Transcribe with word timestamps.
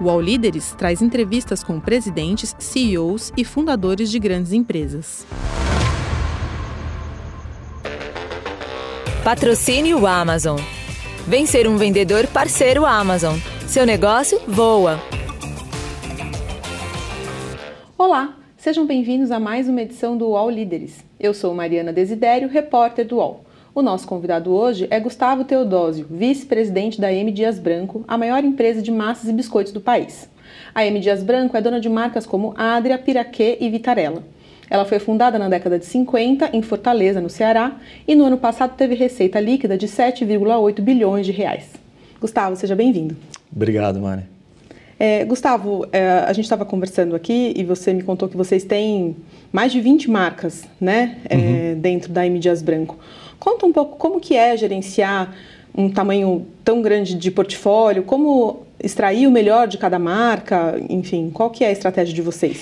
O 0.00 0.08
All 0.08 0.20
Líderes 0.20 0.76
traz 0.78 1.02
entrevistas 1.02 1.64
com 1.64 1.80
presidentes, 1.80 2.54
CEOs 2.56 3.32
e 3.36 3.44
fundadores 3.44 4.08
de 4.12 4.18
grandes 4.20 4.52
empresas. 4.52 5.26
Patrocínio 9.24 10.06
Amazon. 10.06 10.60
Vem 11.26 11.46
ser 11.46 11.66
um 11.66 11.76
vendedor 11.76 12.28
parceiro 12.28 12.86
Amazon. 12.86 13.38
Seu 13.66 13.84
negócio 13.84 14.40
voa. 14.46 15.00
Olá, 17.98 18.36
sejam 18.56 18.86
bem-vindos 18.86 19.32
a 19.32 19.40
mais 19.40 19.68
uma 19.68 19.82
edição 19.82 20.16
do 20.16 20.28
UOL 20.28 20.48
Líderes. 20.48 21.04
Eu 21.18 21.34
sou 21.34 21.52
Mariana 21.52 21.92
Desidério, 21.92 22.48
repórter 22.48 23.04
do 23.04 23.16
UOL. 23.16 23.47
O 23.78 23.82
nosso 23.82 24.08
convidado 24.08 24.52
hoje 24.52 24.88
é 24.90 24.98
Gustavo 24.98 25.44
Teodósio, 25.44 26.04
vice-presidente 26.10 27.00
da 27.00 27.12
M 27.12 27.30
Dias 27.30 27.60
Branco, 27.60 28.04
a 28.08 28.18
maior 28.18 28.42
empresa 28.42 28.82
de 28.82 28.90
massas 28.90 29.30
e 29.30 29.32
biscoitos 29.32 29.72
do 29.72 29.80
país. 29.80 30.28
A 30.74 30.84
M 30.84 30.98
Dias 30.98 31.22
Branco 31.22 31.56
é 31.56 31.60
dona 31.60 31.80
de 31.80 31.88
marcas 31.88 32.26
como 32.26 32.52
Adria, 32.56 32.98
Piraquê 32.98 33.56
e 33.60 33.70
Vitarella. 33.70 34.24
Ela 34.68 34.84
foi 34.84 34.98
fundada 34.98 35.38
na 35.38 35.48
década 35.48 35.78
de 35.78 35.86
50 35.86 36.50
em 36.52 36.60
Fortaleza, 36.60 37.20
no 37.20 37.30
Ceará, 37.30 37.76
e 38.04 38.16
no 38.16 38.24
ano 38.24 38.36
passado 38.36 38.74
teve 38.76 38.96
receita 38.96 39.38
líquida 39.38 39.78
de 39.78 39.86
7,8 39.86 40.80
bilhões 40.80 41.24
de 41.24 41.30
reais. 41.30 41.70
Gustavo, 42.20 42.56
seja 42.56 42.74
bem-vindo. 42.74 43.16
Obrigado, 43.54 44.00
Mari. 44.00 44.24
É, 44.98 45.24
Gustavo, 45.24 45.86
é, 45.92 46.24
a 46.26 46.32
gente 46.32 46.46
estava 46.46 46.64
conversando 46.64 47.14
aqui 47.14 47.54
e 47.56 47.62
você 47.62 47.94
me 47.94 48.02
contou 48.02 48.28
que 48.28 48.36
vocês 48.36 48.64
têm 48.64 49.14
mais 49.52 49.70
de 49.70 49.80
20 49.80 50.10
marcas 50.10 50.64
né, 50.80 51.18
é, 51.28 51.36
uhum. 51.36 51.80
dentro 51.80 52.12
da 52.12 52.26
M 52.26 52.40
Dias 52.40 52.60
Branco. 52.60 52.98
Conta 53.48 53.64
um 53.64 53.72
pouco 53.72 53.96
como 53.96 54.20
que 54.20 54.36
é 54.36 54.54
gerenciar 54.58 55.34
um 55.74 55.88
tamanho 55.88 56.46
tão 56.62 56.82
grande 56.82 57.14
de 57.14 57.30
portfólio, 57.30 58.02
como 58.02 58.66
extrair 58.78 59.26
o 59.26 59.30
melhor 59.30 59.66
de 59.66 59.78
cada 59.78 59.98
marca, 59.98 60.78
enfim, 60.90 61.30
qual 61.32 61.48
que 61.48 61.64
é 61.64 61.68
a 61.68 61.72
estratégia 61.72 62.14
de 62.14 62.20
vocês? 62.20 62.60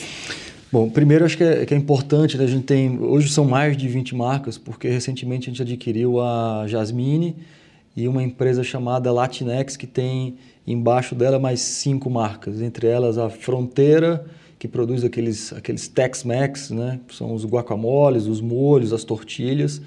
Bom, 0.70 0.89
primeiro 0.89 1.25
acho 1.25 1.37
que 1.37 1.43
é, 1.43 1.67
que 1.67 1.75
é 1.75 1.77
importante, 1.77 2.39
né? 2.39 2.45
a 2.45 2.47
gente 2.47 2.62
tem, 2.62 3.01
hoje 3.01 3.31
são 3.31 3.45
mais 3.45 3.77
de 3.77 3.89
20 3.89 4.15
marcas, 4.15 4.56
porque 4.56 4.89
recentemente 4.89 5.51
a 5.51 5.53
gente 5.53 5.61
adquiriu 5.61 6.20
a 6.20 6.67
Jasmine 6.69 7.34
e 7.97 8.06
uma 8.06 8.23
empresa 8.23 8.62
chamada 8.62 9.11
Latinex, 9.11 9.77
que 9.77 9.89
tem 9.89 10.37
embaixo 10.65 11.17
dela 11.17 11.41
mais 11.41 11.61
cinco 11.61 12.09
marcas, 12.09 12.62
entre 12.62 12.87
elas 12.87 13.19
a 13.19 13.28
Fronteira, 13.28 14.25
que 14.56 14.69
produz 14.69 15.03
aqueles, 15.03 15.53
aqueles 15.53 15.89
Tex-Mex, 15.89 16.71
né? 16.71 17.00
são 17.11 17.34
os 17.34 17.45
guacamoles, 17.45 18.27
os 18.27 18.41
molhos, 18.41 18.93
as 18.93 19.03
tortilhas. 19.03 19.83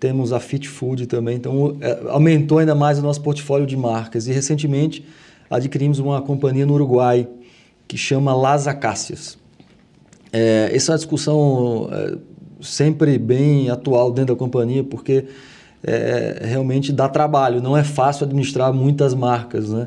Temos 0.00 0.32
a 0.32 0.40
Fit 0.40 0.66
Food 0.66 1.06
também, 1.06 1.36
então 1.36 1.76
é, 1.80 2.00
aumentou 2.08 2.58
ainda 2.58 2.74
mais 2.74 2.98
o 2.98 3.02
nosso 3.02 3.20
portfólio 3.20 3.66
de 3.66 3.76
marcas. 3.76 4.26
E 4.26 4.32
recentemente 4.32 5.04
adquirimos 5.50 5.98
uma 5.98 6.22
companhia 6.22 6.64
no 6.64 6.72
Uruguai 6.72 7.28
que 7.86 7.98
chama 7.98 8.34
Las 8.34 8.66
Acácias. 8.66 9.36
É, 10.32 10.70
essa 10.72 10.94
é 10.94 10.96
discussão 10.96 11.88
é, 11.92 12.16
sempre 12.62 13.18
bem 13.18 13.68
atual 13.68 14.10
dentro 14.10 14.34
da 14.34 14.38
companhia, 14.38 14.82
porque 14.82 15.26
é, 15.82 16.40
realmente 16.44 16.92
dá 16.92 17.08
trabalho, 17.08 17.60
não 17.60 17.76
é 17.76 17.84
fácil 17.84 18.24
administrar 18.24 18.72
muitas 18.72 19.14
marcas. 19.14 19.70
Né? 19.70 19.86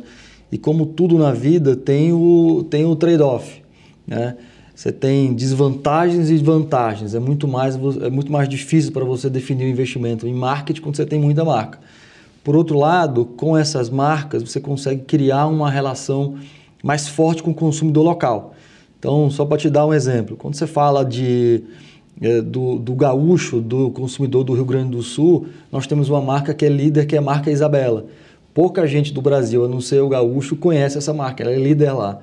E 0.51 0.57
como 0.57 0.85
tudo 0.85 1.17
na 1.17 1.31
vida, 1.31 1.75
tem 1.75 2.13
o, 2.13 2.63
tem 2.69 2.85
o 2.85 2.95
trade-off. 2.95 3.63
Né? 4.05 4.35
Você 4.75 4.91
tem 4.91 5.33
desvantagens 5.33 6.29
e 6.29 6.37
vantagens. 6.37 7.13
É 7.13 7.19
muito 7.19 7.47
mais, 7.47 7.75
é 7.75 8.09
muito 8.09 8.31
mais 8.31 8.49
difícil 8.49 8.91
para 8.91 9.05
você 9.05 9.29
definir 9.29 9.65
o 9.65 9.69
investimento 9.69 10.27
em 10.27 10.33
marketing 10.33 10.81
quando 10.81 10.95
você 10.95 11.05
tem 11.05 11.19
muita 11.19 11.45
marca. 11.45 11.79
Por 12.43 12.55
outro 12.55 12.77
lado, 12.77 13.25
com 13.25 13.57
essas 13.57 13.89
marcas, 13.89 14.43
você 14.43 14.59
consegue 14.59 15.03
criar 15.03 15.47
uma 15.47 15.69
relação 15.69 16.35
mais 16.83 17.07
forte 17.07 17.41
com 17.41 17.51
o 17.51 17.55
consumidor 17.55 18.03
local. 18.03 18.53
Então, 18.99 19.29
só 19.29 19.45
para 19.45 19.57
te 19.57 19.69
dar 19.69 19.85
um 19.85 19.93
exemplo, 19.93 20.35
quando 20.35 20.55
você 20.55 20.67
fala 20.67 21.05
de, 21.05 21.63
é, 22.21 22.41
do, 22.41 22.79
do 22.79 22.93
gaúcho, 22.95 23.61
do 23.61 23.91
consumidor 23.91 24.43
do 24.43 24.53
Rio 24.53 24.65
Grande 24.65 24.91
do 24.91 25.01
Sul, 25.01 25.47
nós 25.71 25.87
temos 25.87 26.09
uma 26.09 26.21
marca 26.21 26.53
que 26.53 26.65
é 26.65 26.69
líder, 26.69 27.05
que 27.05 27.15
é 27.15 27.19
a 27.19 27.21
marca 27.21 27.49
Isabela. 27.49 28.05
Pouca 28.53 28.85
gente 28.85 29.13
do 29.13 29.21
Brasil, 29.21 29.63
a 29.63 29.67
não 29.67 29.79
ser 29.79 30.01
o 30.01 30.09
gaúcho, 30.09 30.55
conhece 30.55 30.97
essa 30.97 31.13
marca, 31.13 31.43
ela 31.43 31.51
é 31.51 31.57
líder 31.57 31.91
lá. 31.93 32.19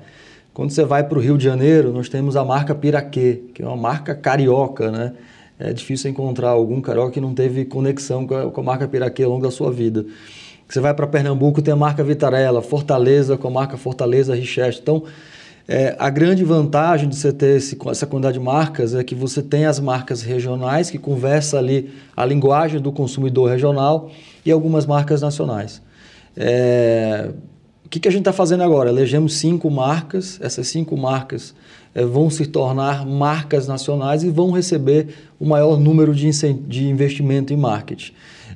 Quando 0.53 0.71
você 0.71 0.83
vai 0.83 1.03
para 1.03 1.17
o 1.17 1.21
Rio 1.21 1.37
de 1.37 1.45
Janeiro, 1.45 1.93
nós 1.93 2.09
temos 2.09 2.35
a 2.35 2.43
marca 2.43 2.75
Piraquê, 2.75 3.43
que 3.53 3.63
é 3.63 3.65
uma 3.65 3.77
marca 3.77 4.13
carioca, 4.13 4.91
né? 4.91 5.13
É 5.57 5.71
difícil 5.71 6.09
encontrar 6.09 6.49
algum 6.49 6.81
carioca 6.81 7.11
que 7.11 7.21
não 7.21 7.33
teve 7.33 7.63
conexão 7.65 8.27
com 8.27 8.35
a, 8.35 8.51
com 8.51 8.61
a 8.61 8.63
marca 8.63 8.87
Piraquê 8.87 9.23
ao 9.23 9.29
longo 9.29 9.43
da 9.43 9.51
sua 9.51 9.71
vida. 9.71 10.05
Você 10.67 10.79
vai 10.79 10.93
para 10.93 11.07
Pernambuco, 11.07 11.61
tem 11.61 11.73
a 11.73 11.77
marca 11.77 12.03
Vitarella, 12.03 12.61
Fortaleza 12.61 13.37
com 13.37 13.47
a 13.47 13.51
marca 13.51 13.77
Fortaleza 13.77 14.33
Richest. 14.33 14.81
Então, 14.81 15.03
é, 15.67 15.95
a 15.97 16.09
grande 16.09 16.43
vantagem 16.43 17.07
de 17.07 17.15
você 17.15 17.31
ter 17.31 17.57
esse, 17.57 17.77
essa 17.87 18.05
quantidade 18.05 18.37
de 18.37 18.43
marcas 18.43 18.93
é 18.93 19.03
que 19.03 19.15
você 19.15 19.41
tem 19.41 19.65
as 19.65 19.79
marcas 19.79 20.21
regionais 20.21 20.89
que 20.89 20.97
conversam 20.97 21.59
ali 21.59 21.93
a 22.17 22.25
linguagem 22.25 22.81
do 22.81 22.91
consumidor 22.91 23.49
regional 23.49 24.09
e 24.45 24.51
algumas 24.51 24.85
marcas 24.85 25.21
nacionais. 25.21 25.81
É, 26.35 27.29
que, 27.91 27.99
que 27.99 28.07
a 28.07 28.11
gente 28.11 28.21
está 28.21 28.33
fazendo 28.33 28.63
agora? 28.63 28.89
Elegemos 28.89 29.35
cinco 29.35 29.69
marcas, 29.69 30.39
essas 30.41 30.67
cinco 30.67 30.97
marcas 30.97 31.53
é, 31.93 32.03
vão 32.03 32.29
se 32.29 32.47
tornar 32.47 33.05
marcas 33.05 33.67
nacionais 33.67 34.23
e 34.23 34.29
vão 34.29 34.49
receber 34.51 35.09
o 35.39 35.45
maior 35.45 35.77
número 35.77 36.15
de, 36.15 36.29
de 36.67 36.87
investimento 36.87 37.53
em 37.53 37.57
marketing. 37.57 38.13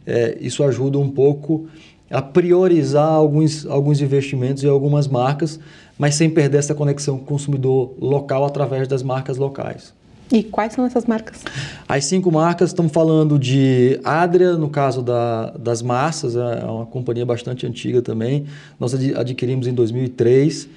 É, 0.07 0.37
isso 0.39 0.63
ajuda 0.63 0.97
um 0.97 1.09
pouco 1.09 1.67
a 2.09 2.21
priorizar 2.21 3.09
alguns, 3.09 3.65
alguns 3.65 4.01
investimentos 4.01 4.63
e 4.63 4.67
algumas 4.67 5.07
marcas 5.07 5.59
mas 5.97 6.15
sem 6.15 6.29
perder 6.29 6.57
essa 6.57 6.75
conexão 6.75 7.17
com 7.17 7.23
o 7.23 7.27
consumidor 7.27 7.93
local 7.99 8.45
através 8.45 8.87
das 8.87 9.01
marcas 9.01 9.37
locais. 9.37 9.93
E 10.31 10.43
quais 10.43 10.73
são 10.73 10.85
essas 10.85 11.05
marcas? 11.05 11.43
As 11.87 12.05
cinco 12.05 12.31
marcas, 12.31 12.69
estamos 12.69 12.91
falando 12.91 13.37
de 13.37 13.99
Adria, 14.03 14.53
no 14.53 14.69
caso 14.69 15.01
da, 15.01 15.51
das 15.51 15.81
massas, 15.81 16.35
é 16.35 16.65
uma 16.65 16.85
companhia 16.85 17.25
bastante 17.25 17.65
antiga 17.65 18.01
também. 18.01 18.45
Nós 18.79 18.93
adquirimos 18.93 19.67
em 19.67 19.73
2003. 19.73 20.67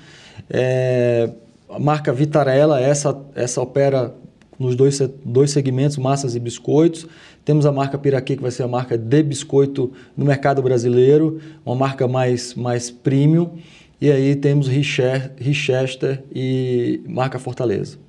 É, 0.50 1.30
a 1.68 1.78
marca 1.78 2.12
Vitarella, 2.12 2.80
essa, 2.80 3.18
essa 3.34 3.60
opera 3.60 4.14
nos 4.58 4.74
dois, 4.74 5.00
dois 5.24 5.50
segmentos, 5.50 5.96
massas 5.96 6.34
e 6.34 6.40
biscoitos. 6.40 7.06
Temos 7.44 7.64
a 7.64 7.72
marca 7.72 7.96
Piraquê, 7.96 8.36
que 8.36 8.42
vai 8.42 8.50
ser 8.50 8.64
a 8.64 8.68
marca 8.68 8.98
de 8.98 9.22
biscoito 9.22 9.92
no 10.16 10.24
mercado 10.24 10.60
brasileiro, 10.60 11.40
uma 11.64 11.74
marca 11.74 12.06
mais, 12.06 12.54
mais 12.54 12.90
premium. 12.90 13.52
E 14.00 14.10
aí 14.10 14.36
temos 14.36 14.68
Richester 14.68 16.22
e 16.32 17.00
marca 17.06 17.38
Fortaleza. 17.38 18.07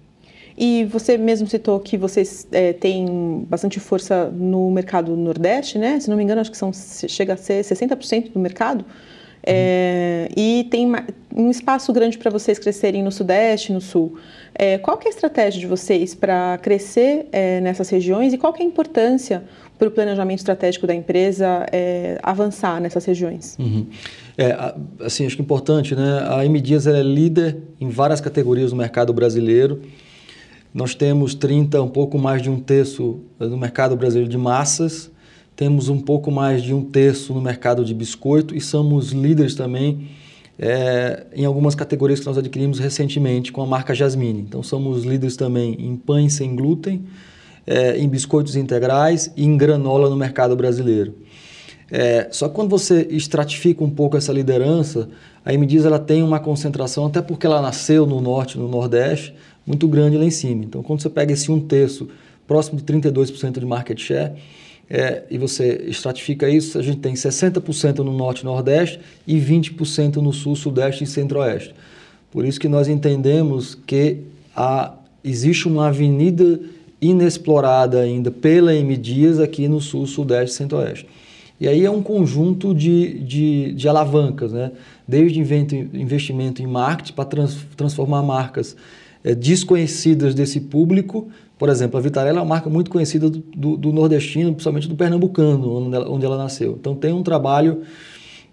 E 0.62 0.84
você 0.84 1.18
mesmo 1.18 1.48
citou 1.48 1.80
que 1.80 1.98
vocês 1.98 2.46
é, 2.52 2.74
têm 2.74 3.46
bastante 3.48 3.80
força 3.80 4.26
no 4.30 4.70
mercado 4.70 5.16
Nordeste, 5.16 5.78
né? 5.78 5.98
Se 6.02 6.10
não 6.10 6.18
me 6.18 6.24
engano, 6.24 6.42
acho 6.42 6.52
que 6.52 6.58
são, 6.58 6.72
chega 6.74 7.36
a 7.36 7.38
ser 7.38 7.64
60% 7.64 8.34
do 8.34 8.40
mercado. 8.40 8.84
É. 9.42 10.28
E 10.36 10.68
tem 10.70 10.92
um 11.34 11.50
espaço 11.50 11.94
grande 11.94 12.18
para 12.18 12.30
vocês 12.30 12.60
crescerem 12.60 13.02
no 13.02 13.10
Sudeste, 13.10 13.72
no 13.72 13.80
Sul. 13.80 14.18
É, 14.54 14.78
qual 14.78 15.00
é 15.02 15.08
a 15.08 15.10
estratégia 15.10 15.62
de 15.62 15.66
vocês 15.66 16.14
para 16.14 16.58
crescer 16.62 17.30
é, 17.32 17.62
nessas 17.62 17.90
regiões 17.90 18.34
e 18.34 18.38
qual 18.38 18.54
é 18.54 18.62
a 18.62 18.66
importância 18.66 19.46
para 19.78 19.88
o 19.88 19.92
planejamento 19.92 20.40
estratégico 20.40 20.86
da 20.86 20.94
empresa 20.94 21.66
é, 21.72 22.20
avançar 22.22 22.82
nessas 22.82 23.06
regiões? 23.06 23.56
Uhum. 23.58 23.88
É, 24.38 24.74
assim, 25.06 25.26
acho 25.26 25.38
que 25.38 25.42
é 25.42 25.46
importante, 25.46 25.96
né? 25.96 26.28
A 26.28 26.46
M 26.46 26.60
Dias 26.60 26.86
é 26.86 27.02
líder 27.02 27.60
em 27.80 27.88
várias 27.88 28.20
categorias 28.20 28.74
no 28.74 28.78
mercado 28.78 29.14
brasileiro. 29.14 29.82
Nós 30.74 30.94
temos 30.94 31.34
30, 31.34 31.82
um 31.82 31.88
pouco 31.88 32.18
mais 32.20 32.42
de 32.42 32.50
um 32.50 32.60
terço 32.60 33.22
no 33.40 33.58
mercado 33.58 33.96
brasileiro 33.96 34.30
de 34.30 34.38
massas, 34.38 35.12
temos 35.56 35.90
um 35.90 36.00
pouco 36.00 36.32
mais 36.32 36.62
de 36.62 36.74
um 36.74 36.84
terço 36.84 37.34
no 37.34 37.42
mercado 37.42 37.84
de 37.84 37.94
biscoito 37.94 38.56
e 38.56 38.62
somos 38.62 39.12
líderes 39.12 39.56
também 39.56 40.08
é, 40.58 41.26
em 41.34 41.44
algumas 41.46 41.74
categorias 41.74 42.20
que 42.20 42.26
nós 42.26 42.38
adquirimos 42.38 42.80
recentemente 42.80 43.52
com 43.52 43.62
a 43.62 43.66
marca 43.66 43.96
Jasmine. 43.96 44.42
Então, 44.42 44.62
somos 44.62 45.04
líderes 45.04 45.36
também 45.36 45.76
em 45.80 45.96
pães 45.96 46.34
sem 46.34 46.56
glúten, 46.56 47.06
é, 47.66 47.98
em 47.98 48.08
biscoitos 48.08 48.56
integrais 48.56 49.32
e 49.36 49.46
em 49.46 49.58
granola 49.58 50.10
no 50.10 50.16
mercado 50.16 50.56
brasileiro. 50.56 51.16
É, 51.92 52.28
só 52.32 52.48
que 52.48 52.56
quando 52.56 52.70
você 52.70 53.08
estratifica 53.10 53.84
um 53.84 53.90
pouco 53.90 54.16
essa 54.16 54.32
liderança, 54.32 55.10
a 55.44 55.52
MDIS 55.52 55.86
ela 55.86 55.98
tem 55.98 56.22
uma 56.22 56.40
concentração, 56.40 57.08
até 57.08 57.22
porque 57.22 57.48
ela 57.48 57.62
nasceu 57.62 58.06
no 58.06 58.22
norte 58.22 58.58
no 58.58 58.68
nordeste, 58.68 59.34
muito 59.70 59.88
grande 59.88 60.18
lá 60.18 60.26
em 60.26 60.32
cima. 60.32 60.66
Então, 60.66 60.82
quando 60.82 61.00
você 61.00 61.10
pega 61.10 61.32
esse 61.32 61.52
um 61.52 61.60
terço, 61.60 62.10
próximo 62.48 62.80
de 62.80 62.84
32% 62.84 63.60
de 63.60 63.66
market 63.66 64.00
share, 64.00 64.34
é, 64.90 65.24
e 65.30 65.38
você 65.38 65.84
estratifica 65.88 66.50
isso, 66.50 66.80
a 66.80 66.82
gente 66.82 66.98
tem 66.98 67.14
60% 67.14 68.00
no 68.00 68.12
norte 68.12 68.42
e 68.42 68.46
nordeste 68.46 69.00
e 69.28 69.40
20% 69.40 70.16
no 70.16 70.34
sul, 70.34 70.56
sudeste 70.56 71.04
e 71.04 71.08
centro-oeste. 71.08 71.76
Por 72.32 72.44
isso 72.44 72.60
que 72.60 72.68
nós 72.68 72.88
entendemos 72.88 73.76
que 73.76 74.18
a, 74.56 74.96
existe 75.24 75.68
uma 75.68 75.90
avenida 75.90 76.60
inexplorada 77.00 78.02
ainda 78.02 78.32
pela 78.32 78.74
M 78.74 78.98
Dias 78.98 79.40
aqui 79.40 79.68
no 79.68 79.80
sul, 79.80 80.08
sudeste 80.08 80.56
e 80.56 80.58
centro-oeste. 80.58 81.06
E 81.62 81.68
aí 81.68 81.86
é 81.86 81.92
um 81.92 82.02
conjunto 82.02 82.74
de, 82.74 83.20
de, 83.20 83.74
de 83.74 83.88
alavancas, 83.88 84.52
né? 84.52 84.72
desde 85.08 85.40
investimento 85.40 86.64
em 86.64 86.68
marketing 86.68 87.14
para 87.14 87.26
trans, 87.26 87.58
transformar 87.78 88.24
marcas 88.24 88.76
é, 89.24 89.36
desconhecidas 89.36 90.34
desse 90.34 90.60
público. 90.60 91.28
Por 91.58 91.70
exemplo, 91.70 91.98
a 91.98 92.02
Vitarella 92.02 92.40
é 92.40 92.42
uma 92.42 92.48
marca 92.48 92.70
muito 92.70 92.90
conhecida 92.90 93.30
do, 93.30 93.40
do, 93.40 93.78
do 93.78 93.92
nordestino, 93.92 94.54
principalmente 94.54 94.88
do 94.88 94.96
pernambucano, 94.96 95.86
onde 95.86 95.96
ela, 95.96 96.10
onde 96.10 96.26
ela 96.26 96.38
nasceu. 96.38 96.78
Então 96.80 96.96
tem 96.96 97.12
um 97.12 97.24
trabalho 97.24 97.82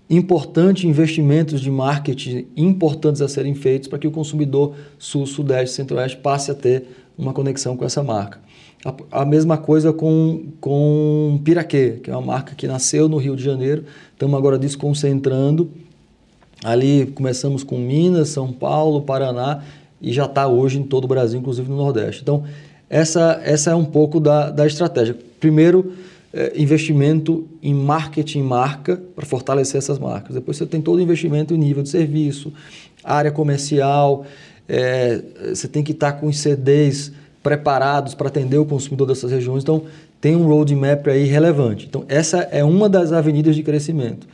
importante, 0.09 0.87
investimentos 0.87 1.61
de 1.61 1.71
marketing 1.71 2.47
importantes 2.57 3.21
a 3.21 3.29
serem 3.29 3.55
feitos 3.55 3.89
para 3.89 3.99
que 3.99 4.07
o 4.07 4.11
consumidor 4.11 4.75
sul, 4.99 5.27
sudeste, 5.27 5.75
centro-oeste 5.75 6.17
passe 6.19 6.51
a 6.51 6.55
ter 6.55 6.85
uma 7.19 7.33
conexão 7.33 7.77
com 7.77 7.85
essa 7.85 8.03
marca. 8.03 8.41
A, 8.85 9.23
a, 9.23 9.25
mesma 9.25 9.57
coisa 9.57 9.93
com, 9.93 10.47
com 10.61 11.41
Piraquê, 11.45 11.99
que 12.03 12.11
é 12.11 12.13
uma 12.13 12.25
marca 12.25 12.55
que 12.55 12.67
nasceu 12.69 13.09
no 13.09 13.17
Rio 13.17 13.35
de 13.35 13.43
Janeiro, 13.43 13.85
estamos 14.13 14.37
agora 14.37 14.59
desconcentrando. 14.59 15.71
Ali 16.65 17.07
começamos 17.07 17.65
com 17.65 17.79
Minas, 17.79 18.29
São 18.29 18.53
Paulo, 18.53 19.03
Paraná 19.03 19.63
e 20.01 20.13
já 20.13 20.25
está 20.25 20.47
hoje 20.47 20.79
em 20.79 20.83
todo 20.83 21.05
o 21.05 21.09
Brasil, 21.09 21.39
inclusive 21.39 21.69
no 21.69 21.77
Nordeste. 21.77 22.23
Então, 22.23 22.45
essa, 22.89 23.41
essa 23.45 23.71
é 23.71 23.75
um 23.75 23.85
pouco 23.85 24.21
da, 24.21 24.51
da 24.51 24.67
estratégia. 24.67 25.17
Primeiro, 25.41 25.93
é, 26.33 26.53
investimento 26.57 27.47
em 27.63 27.75
marketing 27.75 28.43
marca 28.43 29.01
para 29.15 29.25
fortalecer 29.25 29.79
essas 29.79 29.99
marcas. 29.99 30.35
Depois 30.35 30.57
você 30.57 30.67
tem 30.67 30.81
todo 30.81 30.99
o 30.99 31.01
investimento 31.01 31.55
em 31.55 31.59
nível 31.59 31.83
de 31.83 31.89
serviço, 31.89 32.53
área 33.03 33.31
comercial, 33.31 34.27
é, 34.69 35.21
você 35.49 35.69
tem 35.69 35.83
que 35.83 35.93
estar 35.93 36.13
tá 36.13 36.19
com 36.19 36.27
os 36.27 36.39
CDs 36.39 37.13
preparados 37.43 38.15
para 38.15 38.29
atender 38.29 38.59
o 38.59 38.65
consumidor 38.65 39.07
dessas 39.07 39.31
regiões. 39.31 39.63
Então, 39.63 39.85
tem 40.21 40.35
um 40.35 40.47
roadmap 40.47 41.07
aí 41.09 41.25
relevante. 41.25 41.87
Então, 41.87 42.05
essa 42.09 42.39
é 42.51 42.65
uma 42.65 42.89
das 42.89 43.13
avenidas 43.13 43.55
de 43.55 43.63
crescimento. 43.63 44.27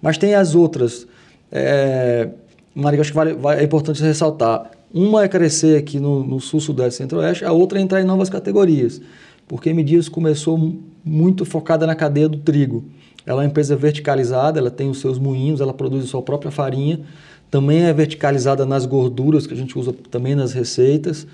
Mas 0.00 0.16
tem 0.16 0.34
as 0.34 0.54
outras. 0.54 1.06
É, 1.50 2.28
acho 3.00 3.10
que 3.10 3.16
vale, 3.16 3.36
é 3.58 3.62
importante 3.62 4.02
ressaltar. 4.02 4.70
Uma 4.92 5.24
é 5.24 5.28
crescer 5.28 5.78
aqui 5.78 6.00
no, 6.00 6.24
no 6.24 6.40
sul, 6.40 6.60
sudeste, 6.60 6.98
centro-oeste, 6.98 7.44
a 7.44 7.52
outra 7.52 7.78
é 7.78 7.82
entrar 7.82 8.00
em 8.00 8.04
novas 8.04 8.28
categorias. 8.28 9.00
Porque 9.46 9.72
Medias 9.72 10.08
começou 10.08 10.78
muito 11.04 11.44
focada 11.44 11.86
na 11.86 11.94
cadeia 11.94 12.28
do 12.28 12.38
trigo. 12.38 12.84
Ela 13.24 13.42
é 13.42 13.44
uma 13.44 13.50
empresa 13.50 13.76
verticalizada, 13.76 14.58
ela 14.58 14.70
tem 14.70 14.88
os 14.90 15.00
seus 15.00 15.18
moinhos, 15.18 15.60
ela 15.60 15.72
produz 15.72 16.04
a 16.04 16.08
sua 16.08 16.22
própria 16.22 16.50
farinha. 16.50 17.00
Também 17.50 17.82
é 17.82 17.92
verticalizada 17.92 18.64
nas 18.64 18.86
gorduras, 18.86 19.46
que 19.46 19.54
a 19.54 19.56
gente 19.56 19.78
usa 19.78 19.92
também 20.10 20.34
nas 20.34 20.52
receitas. 20.52 21.26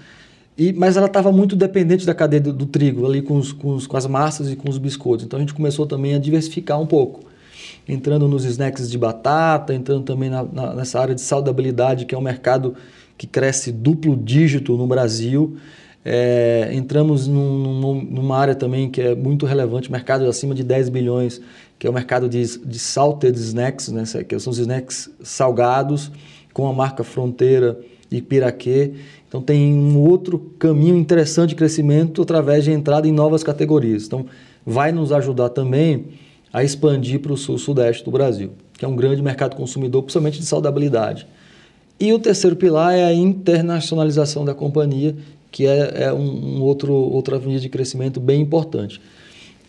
E, 0.57 0.73
mas 0.73 0.97
ela 0.97 1.07
estava 1.07 1.31
muito 1.31 1.55
dependente 1.55 2.07
da 2.07 2.15
cadeia 2.15 2.41
do, 2.41 2.53
do 2.53 2.67
trigo, 2.67 3.07
ali 3.07 3.21
com, 3.21 3.37
os, 3.37 3.53
com, 3.53 3.75
os, 3.75 3.87
com, 3.87 3.97
as 3.97 4.07
massas 4.07 4.51
e 4.51 4.57
com 4.57 4.69
os 4.71 4.79
biscoitos. 4.79 5.27
Então 5.27 5.39
a 5.39 5.41
gente 5.41 5.53
começou 5.53 5.87
também 5.87 6.15
a 6.15 6.19
diversificar 6.19 6.81
um 6.81 6.87
pouco, 6.87 7.21
entrando 7.87 8.27
nos 8.27 8.45
snacks 8.47 8.91
de 8.91 8.97
batata, 8.97 9.75
entrando 9.75 10.05
também 10.05 10.31
na, 10.31 10.43
na, 10.43 10.75
nessa 10.75 10.99
área 10.99 11.15
de 11.15 11.21
saudabilidade, 11.21 12.07
que 12.07 12.15
é 12.15 12.19
um 12.19 12.23
mercado 12.23 12.75
que 13.17 13.27
cresce 13.27 13.73
duplo 13.73 14.17
dígito 14.17 14.77
no 14.77 14.87
Brasil. 14.87 15.57
É, 16.05 16.71
entramos 16.73 17.27
num, 17.27 17.81
num, 17.81 18.03
numa 18.03 18.39
área 18.39 18.55
também 18.55 18.89
que 18.89 19.01
é 19.01 19.15
muito 19.15 19.45
relevante, 19.45 19.91
mercado 19.91 20.25
acima 20.27 20.55
de 20.55 20.63
10 20.63 20.89
bilhões, 20.89 21.41
que 21.79 21.87
é 21.87 21.91
o 21.91 21.93
mercado 21.93 22.29
de, 22.29 22.59
de 22.59 22.79
salted 22.79 23.37
snacks, 23.37 23.89
né, 23.89 24.05
que 24.23 24.39
são 24.39 24.53
os 24.53 24.59
snacks 24.59 25.11
salgados, 25.23 26.13
com 26.53 26.69
a 26.69 26.73
marca 26.73 27.03
Fronteira 27.03 27.79
e 28.11 28.23
Piraquê. 28.23 28.93
Então 29.29 29.43
tem 29.43 29.75
um 29.75 29.99
outro 29.99 30.39
caminho 30.59 30.97
interessante 30.97 31.51
de 31.51 31.55
crescimento 31.57 32.23
através 32.23 32.65
de 32.65 32.71
entrada 32.71 33.09
em 33.09 33.13
novas 33.13 33.43
categorias. 33.43 34.07
Então 34.07 34.27
vai 34.65 34.93
nos 34.93 35.11
ajudar 35.11 35.49
também 35.49 36.07
a 36.53 36.63
expandir 36.63 37.21
para 37.21 37.33
o 37.33 37.37
sul-sudeste 37.37 38.05
do 38.05 38.11
Brasil, 38.11 38.53
que 38.79 38.85
é 38.85 38.89
um 38.89 38.97
grande 38.97 39.21
mercado 39.21 39.57
consumidor, 39.57 40.03
principalmente 40.03 40.39
de 40.39 40.47
saudabilidade. 40.47 41.27
E 41.99 42.13
o 42.13 42.19
terceiro 42.19 42.57
pilar 42.57 42.95
é 42.95 43.05
a 43.05 43.13
internacionalização 43.13 44.45
da 44.45 44.55
companhia, 44.55 45.17
que 45.51 45.67
é, 45.67 46.05
é 46.05 46.13
um, 46.13 46.59
um, 46.59 46.63
outro, 46.63 46.93
outra 46.93 47.37
avenida 47.37 47.61
de 47.61 47.69
crescimento 47.69 48.21
bem 48.21 48.43
importante. 48.43 49.01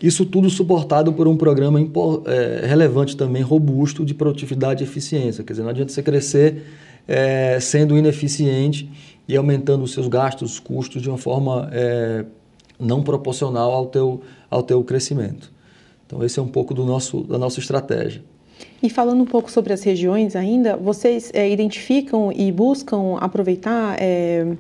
Isso 0.02 0.26
tudo 0.26 0.50
suportado 0.50 1.12
por 1.14 1.28
um 1.28 1.38
programa 1.38 1.80
é, 2.26 2.66
relevante 2.68 3.16
também, 3.16 3.42
robusto, 3.42 4.06
de 4.06 4.14
produtividade 4.14 4.84
e 4.84 4.88
eficiência. 4.88 5.44
Quer 5.44 5.54
dizer, 5.54 5.64
não 5.64 5.70
adianta 5.70 5.92
você 5.92 6.04
crescer 6.04 6.64
é, 7.08 7.60
sendo 7.60 7.98
ineficiente 7.98 8.90
e 9.28 9.36
aumentando 9.36 9.84
os 9.84 9.94
seus 9.94 10.08
gastos, 10.08 10.54
os 10.54 10.60
custos 10.60 11.02
de 11.02 11.10
uma 11.10 11.18
forma 11.18 11.70
é, 11.72 12.26
não 12.80 13.02
proporcional 13.02 13.72
ao 13.72 13.88
teu, 13.88 14.22
ao 14.50 14.62
teu 14.62 14.84
crescimento. 14.84 15.52
Então, 16.06 16.24
esse 16.24 16.40
é 16.40 16.42
um 16.42 16.48
pouco 16.48 16.74
do 16.74 16.86
nosso, 16.86 17.22
da 17.24 17.38
nossa 17.38 17.60
estratégia. 17.60 18.22
E 18.82 18.90
falando 18.90 19.22
um 19.22 19.26
pouco 19.26 19.52
sobre 19.52 19.74
as 19.74 19.84
regiões 19.84 20.36
ainda, 20.36 20.78
vocês 20.78 21.32
é, 21.34 21.50
identificam 21.50 22.32
e 22.32 22.52
buscam 22.52 23.18
aproveitar 23.20 23.96
é, 24.00 24.56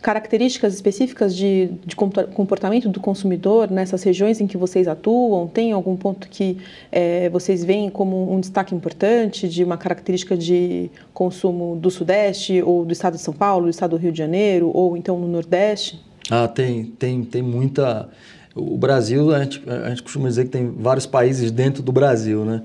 características 0.00 0.72
específicas 0.72 1.34
de, 1.36 1.70
de, 1.84 1.94
comportamento 1.96 2.88
do 2.88 3.00
consumidor 3.00 3.70
nessas 3.70 4.02
regiões 4.02 4.40
em 4.40 4.46
que 4.46 4.56
vocês 4.56 4.88
atuam? 4.88 5.46
Tem 5.46 5.72
algum 5.72 5.96
ponto 5.96 6.28
que 6.28 6.58
é, 6.90 7.28
vocês 7.28 7.64
veem 7.64 7.90
como 7.90 8.32
um 8.32 8.40
destaque 8.40 8.74
importante 8.74 9.48
de 9.48 9.62
uma 9.62 9.76
característica 9.76 10.36
de 10.36 10.90
consumo 11.12 11.76
do 11.76 11.90
Sudeste 11.90 12.62
ou 12.62 12.84
do 12.84 12.92
Estado 12.92 13.16
de 13.16 13.22
São 13.22 13.34
Paulo, 13.34 13.64
do 13.64 13.70
Estado 13.70 13.90
do 13.90 13.96
Rio 13.96 14.12
de 14.12 14.18
Janeiro 14.18 14.70
ou 14.72 14.96
então 14.96 15.18
no 15.18 15.28
Nordeste? 15.28 16.00
Ah, 16.30 16.48
tem, 16.48 16.84
tem, 16.84 17.22
tem 17.24 17.42
muita. 17.42 18.08
O 18.54 18.78
Brasil, 18.78 19.34
a 19.34 19.42
gente, 19.42 19.62
a 19.68 19.90
gente 19.90 20.02
costuma 20.02 20.28
dizer 20.28 20.44
que 20.44 20.50
tem 20.50 20.70
vários 20.70 21.06
países 21.06 21.50
dentro 21.50 21.82
do 21.82 21.92
Brasil, 21.92 22.44
né? 22.44 22.62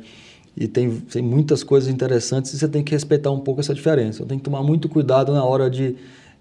E 0.57 0.67
tem, 0.67 0.89
tem 0.89 1.21
muitas 1.21 1.63
coisas 1.63 1.89
interessantes 1.89 2.53
e 2.53 2.57
você 2.57 2.67
tem 2.67 2.83
que 2.83 2.91
respeitar 2.91 3.31
um 3.31 3.39
pouco 3.39 3.59
essa 3.59 3.73
diferença. 3.73 4.25
Tem 4.25 4.37
que 4.37 4.43
tomar 4.43 4.63
muito 4.63 4.87
cuidado 4.87 5.33
na 5.33 5.43
hora 5.43 5.69
de 5.69 5.95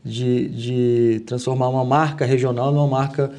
de, 0.05 0.49
de 0.49 1.20
transformar 1.20 1.69
uma 1.69 1.84
marca 1.84 2.26
regional 2.26 2.70
numa 2.70 2.87
marca 2.87 3.32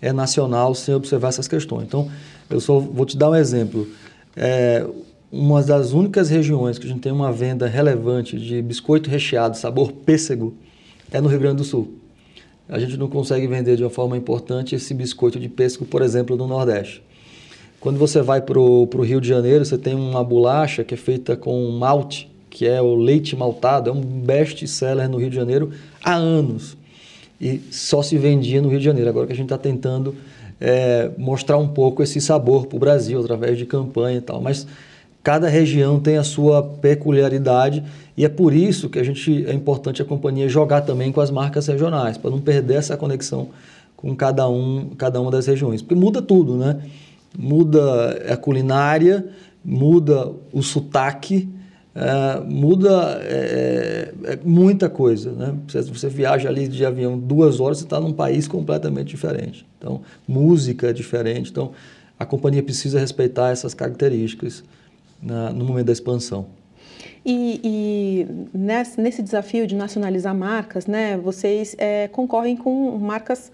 é, 0.00 0.12
nacional 0.12 0.74
sem 0.74 0.94
observar 0.94 1.28
essas 1.28 1.48
questões. 1.48 1.84
Então, 1.84 2.08
eu 2.48 2.60
só 2.60 2.78
vou 2.78 3.04
te 3.04 3.16
dar 3.16 3.30
um 3.30 3.34
exemplo. 3.34 3.88
É, 4.36 4.86
uma 5.30 5.62
das 5.62 5.92
únicas 5.92 6.28
regiões 6.30 6.78
que 6.78 6.86
a 6.86 6.88
gente 6.88 7.00
tem 7.00 7.10
uma 7.10 7.32
venda 7.32 7.66
relevante 7.66 8.38
de 8.38 8.62
biscoito 8.62 9.10
recheado 9.10 9.56
sabor 9.56 9.92
pêssego 9.92 10.54
é 11.10 11.20
no 11.20 11.28
Rio 11.28 11.40
Grande 11.40 11.56
do 11.56 11.64
Sul. 11.64 11.94
A 12.68 12.78
gente 12.78 12.96
não 12.96 13.08
consegue 13.08 13.46
vender 13.46 13.76
de 13.76 13.82
uma 13.82 13.90
forma 13.90 14.16
importante 14.16 14.74
esse 14.74 14.94
biscoito 14.94 15.40
de 15.40 15.48
pêssego, 15.48 15.84
por 15.84 16.00
exemplo, 16.00 16.36
no 16.36 16.46
Nordeste. 16.46 17.02
Quando 17.82 17.98
você 17.98 18.22
vai 18.22 18.40
para 18.40 18.60
o 18.60 19.02
Rio 19.02 19.20
de 19.20 19.26
Janeiro, 19.26 19.64
você 19.64 19.76
tem 19.76 19.92
uma 19.92 20.22
bolacha 20.22 20.84
que 20.84 20.94
é 20.94 20.96
feita 20.96 21.36
com 21.36 21.68
malte, 21.72 22.30
que 22.48 22.64
é 22.64 22.80
o 22.80 22.94
leite 22.94 23.34
maltado, 23.34 23.90
é 23.90 23.92
um 23.92 24.00
best-seller 24.00 25.10
no 25.10 25.18
Rio 25.18 25.28
de 25.28 25.34
Janeiro 25.34 25.72
há 26.00 26.14
anos. 26.14 26.76
E 27.40 27.60
só 27.72 28.00
se 28.00 28.16
vendia 28.16 28.62
no 28.62 28.68
Rio 28.68 28.78
de 28.78 28.84
Janeiro. 28.84 29.10
Agora 29.10 29.26
que 29.26 29.32
a 29.32 29.36
gente 29.36 29.46
está 29.46 29.58
tentando 29.58 30.14
é, 30.60 31.10
mostrar 31.18 31.58
um 31.58 31.66
pouco 31.66 32.04
esse 32.04 32.20
sabor 32.20 32.66
para 32.66 32.76
o 32.76 32.78
Brasil, 32.78 33.18
através 33.18 33.58
de 33.58 33.66
campanha 33.66 34.18
e 34.18 34.20
tal. 34.20 34.40
Mas 34.40 34.64
cada 35.20 35.48
região 35.48 35.98
tem 35.98 36.18
a 36.18 36.22
sua 36.22 36.62
peculiaridade 36.62 37.82
e 38.16 38.24
é 38.24 38.28
por 38.28 38.54
isso 38.54 38.88
que 38.88 39.00
a 39.00 39.04
gente 39.04 39.44
é 39.44 39.52
importante 39.52 40.00
a 40.00 40.04
companhia 40.04 40.48
jogar 40.48 40.82
também 40.82 41.10
com 41.10 41.20
as 41.20 41.32
marcas 41.32 41.66
regionais, 41.66 42.16
para 42.16 42.30
não 42.30 42.40
perder 42.40 42.74
essa 42.74 42.96
conexão 42.96 43.48
com 43.96 44.14
cada, 44.14 44.48
um, 44.48 44.90
cada 44.96 45.20
uma 45.20 45.32
das 45.32 45.48
regiões. 45.48 45.82
Porque 45.82 45.96
muda 45.96 46.22
tudo, 46.22 46.56
né? 46.56 46.80
Muda 47.36 48.32
a 48.32 48.36
culinária, 48.36 49.28
muda 49.64 50.32
o 50.52 50.62
sotaque, 50.62 51.48
é, 51.94 52.40
muda 52.40 53.20
é, 53.22 54.14
é, 54.24 54.38
muita 54.44 54.88
coisa. 54.88 55.32
Né? 55.32 55.54
Você, 55.66 55.82
você, 55.82 56.08
viaja 56.08 56.48
ali 56.48 56.66
de 56.66 56.84
avião 56.84 57.18
duas 57.18 57.60
horas, 57.60 57.78
você 57.78 57.84
está 57.84 58.00
num 58.00 58.12
país 58.12 58.48
completamente 58.48 59.08
diferente. 59.08 59.66
Então, 59.78 60.02
música 60.26 60.88
é 60.88 60.92
diferente. 60.92 61.50
Então, 61.50 61.72
a 62.18 62.24
companhia 62.24 62.62
precisa 62.62 62.98
respeitar 62.98 63.50
essas 63.50 63.74
características 63.74 64.64
na, 65.22 65.52
no 65.52 65.64
momento 65.64 65.86
da 65.86 65.92
expansão. 65.92 66.46
E, 67.24 67.60
e 67.62 68.26
nesse, 68.56 69.00
nesse, 69.00 69.22
desafio 69.22 69.66
de 69.66 69.76
nacionalizar 69.76 70.34
marcas, 70.34 70.86
né, 70.86 71.16
vocês 71.16 71.76
é, 71.78 72.08
concorrem 72.08 72.56
com 72.56 72.98
marcas 72.98 73.52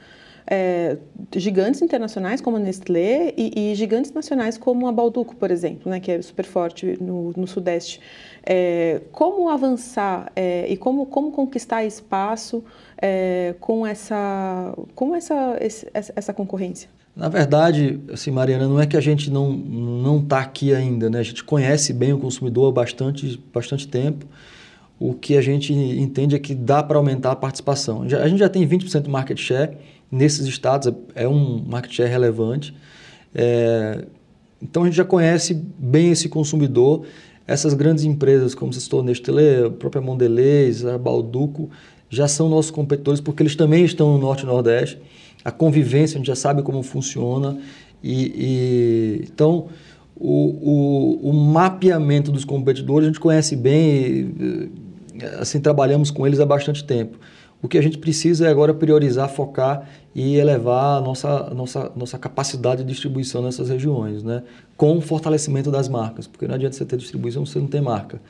é, 0.50 0.97
gigantes 1.37 1.83
internacionais 1.83 2.40
como 2.40 2.57
a 2.57 2.61
Nestlé 2.61 3.35
e, 3.37 3.73
e, 3.73 3.75
gigantes 3.75 4.11
nacionais 4.12 4.57
como 4.57 4.88
a 4.88 4.93
Balduco, 4.93 5.37
por 5.37 5.50
exemplo, 5.50 5.90
né, 5.90 6.00
que 6.00 6.11
é 6.11 6.23
super 6.23 6.47
forte 6.47 6.97
no, 7.00 7.33
no 7.37 7.47
Sudeste. 7.47 8.00
É, 8.45 9.02
como 9.12 9.50
avançar 9.50 10.33
é, 10.35 10.67
e 10.69 10.76
como, 10.76 11.05
como 11.05 11.31
conquistar 11.31 11.85
espaço 11.85 12.64
é, 13.00 13.55
com, 13.61 13.87
essa, 13.87 14.75
com 14.95 15.14
essa, 15.14 15.57
essa 15.93 16.33
concorrência? 16.33 16.88
Na 17.14 17.28
verdade, 17.28 18.00
assim, 18.12 18.31
Mariana, 18.31 18.67
não 18.67 18.81
é 18.81 18.87
que 18.87 18.97
a 18.97 19.00
gente 19.00 19.31
não 19.31 19.52
não 19.52 20.21
está 20.21 20.38
aqui 20.38 20.73
ainda, 20.73 21.11
né? 21.11 21.19
A 21.19 21.23
gente 21.23 21.43
conhece 21.43 21.93
bem 21.93 22.12
o 22.12 22.19
consumidor 22.19 22.69
há 22.69 22.73
bastante, 22.73 23.43
bastante 23.52 23.88
tempo. 23.88 24.25
O 25.00 25.12
que 25.14 25.37
a 25.37 25.40
gente 25.40 25.73
entende 25.73 26.37
é 26.37 26.38
que 26.38 26.55
dá 26.55 26.81
para 26.81 26.97
aumentar 26.97 27.33
a 27.33 27.37
participação. 27.37 28.02
a 28.02 28.28
gente 28.28 28.38
já 28.38 28.49
tem 28.49 28.67
20% 28.67 29.02
de 29.02 29.11
market 29.11 29.38
share 29.38 29.76
nesses 30.11 30.47
estados, 30.47 30.93
é 31.15 31.29
um 31.29 31.62
market 31.67 31.93
share 31.93 32.11
relevante. 32.11 32.75
É, 33.35 34.05
então 34.62 34.83
a 34.83 34.87
gente 34.87 34.97
já 34.97 35.05
conhece 35.05 35.55
bem 35.55 36.11
esse 36.11 36.29
consumidor. 36.29 37.05
Essas 37.47 37.73
grandes 37.75 38.05
empresas, 38.05 38.55
como 38.55 38.73
você 38.73 38.81
citou, 38.81 39.03
Nestlé, 39.03 39.67
a 39.67 39.71
própria 39.71 40.03
Mondelez, 40.03 40.85
a 40.85 40.99
Balduco, 40.99 41.71
já 42.11 42.29
são 42.29 42.49
nossos 42.49 42.71
competidores 42.71 43.21
porque 43.21 43.43
eles 43.43 43.57
também 43.57 43.85
estão 43.85 44.12
no 44.12 44.19
Norte 44.19 44.43
e 44.43 44.47
Nordeste. 44.47 44.99
A 45.45 45.50
convivência, 45.50 46.17
a 46.17 46.19
gente 46.19 46.27
já 46.27 46.35
sabe 46.35 46.62
como 46.62 46.83
funciona. 46.83 47.59
E, 48.03 48.33
e 48.37 49.29
então, 49.33 49.69
o, 50.17 51.21
o, 51.23 51.31
o, 51.31 51.33
mapeamento 51.33 52.31
dos 52.31 52.45
competidores 52.45 53.05
a 53.05 53.11
gente 53.11 53.21
conhece 53.21 53.57
bem, 53.57 54.35
e, 54.38 54.71
assim, 55.38 55.61
trabalhamos 55.61 56.11
com 56.11 56.27
eles 56.27 56.41
há 56.41 56.47
bastante 56.47 56.85
tempo. 56.85 57.19
O 57.61 57.67
que 57.67 57.77
a 57.77 57.83
gente 57.83 57.99
precisa 57.99 58.47
é 58.47 58.50
agora 58.50 58.73
priorizar, 58.73 59.29
focar 59.29 59.88
e 60.15 60.37
elevar 60.37 60.99
a 60.99 61.00
nossa, 61.00 61.50
nossa, 61.55 61.93
nossa 61.97 62.19
capacidade 62.19 62.85
de 62.85 62.88
distribuição 62.88 63.43
nessas 63.43 63.69
regiões, 63.69 64.23
né? 64.23 64.45
com 64.77 64.97
o 64.97 65.00
fortalecimento 65.00 65.71
das 65.71 65.88
marcas, 65.88 66.27
porque 66.27 66.47
não 66.47 66.55
adianta 66.55 66.77
você 66.77 66.85
ter 66.85 66.97
distribuição 66.97 67.45
se 67.45 67.53
você 67.53 67.59
não 67.59 67.67
tem 67.67 67.81
marca. 67.81 68.21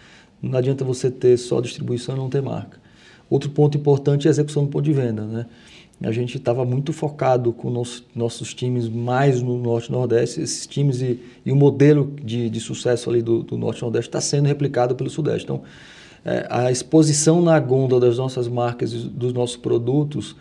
Não 0.41 0.59
adianta 0.59 0.85
você 0.85 1.11
ter 1.11 1.37
só 1.37 1.61
distribuição 1.61 2.15
e 2.15 2.19
não 2.19 2.31
ter 2.31 2.41
marca. 2.41 2.79
Outro 3.29 3.51
ponto 3.51 3.77
importante 3.77 4.27
é 4.27 4.31
a 4.31 4.33
execução 4.33 4.65
do 4.65 4.71
ponto 4.71 4.85
de 4.85 4.93
venda. 4.93 5.25
Né? 5.25 5.47
A 6.03 6.13
gente 6.13 6.37
estava 6.37 6.65
muito 6.65 6.93
focado 6.93 7.53
com 7.53 7.69
nosso, 7.71 8.07
nossos 8.15 8.55
times 8.55 8.89
mais 8.89 9.43
no 9.43 9.59
Norte 9.59 9.89
e 9.89 9.93
Nordeste. 9.93 10.41
Esses 10.41 10.67
times 10.67 11.03
e, 11.03 11.21
e 11.45 11.53
o 11.53 11.57
modelo 11.57 12.15
de, 12.23 12.49
de 12.49 12.61
sucesso 12.61 13.11
ali 13.11 13.21
do, 13.21 13.43
do 13.43 13.59
Norte 13.59 13.81
e 13.81 13.83
Nordeste 13.83 14.09
está 14.09 14.21
sendo 14.21 14.47
replicado 14.47 14.95
pelo 14.95 15.11
Sudeste. 15.11 15.45
Então, 15.45 15.63
é, 16.29 16.47
a 16.51 16.71
exposição 16.71 17.41
na 17.41 17.59
gôndola 17.59 18.03
das 18.03 18.19
nossas 18.19 18.47
marcas 18.47 18.93
e 18.93 18.99
dos 18.99 19.33
nossos 19.33 19.57
produtos 19.57 20.37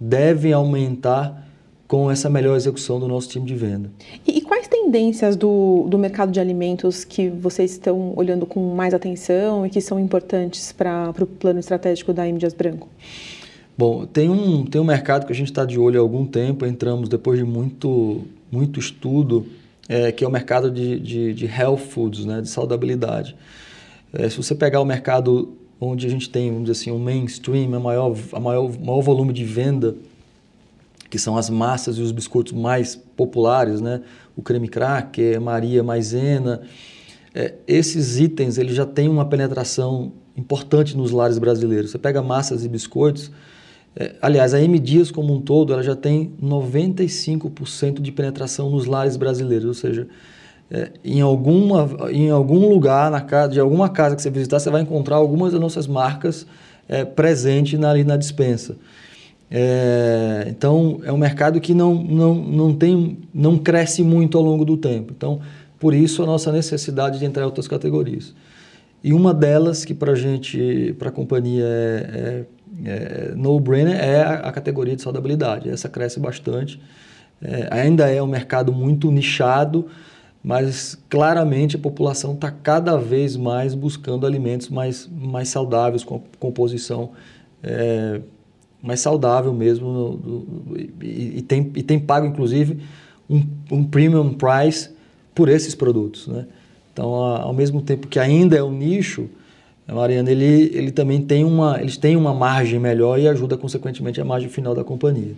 deve 0.00 0.52
aumentar 0.52 1.48
com 1.88 2.08
essa 2.08 2.30
melhor 2.30 2.56
execução 2.56 3.00
do 3.00 3.08
nosso 3.08 3.28
time 3.28 3.44
de 3.44 3.54
venda. 3.56 3.90
E, 4.24 4.38
e 4.38 4.40
quais 4.40 4.68
tendências 4.68 5.34
do, 5.34 5.86
do 5.88 5.98
mercado 5.98 6.30
de 6.30 6.38
alimentos 6.38 7.04
que 7.04 7.28
vocês 7.28 7.72
estão 7.72 8.12
olhando 8.16 8.46
com 8.46 8.72
mais 8.72 8.94
atenção 8.94 9.66
e 9.66 9.70
que 9.70 9.80
são 9.80 9.98
importantes 9.98 10.70
para 10.70 11.12
o 11.20 11.26
plano 11.26 11.58
estratégico 11.58 12.12
da 12.12 12.26
M. 12.26 12.38
Dias 12.38 12.54
Branco? 12.54 12.88
Bom, 13.76 14.06
tem 14.06 14.30
um, 14.30 14.64
tem 14.64 14.80
um 14.80 14.84
mercado 14.84 15.26
que 15.26 15.32
a 15.32 15.34
gente 15.34 15.50
está 15.50 15.64
de 15.64 15.78
olho 15.78 15.98
há 15.98 16.02
algum 16.02 16.24
tempo, 16.24 16.64
entramos 16.64 17.08
depois 17.08 17.38
de 17.38 17.44
muito, 17.44 18.22
muito 18.50 18.78
estudo, 18.78 19.44
é, 19.88 20.12
que 20.12 20.24
é 20.24 20.28
o 20.28 20.30
mercado 20.30 20.70
de, 20.70 21.00
de, 21.00 21.34
de 21.34 21.46
health 21.46 21.78
foods, 21.78 22.24
né, 22.24 22.40
de 22.40 22.48
saudabilidade. 22.48 23.34
É, 24.12 24.28
se 24.28 24.36
você 24.36 24.54
pegar 24.54 24.80
o 24.80 24.84
mercado 24.84 25.56
onde 25.80 26.06
a 26.06 26.10
gente 26.10 26.28
tem, 26.28 26.50
vamos 26.50 26.64
dizer 26.64 26.80
assim, 26.80 26.90
um 26.92 26.98
mainstream, 26.98 27.74
a 27.74 27.80
maior, 27.80 28.16
a 28.32 28.40
maior, 28.40 28.70
maior 28.78 29.00
volume 29.00 29.32
de 29.32 29.44
venda, 29.44 29.96
que 31.10 31.18
são 31.18 31.36
as 31.36 31.50
massas 31.50 31.98
e 31.98 32.00
os 32.00 32.12
biscoitos 32.12 32.52
mais 32.52 32.96
populares, 32.96 33.80
né? 33.80 34.02
o 34.36 34.42
creme 34.42 34.68
cracker, 34.68 35.40
Maria 35.40 35.82
Maisena, 35.82 36.62
é, 37.34 37.54
esses 37.66 38.18
itens 38.18 38.58
eles 38.58 38.74
já 38.74 38.86
têm 38.86 39.08
uma 39.08 39.24
penetração 39.24 40.12
importante 40.36 40.96
nos 40.96 41.10
lares 41.10 41.38
brasileiros. 41.38 41.90
Você 41.90 41.98
pega 41.98 42.22
massas 42.22 42.64
e 42.64 42.68
biscoitos, 42.68 43.30
é, 43.94 44.14
aliás, 44.22 44.54
a 44.54 44.60
M 44.60 44.78
Dias 44.78 45.10
como 45.10 45.34
um 45.34 45.40
todo, 45.40 45.72
ela 45.72 45.82
já 45.82 45.94
tem 45.94 46.32
95% 46.42 48.00
de 48.00 48.10
penetração 48.10 48.70
nos 48.70 48.86
lares 48.86 49.16
brasileiros, 49.16 49.66
ou 49.66 49.74
seja, 49.74 50.08
é, 50.74 50.90
em, 51.04 51.20
alguma, 51.20 51.86
em 52.10 52.30
algum 52.30 52.66
lugar, 52.66 53.10
na 53.10 53.20
casa, 53.20 53.52
de 53.52 53.60
alguma 53.60 53.90
casa 53.90 54.16
que 54.16 54.22
você 54.22 54.30
visitar, 54.30 54.58
você 54.58 54.70
vai 54.70 54.80
encontrar 54.80 55.16
algumas 55.16 55.52
das 55.52 55.60
nossas 55.60 55.86
marcas 55.86 56.46
é, 56.88 57.04
presentes 57.04 57.78
na, 57.78 57.90
ali 57.90 58.04
na 58.04 58.16
dispensa. 58.16 58.76
É, 59.50 60.46
então, 60.48 60.98
é 61.04 61.12
um 61.12 61.18
mercado 61.18 61.60
que 61.60 61.74
não, 61.74 61.94
não, 61.94 62.34
não, 62.34 62.74
tem, 62.74 63.18
não 63.34 63.58
cresce 63.58 64.02
muito 64.02 64.38
ao 64.38 64.42
longo 64.42 64.64
do 64.64 64.78
tempo. 64.78 65.12
Então, 65.14 65.40
por 65.78 65.92
isso, 65.92 66.22
a 66.22 66.26
nossa 66.26 66.50
necessidade 66.50 67.18
de 67.18 67.26
entrar 67.26 67.42
em 67.42 67.46
outras 67.46 67.68
categorias. 67.68 68.34
E 69.04 69.12
uma 69.12 69.34
delas, 69.34 69.84
que 69.84 69.92
para 69.92 70.12
a 70.12 70.14
gente, 70.14 70.96
para 70.98 71.10
a 71.10 71.12
companhia 71.12 71.66
é, 71.66 72.44
é, 72.84 72.90
é 72.90 73.32
no-brainer, 73.34 74.02
é 74.02 74.22
a, 74.22 74.34
a, 74.36 74.52
categoria 74.52 74.96
de 74.96 75.02
saudabilidade. 75.02 75.68
Essa 75.68 75.88
cresce 75.88 76.18
bastante. 76.18 76.80
É, 77.42 77.68
ainda 77.70 78.08
é 78.08 78.22
um 78.22 78.26
mercado 78.26 78.72
muito 78.72 79.10
nichado, 79.10 79.86
mas 80.42 80.98
claramente 81.08 81.76
a 81.76 81.78
população 81.78 82.34
está 82.34 82.50
cada 82.50 82.96
vez 82.96 83.36
mais 83.36 83.74
buscando 83.74 84.26
alimentos 84.26 84.68
mais, 84.68 85.08
mais 85.08 85.48
saudáveis, 85.48 86.02
com 86.02 86.20
composição 86.38 87.10
é, 87.62 88.20
mais 88.82 89.00
saudável 89.00 89.52
mesmo, 89.52 89.92
no, 89.92 90.16
do, 90.16 90.78
e, 91.00 91.38
e, 91.38 91.42
tem, 91.42 91.70
e 91.76 91.82
tem 91.82 92.00
pago 92.00 92.26
inclusive 92.26 92.78
um, 93.30 93.46
um 93.70 93.84
premium 93.84 94.34
price 94.34 94.90
por 95.34 95.48
esses 95.48 95.74
produtos. 95.74 96.26
Né? 96.26 96.46
Então, 96.92 97.14
ao 97.14 97.52
mesmo 97.52 97.80
tempo 97.80 98.08
que 98.08 98.18
ainda 98.18 98.56
é 98.56 98.62
um 98.62 98.72
nicho, 98.72 99.28
Mariana, 99.86 100.30
ele, 100.30 100.70
ele 100.74 100.90
também 100.90 101.20
tem 101.20 101.44
uma, 101.44 101.80
eles 101.80 101.96
têm 101.96 102.16
uma 102.16 102.34
margem 102.34 102.78
melhor 102.78 103.18
e 103.18 103.28
ajuda 103.28 103.56
consequentemente 103.56 104.20
a 104.20 104.24
margem 104.24 104.48
final 104.48 104.74
da 104.74 104.82
companhia. 104.82 105.34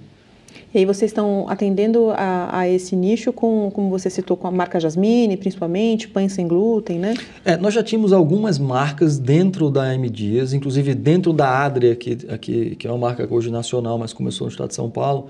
E 0.75 0.79
aí 0.79 0.85
vocês 0.85 1.11
estão 1.11 1.47
atendendo 1.49 2.11
a, 2.11 2.59
a, 2.59 2.69
esse 2.69 2.97
nicho 2.97 3.33
com, 3.33 3.71
como 3.73 3.89
você 3.91 4.11
citou, 4.11 4.37
com 4.37 4.47
a 4.47 4.51
marca 4.51 4.81
Jasmine, 4.81 5.37
principalmente, 5.37 6.09
pães 6.09 6.33
sem 6.33 6.47
glúten, 6.47 6.99
né? 6.99 7.15
É, 7.45 7.57
nós 7.57 7.75
já 7.75 7.83
tínhamos 7.83 8.13
algumas 8.13 8.59
marcas 8.59 9.19
dentro 9.19 9.71
da 9.71 9.95
M 9.95 10.09
Dias, 10.09 10.53
inclusive 10.53 10.95
dentro 10.95 11.33
da 11.33 11.65
Adria, 11.65 11.95
que, 11.95 12.19
aqui, 12.29 12.77
que 12.77 12.87
é 12.87 12.91
uma 12.91 12.99
marca 12.99 13.27
hoje 13.29 13.51
nacional, 13.51 13.99
mas 13.99 14.13
começou 14.13 14.47
no 14.47 14.51
estado 14.51 14.69
de 14.69 14.75
São 14.75 14.91
Paulo. 14.91 15.29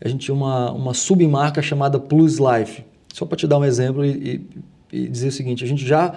A 0.00 0.08
gente 0.08 0.26
tinha 0.26 0.34
uma, 0.34 0.72
uma 0.72 0.94
submarca 0.94 1.62
chamada 1.62 1.98
Plus 1.98 2.38
Life. 2.38 2.84
Só 3.14 3.24
para 3.24 3.36
te 3.36 3.46
dar 3.46 3.58
um 3.58 3.64
exemplo 3.64 4.04
e, 4.04 4.46
e, 4.92 5.04
e 5.04 5.08
dizer 5.08 5.28
o 5.28 5.32
seguinte, 5.32 5.64
a 5.64 5.66
gente 5.66 5.86
já 5.86 6.14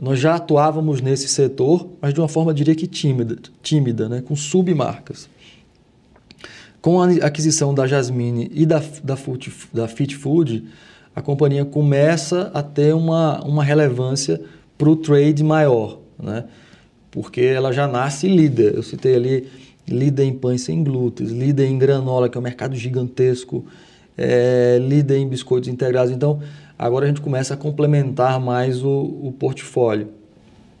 nós 0.00 0.18
já 0.18 0.36
atuávamos 0.36 1.00
nesse 1.00 1.28
setor, 1.28 1.86
mas 2.00 2.14
de 2.14 2.20
uma 2.20 2.28
forma, 2.28 2.54
diria 2.54 2.74
que 2.74 2.86
tímida, 2.86 3.36
tímida 3.62 4.08
né? 4.08 4.22
com 4.22 4.34
submarcas. 4.34 5.28
Com 6.82 7.00
a 7.00 7.06
aquisição 7.06 7.72
da 7.72 7.86
Jasmine 7.86 8.50
e 8.52 8.66
da, 8.66 8.82
da, 9.04 9.16
da 9.72 9.86
Fit 9.86 10.16
Food, 10.16 10.64
a 11.14 11.22
companhia 11.22 11.64
começa 11.64 12.50
a 12.52 12.60
ter 12.60 12.92
uma, 12.92 13.40
uma 13.44 13.62
relevância 13.62 14.40
para 14.76 14.90
o 14.90 14.96
trade 14.96 15.44
maior, 15.44 16.00
né? 16.20 16.44
porque 17.08 17.40
ela 17.40 17.72
já 17.72 17.86
nasce 17.86 18.26
líder. 18.26 18.74
Eu 18.74 18.82
citei 18.82 19.14
ali 19.14 19.48
líder 19.86 20.24
em 20.24 20.32
pães 20.32 20.62
sem 20.62 20.82
glúten, 20.82 21.24
líder 21.26 21.66
em 21.66 21.78
granola, 21.78 22.28
que 22.28 22.36
é 22.36 22.40
um 22.40 22.42
mercado 22.42 22.74
gigantesco, 22.74 23.64
é, 24.18 24.76
líder 24.80 25.18
em 25.18 25.28
biscoitos 25.28 25.68
integrados. 25.68 26.10
Então, 26.10 26.40
agora 26.76 27.04
a 27.04 27.08
gente 27.08 27.20
começa 27.20 27.54
a 27.54 27.56
complementar 27.56 28.40
mais 28.40 28.82
o, 28.82 29.20
o 29.22 29.32
portfólio. 29.38 30.08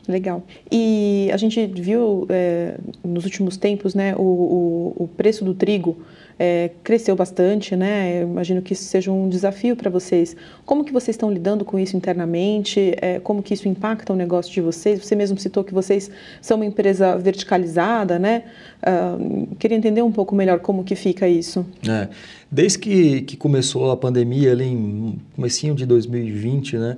Legal. 0.08 0.42
E 0.70 1.30
a 1.32 1.36
gente 1.36 1.64
viu 1.66 2.26
é, 2.28 2.76
nos 3.04 3.24
últimos 3.24 3.56
tempos, 3.56 3.94
né, 3.94 4.14
o, 4.16 4.22
o, 4.22 5.04
o 5.04 5.08
preço 5.08 5.44
do 5.44 5.54
trigo 5.54 5.96
é, 6.38 6.70
cresceu 6.82 7.14
bastante, 7.14 7.76
né? 7.76 8.22
Eu 8.22 8.28
imagino 8.28 8.60
que 8.62 8.72
isso 8.72 8.84
seja 8.84 9.12
um 9.12 9.28
desafio 9.28 9.76
para 9.76 9.88
vocês. 9.88 10.36
Como 10.64 10.84
que 10.84 10.92
vocês 10.92 11.14
estão 11.14 11.30
lidando 11.30 11.64
com 11.64 11.78
isso 11.78 11.96
internamente? 11.96 12.94
É, 13.00 13.20
como 13.20 13.42
que 13.42 13.54
isso 13.54 13.68
impacta 13.68 14.12
o 14.12 14.16
negócio 14.16 14.52
de 14.52 14.60
vocês? 14.60 15.04
Você 15.04 15.14
mesmo 15.14 15.38
citou 15.38 15.62
que 15.62 15.72
vocês 15.72 16.10
são 16.40 16.56
uma 16.56 16.66
empresa 16.66 17.16
verticalizada, 17.16 18.18
né? 18.18 18.44
Uh, 18.82 19.54
queria 19.56 19.76
entender 19.76 20.02
um 20.02 20.10
pouco 20.10 20.34
melhor 20.34 20.58
como 20.58 20.82
que 20.82 20.96
fica 20.96 21.28
isso. 21.28 21.64
É, 21.88 22.08
desde 22.50 22.78
que, 22.78 23.22
que 23.22 23.36
começou 23.36 23.90
a 23.92 23.96
pandemia 23.96 24.50
ali 24.50 24.66
em 24.66 25.20
comecinho 25.36 25.74
de 25.74 25.86
2020, 25.86 26.76
né? 26.76 26.96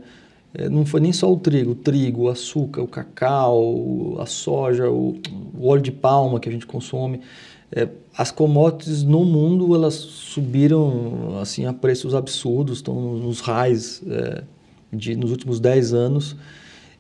É, 0.55 0.69
não 0.69 0.87
foi 0.87 1.01
nem 1.01 1.13
só 1.13 1.31
o 1.33 1.37
trigo, 1.37 1.73
o 1.73 1.75
trigo, 1.75 2.23
o 2.23 2.29
açúcar, 2.29 2.83
o 2.83 2.87
cacau, 2.87 4.17
a 4.21 4.27
soja, 4.27 4.89
o, 4.89 5.17
o 5.53 5.67
óleo 5.67 5.83
de 5.83 5.91
palma 5.91 6.39
que 6.39 6.49
a 6.49 6.53
gente 6.53 6.67
consome. 6.67 7.21
É, 7.73 7.89
as 8.17 8.31
commodities 8.31 9.03
no 9.03 9.25
mundo 9.25 9.75
elas 9.75 9.95
subiram 9.95 11.39
assim 11.41 11.67
a 11.67 11.73
preços 11.73 12.15
absurdos, 12.15 12.79
estão 12.79 13.17
nos 13.17 13.41
highs 13.41 14.01
é, 14.07 14.45
de, 14.93 15.17
nos 15.17 15.33
últimos 15.33 15.59
10 15.59 15.93
anos 15.93 16.37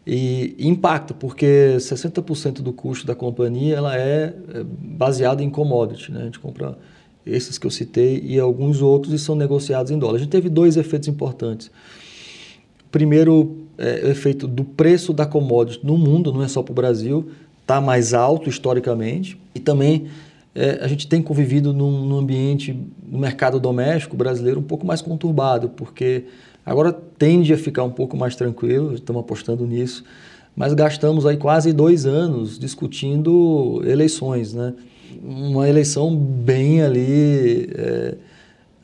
e 0.04 0.56
impacta 0.58 1.14
porque 1.14 1.76
60% 1.78 2.61
do 2.61 2.73
custo 2.73 3.06
da 3.06 3.14
companhia 3.14 3.76
ela 3.76 3.96
é, 3.96 4.34
é 4.52 4.64
baseada 4.64 5.44
em 5.44 5.49
commodity, 5.49 6.11
né? 6.11 6.23
A 6.23 6.25
gente 6.25 6.40
compra 6.40 6.76
esses 7.25 7.56
que 7.56 7.66
eu 7.66 7.70
citei 7.70 8.20
e 8.23 8.38
alguns 8.38 8.82
outros 8.82 9.14
e 9.14 9.18
são 9.18 9.34
negociados 9.34 9.92
em 9.92 9.99
dólar. 9.99 10.16
A 10.16 10.18
gente 10.18 10.30
teve 10.30 10.49
dois 10.49 10.76
efeitos 10.76 11.08
importantes. 11.08 11.70
Primeiro, 12.94 13.56
é, 13.76 14.08
efeito 14.08 14.46
do 14.46 14.62
preço 14.62 15.12
da 15.12 15.26
commodity 15.26 15.84
no 15.84 15.98
mundo, 15.98 16.32
não 16.32 16.44
é 16.44 16.46
só 16.46 16.62
para 16.62 16.70
o 16.70 16.74
Brasil, 16.76 17.28
está 17.60 17.80
mais 17.80 18.14
alto 18.14 18.48
historicamente. 18.48 19.36
E 19.52 19.58
também 19.58 20.06
é, 20.54 20.78
a 20.80 20.86
gente 20.86 21.08
tem 21.08 21.20
convivido 21.20 21.72
num, 21.72 22.06
num, 22.06 22.16
ambiente, 22.16 22.72
no 23.10 23.18
mercado 23.18 23.58
doméstico 23.58 24.16
brasileiro, 24.16 24.60
um 24.60 24.62
pouco 24.62 24.86
mais 24.86 25.02
conturbado, 25.02 25.70
porque 25.70 26.26
agora 26.64 26.92
tende 26.92 27.52
a 27.52 27.58
ficar 27.58 27.82
um 27.82 27.90
pouco 27.90 28.16
mais 28.16 28.36
tranquilo, 28.36 28.94
estamos 28.94 29.22
apostando 29.22 29.66
nisso, 29.66 30.04
mas 30.54 30.72
gastamos 30.72 31.26
aí 31.26 31.36
quase 31.36 31.72
dois 31.72 32.06
anos 32.06 32.60
discutindo 32.60 33.82
eleições, 33.84 34.54
né? 34.54 34.72
Uma 35.20 35.68
eleição 35.68 36.14
bem 36.14 36.80
ali. 36.80 37.68
É, 37.74 38.14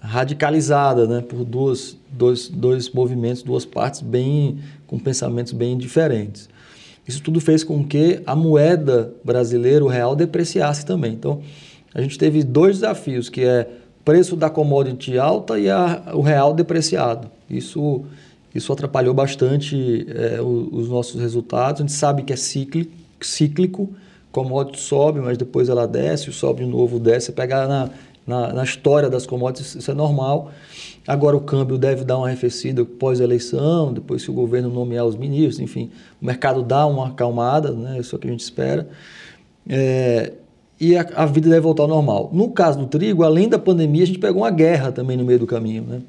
radicalizada 0.00 1.06
né, 1.06 1.20
por 1.20 1.44
duas, 1.44 1.96
dois, 2.10 2.48
dois 2.48 2.90
movimentos, 2.90 3.42
duas 3.42 3.64
partes 3.64 4.00
bem 4.00 4.58
com 4.86 4.98
pensamentos 4.98 5.52
bem 5.52 5.76
diferentes. 5.76 6.48
Isso 7.06 7.22
tudo 7.22 7.40
fez 7.40 7.62
com 7.62 7.84
que 7.84 8.22
a 8.26 8.34
moeda 8.34 9.12
brasileira, 9.22 9.84
o 9.84 9.88
real, 9.88 10.16
depreciasse 10.16 10.84
também. 10.86 11.12
Então, 11.12 11.40
a 11.94 12.00
gente 12.00 12.18
teve 12.18 12.42
dois 12.42 12.76
desafios, 12.76 13.28
que 13.28 13.42
é 13.42 13.68
preço 14.04 14.36
da 14.36 14.48
commodity 14.48 15.18
alta 15.18 15.58
e 15.58 15.68
a, 15.68 16.12
o 16.14 16.20
real 16.20 16.54
depreciado. 16.54 17.30
Isso, 17.48 18.04
isso 18.54 18.72
atrapalhou 18.72 19.12
bastante 19.12 20.06
é, 20.08 20.40
os 20.40 20.88
nossos 20.88 21.20
resultados. 21.20 21.80
A 21.80 21.84
gente 21.84 21.92
sabe 21.92 22.22
que 22.22 22.32
é 22.32 22.36
cíclico, 22.36 22.92
cíclico 23.20 23.90
commodity 24.32 24.80
sobe, 24.80 25.20
mas 25.20 25.36
depois 25.36 25.68
ela 25.68 25.86
desce, 25.86 26.32
sobe 26.32 26.64
de 26.64 26.70
novo, 26.70 26.98
desce. 26.98 27.26
Você 27.26 27.32
pegar 27.32 27.66
na, 27.66 27.90
na, 28.26 28.52
na, 28.52 28.64
história 28.64 29.08
das 29.08 29.26
commodities, 29.26 29.74
isso 29.74 29.90
é 29.90 29.94
normal. 29.94 30.50
Agora 31.06 31.36
o 31.36 31.40
câmbio 31.40 31.78
deve 31.78 32.04
dar 32.04 32.18
uma 32.18 32.26
arrefecida 32.26 32.84
pós-eleição, 32.84 33.92
depois 33.92 34.22
se 34.22 34.30
o 34.30 34.34
governo 34.34 34.68
nomear 34.68 35.04
os 35.04 35.16
ministros, 35.16 35.58
enfim, 35.58 35.90
o 36.20 36.26
mercado 36.26 36.62
dá 36.62 36.86
uma 36.86 37.08
acalmada, 37.08 37.72
né? 37.72 37.98
isso 37.98 38.14
é 38.14 38.16
o 38.16 38.20
que 38.20 38.28
a 38.28 38.30
gente 38.30 38.40
espera. 38.40 38.88
É, 39.68 40.32
e 40.80 40.96
a, 40.96 41.06
a, 41.14 41.26
vida 41.26 41.48
deve 41.48 41.60
voltar 41.60 41.82
ao 41.82 41.88
normal. 41.88 42.30
No 42.32 42.50
caso 42.50 42.78
do 42.78 42.86
trigo, 42.86 43.22
além 43.22 43.48
da 43.48 43.58
pandemia, 43.58 44.02
a 44.02 44.06
gente 44.06 44.18
pegou 44.18 44.42
uma 44.42 44.50
guerra 44.50 44.90
também 44.90 45.16
no 45.16 45.24
meio 45.24 45.38
do 45.38 45.46
caminho. 45.46 45.82
Né? 45.82 46.00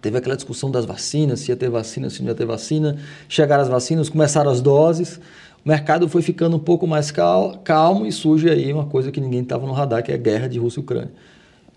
Teve 0.00 0.18
aquela 0.18 0.34
discussão 0.34 0.70
das 0.70 0.84
vacinas, 0.84 1.40
se 1.40 1.50
ia 1.50 1.56
ter 1.56 1.68
vacina, 1.68 2.10
se 2.10 2.20
não 2.22 2.28
ia 2.28 2.34
ter 2.34 2.46
vacina. 2.46 2.96
Chegaram 3.28 3.62
as 3.62 3.68
vacinas, 3.68 4.08
começaram 4.08 4.50
as 4.50 4.60
doses, 4.60 5.20
o 5.64 5.68
mercado 5.68 6.08
foi 6.08 6.22
ficando 6.22 6.56
um 6.56 6.60
pouco 6.60 6.86
mais 6.86 7.10
calmo 7.10 8.06
e 8.06 8.12
surge 8.12 8.48
aí 8.48 8.72
uma 8.72 8.86
coisa 8.86 9.10
que 9.10 9.20
ninguém 9.20 9.42
estava 9.42 9.66
no 9.66 9.72
radar, 9.72 10.02
que 10.02 10.10
é 10.10 10.14
a 10.14 10.18
guerra 10.18 10.48
de 10.48 10.58
Rússia 10.58 10.80
e 10.80 10.82
Ucrânia. 10.82 11.12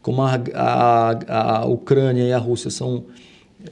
Como 0.01 0.22
a, 0.22 0.39
a, 0.53 1.58
a 1.60 1.65
Ucrânia 1.65 2.24
e 2.24 2.34
a 2.34 2.38
Rússia 2.38 2.70
são 2.70 3.03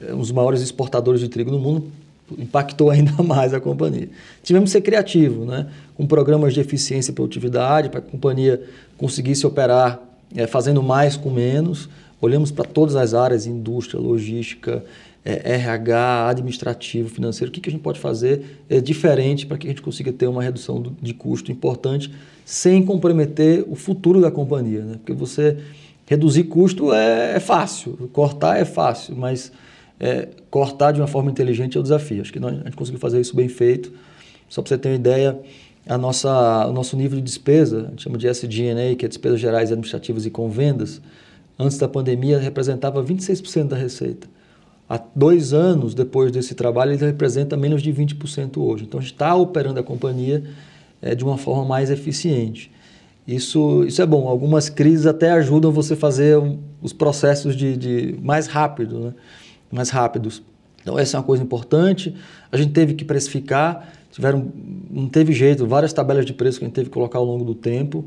eh, 0.00 0.14
os 0.14 0.30
maiores 0.30 0.60
exportadores 0.60 1.20
de 1.20 1.28
trigo 1.28 1.50
no 1.50 1.58
mundo, 1.58 1.90
impactou 2.38 2.90
ainda 2.90 3.22
mais 3.22 3.52
a 3.52 3.60
companhia. 3.60 4.08
Tivemos 4.42 4.68
que 4.68 4.72
ser 4.72 4.80
criativo, 4.80 5.44
né? 5.44 5.66
com 5.96 6.06
programas 6.06 6.54
de 6.54 6.60
eficiência 6.60 7.10
e 7.10 7.14
produtividade, 7.14 7.90
para 7.90 7.98
a 7.98 8.02
companhia 8.02 8.62
conseguisse 8.96 9.46
operar 9.46 10.00
é, 10.34 10.46
fazendo 10.46 10.82
mais 10.82 11.16
com 11.16 11.30
menos. 11.30 11.88
Olhamos 12.20 12.50
para 12.50 12.64
todas 12.64 12.96
as 12.96 13.14
áreas, 13.14 13.46
indústria, 13.46 14.00
logística, 14.00 14.84
é, 15.24 15.54
RH, 15.54 16.28
administrativo, 16.28 17.08
financeiro, 17.08 17.50
o 17.50 17.52
que, 17.52 17.60
que 17.60 17.68
a 17.68 17.72
gente 17.72 17.82
pode 17.82 17.98
fazer 17.98 18.62
é, 18.68 18.80
diferente 18.80 19.46
para 19.46 19.58
que 19.58 19.66
a 19.66 19.70
gente 19.70 19.82
consiga 19.82 20.12
ter 20.12 20.26
uma 20.26 20.42
redução 20.42 20.80
do, 20.80 20.96
de 21.00 21.12
custo 21.12 21.52
importante 21.52 22.10
sem 22.44 22.82
comprometer 22.84 23.64
o 23.68 23.74
futuro 23.74 24.20
da 24.20 24.30
companhia. 24.30 24.82
Né? 24.82 24.94
Porque 24.94 25.12
você 25.12 25.58
reduzir 26.10 26.44
custo 26.44 26.92
é, 26.92 27.36
é 27.36 27.40
fácil, 27.40 28.10
cortar 28.12 28.58
é 28.58 28.64
fácil, 28.64 29.14
mas 29.14 29.52
é, 30.00 30.26
cortar 30.50 30.90
de 30.90 31.00
uma 31.00 31.06
forma 31.06 31.30
inteligente 31.30 31.76
é 31.76 31.80
o 31.80 31.82
desafio. 31.84 32.20
Acho 32.20 32.32
que 32.32 32.40
nós, 32.40 32.52
a 32.52 32.64
gente 32.64 32.74
conseguiu 32.76 32.98
fazer 32.98 33.20
isso 33.20 33.36
bem 33.36 33.48
feito. 33.48 33.92
Só 34.48 34.60
para 34.60 34.70
você 34.70 34.78
ter 34.78 34.88
uma 34.88 34.96
ideia, 34.96 35.38
a 35.86 35.96
nossa, 35.96 36.66
o 36.66 36.72
nosso 36.72 36.96
nível 36.96 37.16
de 37.16 37.22
despesa, 37.22 37.86
a 37.86 37.90
gente 37.90 38.02
chama 38.02 38.18
de 38.18 38.26
SG&A, 38.26 38.96
que 38.96 39.04
é 39.04 39.08
despesas 39.08 39.38
gerais 39.38 39.70
administrativas 39.70 40.26
e 40.26 40.30
com 40.30 40.50
vendas, 40.50 41.00
antes 41.56 41.78
da 41.78 41.86
pandemia 41.86 42.40
representava 42.40 43.04
26% 43.04 43.68
da 43.68 43.76
receita. 43.76 44.26
Há 44.88 45.00
dois 45.14 45.52
anos 45.52 45.94
depois 45.94 46.32
desse 46.32 46.56
trabalho, 46.56 46.90
ele 46.90 47.06
representa 47.06 47.56
menos 47.56 47.82
de 47.82 47.92
20% 47.92 48.56
hoje. 48.56 48.82
Então, 48.82 48.98
a 48.98 49.00
gente 49.00 49.12
está 49.12 49.32
operando 49.36 49.78
a 49.78 49.82
companhia 49.84 50.42
é, 51.00 51.14
de 51.14 51.22
uma 51.22 51.38
forma 51.38 51.64
mais 51.64 51.88
eficiente. 51.88 52.72
Isso, 53.26 53.84
isso 53.84 54.00
é 54.02 54.06
bom. 54.06 54.28
Algumas 54.28 54.68
crises 54.68 55.06
até 55.06 55.30
ajudam 55.32 55.70
você 55.70 55.94
a 55.94 55.96
fazer 55.96 56.36
os 56.82 56.92
processos 56.92 57.54
de, 57.54 57.76
de 57.76 58.18
mais 58.22 58.46
rápido, 58.46 58.98
né? 58.98 59.14
mais 59.70 59.90
rápidos. 59.90 60.42
Então, 60.82 60.98
essa 60.98 61.16
é 61.16 61.20
uma 61.20 61.26
coisa 61.26 61.42
importante. 61.42 62.14
A 62.50 62.56
gente 62.56 62.72
teve 62.72 62.94
que 62.94 63.04
precificar, 63.04 63.92
tiveram, 64.10 64.50
não 64.90 65.08
teve 65.08 65.32
jeito, 65.32 65.66
várias 65.66 65.92
tabelas 65.92 66.24
de 66.24 66.32
preço 66.32 66.58
que 66.58 66.64
a 66.64 66.68
gente 66.68 66.74
teve 66.74 66.88
que 66.88 66.94
colocar 66.94 67.18
ao 67.18 67.24
longo 67.24 67.44
do 67.44 67.54
tempo. 67.54 68.06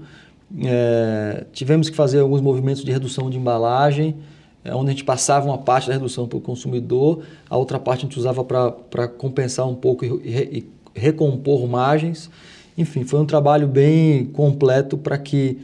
É, 0.65 1.45
tivemos 1.53 1.89
que 1.89 1.95
fazer 1.95 2.19
alguns 2.19 2.41
movimentos 2.41 2.83
de 2.83 2.91
redução 2.91 3.29
de 3.29 3.37
embalagem, 3.37 4.15
é, 4.63 4.73
onde 4.73 4.89
a 4.89 4.91
gente 4.91 5.03
passava 5.03 5.45
uma 5.45 5.57
parte 5.57 5.87
da 5.87 5.93
redução 5.93 6.27
para 6.27 6.37
o 6.37 6.41
consumidor, 6.41 7.23
a 7.49 7.57
outra 7.57 7.79
parte 7.79 7.99
a 7.99 8.09
gente 8.09 8.17
usava 8.17 8.43
para 8.43 9.07
compensar 9.07 9.67
um 9.67 9.75
pouco 9.75 10.05
e, 10.05 10.09
e 10.23 10.69
recompor 10.93 11.67
margens. 11.67 12.29
Enfim, 12.77 13.03
foi 13.03 13.19
um 13.19 13.25
trabalho 13.25 13.67
bem 13.67 14.25
completo 14.25 14.97
para 14.97 15.17
que 15.17 15.59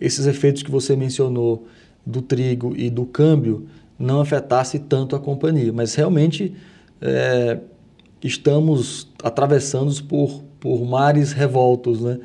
esses 0.00 0.26
efeitos 0.26 0.62
que 0.62 0.70
você 0.70 0.96
mencionou 0.96 1.66
do 2.04 2.22
trigo 2.22 2.74
e 2.76 2.90
do 2.90 3.04
câmbio 3.04 3.66
não 3.98 4.20
afetasse 4.20 4.78
tanto 4.78 5.14
a 5.14 5.20
companhia. 5.20 5.72
Mas 5.72 5.94
realmente 5.94 6.54
é, 7.00 7.58
estamos 8.22 9.08
atravessando 9.22 9.92
por, 10.04 10.42
por 10.58 10.84
mares 10.84 11.32
revoltos, 11.32 12.00
né? 12.00 12.18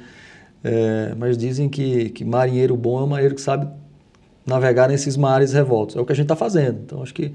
É, 0.63 1.13
mas 1.15 1.37
dizem 1.37 1.69
que, 1.69 2.09
que 2.09 2.25
marinheiro 2.25 2.75
bom 2.75 2.99
é 2.99 3.03
um 3.03 3.07
marinheiro 3.07 3.35
que 3.35 3.41
sabe 3.41 3.67
navegar 4.45 4.89
nesses 4.89 5.15
mares 5.15 5.53
revoltos. 5.53 5.95
É 5.95 6.01
o 6.01 6.05
que 6.05 6.11
a 6.11 6.15
gente 6.15 6.25
está 6.25 6.35
fazendo. 6.35 6.79
Então, 6.83 7.03
acho 7.03 7.13
que 7.13 7.33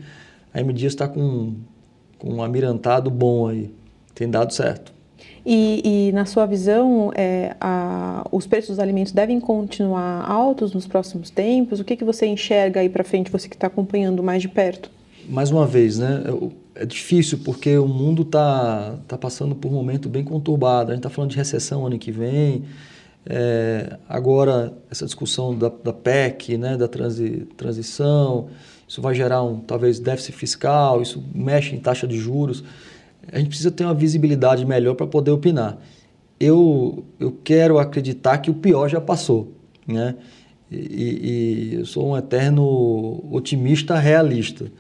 a 0.53 0.61
M 0.61 0.75
está 0.85 1.07
com, 1.07 1.55
com 2.19 2.35
um 2.35 2.43
amirantado 2.43 3.11
bom 3.11 3.47
aí. 3.47 3.73
Tem 4.15 4.29
dado 4.29 4.53
certo. 4.53 4.93
E, 5.45 6.09
e 6.09 6.13
na 6.13 6.27
sua 6.27 6.45
visão, 6.47 7.11
é, 7.15 7.57
a, 7.61 8.27
os 8.31 8.47
preços 8.47 8.71
dos 8.71 8.79
alimentos 8.79 9.13
devem 9.13 9.41
continuar 9.41 10.31
altos 10.31 10.73
nos 10.73 10.87
próximos 10.87 11.31
tempos? 11.31 11.81
O 11.81 11.85
que, 11.85 11.97
que 11.97 12.05
você 12.05 12.27
enxerga 12.27 12.81
aí 12.81 12.89
para 12.89 13.03
frente, 13.03 13.31
você 13.31 13.49
que 13.49 13.57
está 13.57 13.67
acompanhando 13.67 14.23
mais 14.23 14.43
de 14.43 14.49
perto? 14.49 14.91
Mais 15.29 15.51
uma 15.51 15.67
vez, 15.67 15.99
né? 15.99 16.23
É, 16.75 16.85
difícil 16.85 17.39
porque 17.45 17.77
o 17.79 17.87
mundo 17.87 18.23
está 18.23 18.99
tá 19.07 19.17
passando 19.17 19.55
por 19.55 19.69
um 19.69 19.75
momento 19.75 20.09
bem 20.09 20.25
conturbado. 20.25 20.91
A 20.91 20.95
gente 20.95 21.01
está 21.01 21.11
falando 21.11 21.31
de 21.31 21.37
recessão 21.37 21.87
ano 21.87 21.99
que 21.99 22.13
vem. 22.13 22.65
É, 23.27 23.99
agora, 24.09 24.73
essa 24.91 25.05
discussão 25.05 25.57
da, 25.57 25.69
da 25.69 25.93
PEC, 25.93 26.57
né, 26.57 26.77
da 26.77 26.89
transi, 26.89 27.47
transição, 27.57 28.49
isso 28.89 29.01
vai 29.01 29.15
gerar 29.15 29.43
um 29.43 29.61
talvez 29.61 30.01
déficit 30.01 30.33
fiscal, 30.33 31.03
isso 31.03 31.23
mexe 31.35 31.75
em 31.75 31.79
taxa 31.79 32.07
de 32.07 32.19
juros. 32.19 32.65
A 33.33 33.39
gente 33.39 33.49
precisa 33.49 33.71
ter 33.71 33.85
uma 33.85 33.95
visibilidade 33.95 34.65
melhor 34.65 34.95
para 34.95 35.07
poder 35.07 35.31
opinar. 35.31 35.79
Eu, 36.39 37.05
eu 37.19 37.33
quero 37.45 37.79
acreditar 37.79 38.39
que 38.39 38.51
o 38.51 38.55
pior 38.55 38.89
já 38.89 39.01
passou, 39.01 39.53
né? 39.87 40.17
E, 40.71 40.77
e 40.77 41.75
eu 41.75 41.87
sou 41.87 42.11
um 42.11 42.17
eterno 42.17 43.25
otimista 43.31 43.99
realista. 43.99 44.71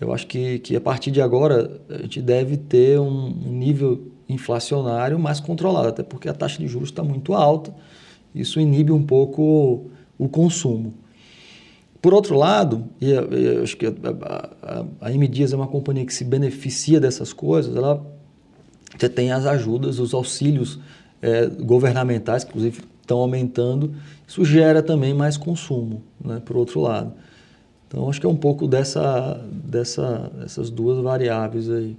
Eu 0.00 0.12
acho 0.12 0.26
que, 0.26 0.58
que 0.60 0.76
a 0.76 0.80
partir 0.80 1.10
de 1.10 1.20
agora 1.20 1.80
a 1.88 2.02
gente 2.02 2.20
deve 2.20 2.56
ter 2.56 3.00
um, 3.00 3.30
nível 3.30 4.12
inflacionário 4.28 5.18
mais 5.18 5.40
controlado, 5.40 5.88
até 5.88 6.02
porque 6.02 6.28
a 6.28 6.34
taxa 6.34 6.58
de 6.58 6.68
juros 6.68 6.90
está 6.90 7.02
muito 7.02 7.34
alta, 7.34 7.74
isso 8.34 8.60
inibe 8.60 8.92
um 8.92 9.02
pouco 9.02 9.86
o 10.18 10.28
consumo. 10.28 10.94
Por 12.00 12.14
outro 12.14 12.36
lado, 12.36 12.84
e 13.00 13.10
eu 13.10 13.62
acho 13.62 13.76
que 13.76 13.86
a, 13.86 13.92
a, 14.62 14.84
a 15.00 15.12
M 15.12 15.26
Dias 15.26 15.52
é 15.52 15.56
uma 15.56 15.66
companhia 15.66 16.06
que 16.06 16.14
se 16.14 16.24
beneficia 16.24 17.00
dessas 17.00 17.32
coisas, 17.32 17.74
ela 17.74 18.06
você 18.96 19.08
tem 19.08 19.32
as 19.32 19.46
ajudas, 19.46 19.98
os 19.98 20.14
auxílios 20.14 20.78
é, 21.20 21.46
governamentais, 21.46 22.44
que 22.44 22.50
inclusive 22.50 22.82
estão 23.00 23.18
aumentando, 23.18 23.94
isso 24.26 24.44
gera 24.44 24.82
também 24.82 25.14
mais 25.14 25.36
consumo, 25.36 26.02
né, 26.22 26.40
por 26.44 26.56
outro 26.56 26.80
lado. 26.80 27.12
Então, 27.86 28.08
acho 28.08 28.20
que 28.20 28.26
é 28.26 28.28
um 28.28 28.36
pouco 28.36 28.66
dessa, 28.66 29.40
dessa, 29.50 30.30
dessas 30.38 30.68
duas 30.68 31.02
variáveis 31.02 31.70
aí. 31.70 31.96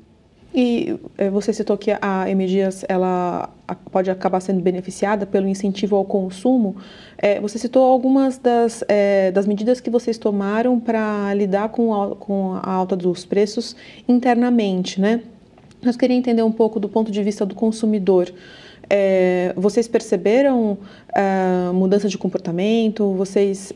E 0.53 0.99
é, 1.17 1.29
você 1.29 1.53
citou 1.53 1.77
que 1.77 1.91
a 1.91 2.25
Dias 2.47 2.83
ela 2.89 3.49
pode 3.91 4.09
acabar 4.09 4.39
sendo 4.39 4.61
beneficiada 4.61 5.25
pelo 5.25 5.47
incentivo 5.47 5.95
ao 5.95 6.03
consumo. 6.03 6.75
É, 7.17 7.39
você 7.39 7.59
citou 7.59 7.83
algumas 7.83 8.39
das, 8.39 8.83
é, 8.87 9.31
das 9.31 9.45
medidas 9.45 9.79
que 9.79 9.89
vocês 9.91 10.17
tomaram 10.17 10.79
para 10.79 11.33
lidar 11.35 11.69
com 11.69 11.93
a, 12.63 12.71
alta 12.71 12.95
dos 12.95 13.25
preços 13.25 13.75
internamente, 14.07 14.99
né? 14.99 15.21
Nós 15.83 15.95
queria 15.95 16.17
entender 16.17 16.41
um 16.41 16.51
pouco 16.51 16.79
do 16.79 16.89
ponto 16.89 17.11
de 17.11 17.23
vista 17.23 17.45
do 17.45 17.53
consumidor. 17.53 18.33
É, 18.89 19.53
vocês 19.55 19.87
perceberam 19.87 20.79
mudança 21.73 22.09
de 22.09 22.17
comportamento? 22.17 23.13
Vocês 23.13 23.71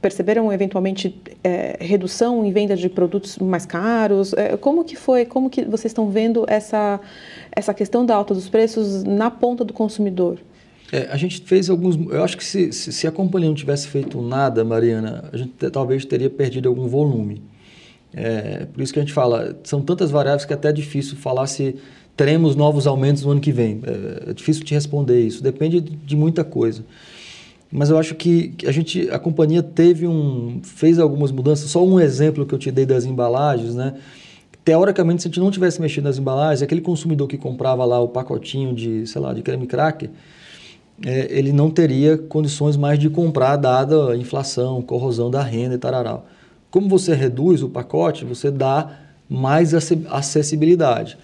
perceberam 0.00 0.52
eventualmente 0.52 1.20
é, 1.42 1.76
redução 1.80 2.44
em 2.44 2.52
venda 2.52 2.76
de 2.76 2.88
produtos 2.88 3.38
mais 3.38 3.66
caros? 3.66 4.32
É, 4.32 4.56
como 4.56 4.84
que 4.84 4.96
foi? 4.96 5.24
Como 5.24 5.50
que 5.50 5.64
vocês 5.64 5.90
estão 5.90 6.10
vendo 6.10 6.44
essa 6.48 7.00
essa 7.52 7.72
questão 7.72 8.04
da 8.04 8.14
alta 8.14 8.34
dos 8.34 8.48
preços 8.48 9.02
na 9.02 9.30
ponta 9.30 9.64
do 9.64 9.72
consumidor? 9.72 10.38
É, 10.92 11.08
a 11.10 11.16
gente 11.16 11.40
fez 11.40 11.68
alguns. 11.68 11.96
Eu 11.96 12.22
acho 12.22 12.36
que 12.36 12.44
se, 12.44 12.72
se, 12.72 12.92
se, 12.92 13.06
a 13.06 13.10
companhia 13.10 13.48
não 13.48 13.56
tivesse 13.56 13.88
feito 13.88 14.20
nada, 14.22 14.64
Mariana, 14.64 15.24
a 15.32 15.36
gente 15.36 15.52
talvez 15.70 16.04
teria 16.04 16.30
perdido 16.30 16.68
algum 16.68 16.86
volume. 16.86 17.42
É, 18.14 18.66
por 18.66 18.80
isso 18.82 18.92
que 18.92 18.98
a 18.98 19.02
gente 19.02 19.12
fala, 19.12 19.58
são 19.64 19.82
tantas 19.82 20.10
variáveis 20.10 20.44
que 20.44 20.52
é 20.52 20.56
até 20.56 20.72
difícil 20.72 21.16
falar 21.16 21.46
se 21.46 21.76
teremos 22.16 22.56
novos 22.56 22.86
aumentos 22.86 23.24
no 23.24 23.32
ano 23.32 23.40
que 23.40 23.52
vem. 23.52 23.80
É, 23.84 24.30
é 24.30 24.32
difícil 24.32 24.64
te 24.64 24.74
responder 24.74 25.20
isso, 25.20 25.42
depende 25.42 25.80
de, 25.80 25.94
de 25.94 26.16
muita 26.16 26.44
coisa. 26.44 26.84
Mas 27.76 27.90
eu 27.90 27.98
acho 27.98 28.14
que 28.14 28.54
a 28.66 28.72
gente, 28.72 29.10
a 29.10 29.18
companhia 29.18 29.62
teve 29.62 30.06
um, 30.06 30.60
fez 30.62 30.98
algumas 30.98 31.30
mudanças. 31.30 31.68
Só 31.68 31.84
um 31.84 32.00
exemplo 32.00 32.46
que 32.46 32.54
eu 32.54 32.58
te 32.58 32.70
dei 32.70 32.86
das 32.86 33.04
embalagens, 33.04 33.74
né? 33.74 33.92
Teoricamente, 34.64 35.20
se 35.20 35.28
a 35.28 35.30
gente 35.30 35.40
não 35.40 35.50
tivesse 35.50 35.78
mexido 35.78 36.08
nas 36.08 36.16
embalagens, 36.16 36.62
aquele 36.62 36.80
consumidor 36.80 37.28
que 37.28 37.36
comprava 37.36 37.84
lá 37.84 38.00
o 38.00 38.08
pacotinho 38.08 38.74
de, 38.74 39.06
sei 39.06 39.20
lá, 39.20 39.34
de 39.34 39.42
creme 39.42 39.66
cracker, 39.66 40.08
é, 41.04 41.26
ele 41.28 41.52
não 41.52 41.68
teria 41.68 42.16
condições 42.16 42.78
mais 42.78 42.98
de 42.98 43.10
comprar 43.10 43.56
dada 43.56 44.12
a 44.12 44.16
inflação, 44.16 44.80
corrosão 44.80 45.30
da 45.30 45.42
renda 45.42 45.74
e 45.74 45.78
tararau. 45.78 46.24
Como 46.70 46.88
você 46.88 47.14
reduz 47.14 47.62
o 47.62 47.68
pacote, 47.68 48.24
você 48.24 48.50
dá 48.50 49.00
mais 49.28 49.74
acessibilidade. 49.74 51.18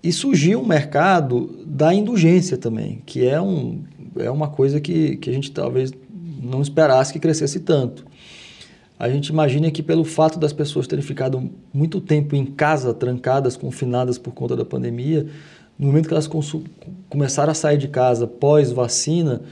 E 0.00 0.12
surgiu 0.12 0.60
um 0.60 0.64
mercado 0.64 1.58
da 1.66 1.92
indulgência 1.92 2.56
também, 2.56 3.02
que 3.04 3.26
é, 3.26 3.40
um, 3.40 3.80
é 4.18 4.30
uma 4.30 4.48
coisa 4.48 4.80
que, 4.80 5.16
que 5.16 5.30
a 5.30 5.32
gente 5.32 5.50
talvez 5.50 5.92
não 6.42 6.62
esperasse 6.62 7.12
que 7.12 7.18
crescesse 7.18 7.60
tanto. 7.60 8.04
A 8.98 9.10
gente 9.10 9.28
imagina 9.28 9.70
que 9.70 9.82
pelo 9.82 10.04
fato 10.04 10.38
das 10.38 10.52
pessoas 10.52 10.86
terem 10.86 11.04
ficado 11.04 11.50
muito 11.72 12.00
tempo 12.00 12.34
em 12.34 12.46
casa, 12.46 12.94
trancadas, 12.94 13.56
confinadas 13.56 14.16
por 14.16 14.32
conta 14.32 14.56
da 14.56 14.64
pandemia, 14.64 15.26
no 15.78 15.88
momento 15.88 16.08
que 16.08 16.14
elas 16.14 16.28
começaram 17.08 17.50
a 17.50 17.54
sair 17.54 17.76
de 17.76 17.88
casa 17.88 18.26
pós-vacina, 18.26 19.42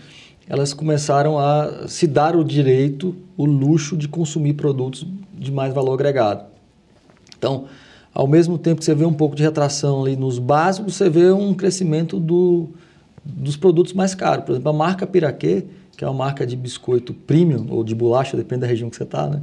elas 0.49 0.73
começaram 0.73 1.39
a 1.39 1.87
se 1.87 2.07
dar 2.07 2.37
o 2.37 2.43
direito, 2.43 3.15
o 3.37 3.45
luxo 3.45 3.97
de 3.97 4.09
consumir 4.09 4.55
produtos 4.55 5.07
de 5.35 5.53
mais 5.53 5.75
valor 5.75 5.95
agregado. 5.95 6.47
Então, 7.37 7.67
ao 8.15 8.27
mesmo 8.27 8.57
tempo 8.57 8.79
que 8.79 8.85
você 8.85 8.95
vê 8.95 9.05
um 9.05 9.13
pouco 9.13 9.37
de 9.37 9.43
retração 9.43 10.03
ali 10.03 10.17
nos 10.17 10.39
básicos, 10.39 10.95
você 10.95 11.11
vê 11.11 11.31
um 11.33 11.53
crescimento 11.53 12.19
do, 12.19 12.69
dos 13.25 13.57
produtos 13.57 13.93
mais 13.93 14.15
caros. 14.15 14.45
Por 14.45 14.53
exemplo, 14.53 14.71
a 14.71 14.73
marca 14.73 15.07
Piraquê, 15.07 15.65
que 15.97 16.05
é 16.05 16.09
uma 16.09 16.15
marca 16.15 16.47
de 16.47 16.57
biscoito 16.57 17.15
premium, 17.15 17.67
ou 17.71 17.83
de 17.83 17.95
bolacha, 17.95 18.37
depende 18.37 18.63
da 18.63 18.67
região 18.67 18.91
que 18.91 18.97
você 18.97 19.05
está, 19.05 19.29
né? 19.29 19.43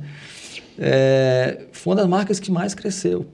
É, 0.78 1.66
foi 1.72 1.92
uma 1.92 1.98
das 1.98 2.08
marcas 2.08 2.40
que 2.40 2.52
mais 2.52 2.74
cresceu. 2.74 3.26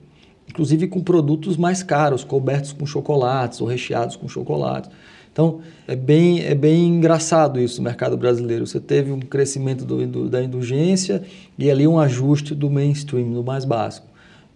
Inclusive 0.48 0.88
com 0.88 1.00
produtos 1.00 1.56
mais 1.56 1.82
caros, 1.82 2.24
cobertos 2.24 2.72
com 2.72 2.86
chocolates 2.86 3.60
ou 3.60 3.66
recheados 3.66 4.16
com 4.16 4.26
chocolates. 4.26 4.90
Então, 5.30 5.60
é 5.86 5.94
bem, 5.94 6.40
é 6.40 6.54
bem 6.54 6.88
engraçado 6.88 7.60
isso 7.60 7.78
no 7.78 7.84
mercado 7.84 8.16
brasileiro. 8.16 8.66
Você 8.66 8.80
teve 8.80 9.12
um 9.12 9.20
crescimento 9.20 9.84
do, 9.84 10.04
do, 10.04 10.28
da 10.28 10.42
indulgência 10.42 11.22
e 11.56 11.70
ali 11.70 11.86
um 11.86 11.98
ajuste 11.98 12.56
do 12.56 12.68
mainstream, 12.68 13.30
do 13.32 13.44
mais 13.44 13.64
básico. 13.64 14.07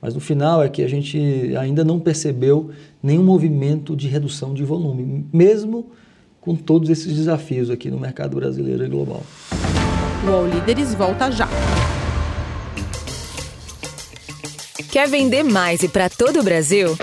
Mas 0.03 0.15
no 0.15 0.21
final 0.21 0.61
é 0.65 0.69
que 0.69 0.83
a 0.83 0.89
gente 0.89 1.55
ainda 1.57 1.85
não 1.85 2.01
percebeu 2.01 2.73
nenhum 3.01 3.23
movimento 3.23 3.95
de 3.95 4.09
redução 4.09 4.53
de 4.53 4.65
volume, 4.65 5.25
mesmo 5.33 5.93
com 6.41 6.57
todos 6.57 6.91
esses 6.91 7.15
desafios 7.15 7.71
aqui 7.71 7.89
no 7.89 8.01
mercado 8.01 8.35
brasileiro 8.35 8.85
e 8.85 8.89
global. 8.89 9.23
O 10.27 10.31
All 10.33 10.49
Líderes 10.49 10.93
volta 10.93 11.31
já. 11.31 11.49
Quer 14.91 15.09
vender 15.09 15.45
mais 15.45 15.85
e 15.85 15.89
para 15.89 16.11
todo 16.11 16.41
o 16.41 16.43
Brasil? 16.43 16.99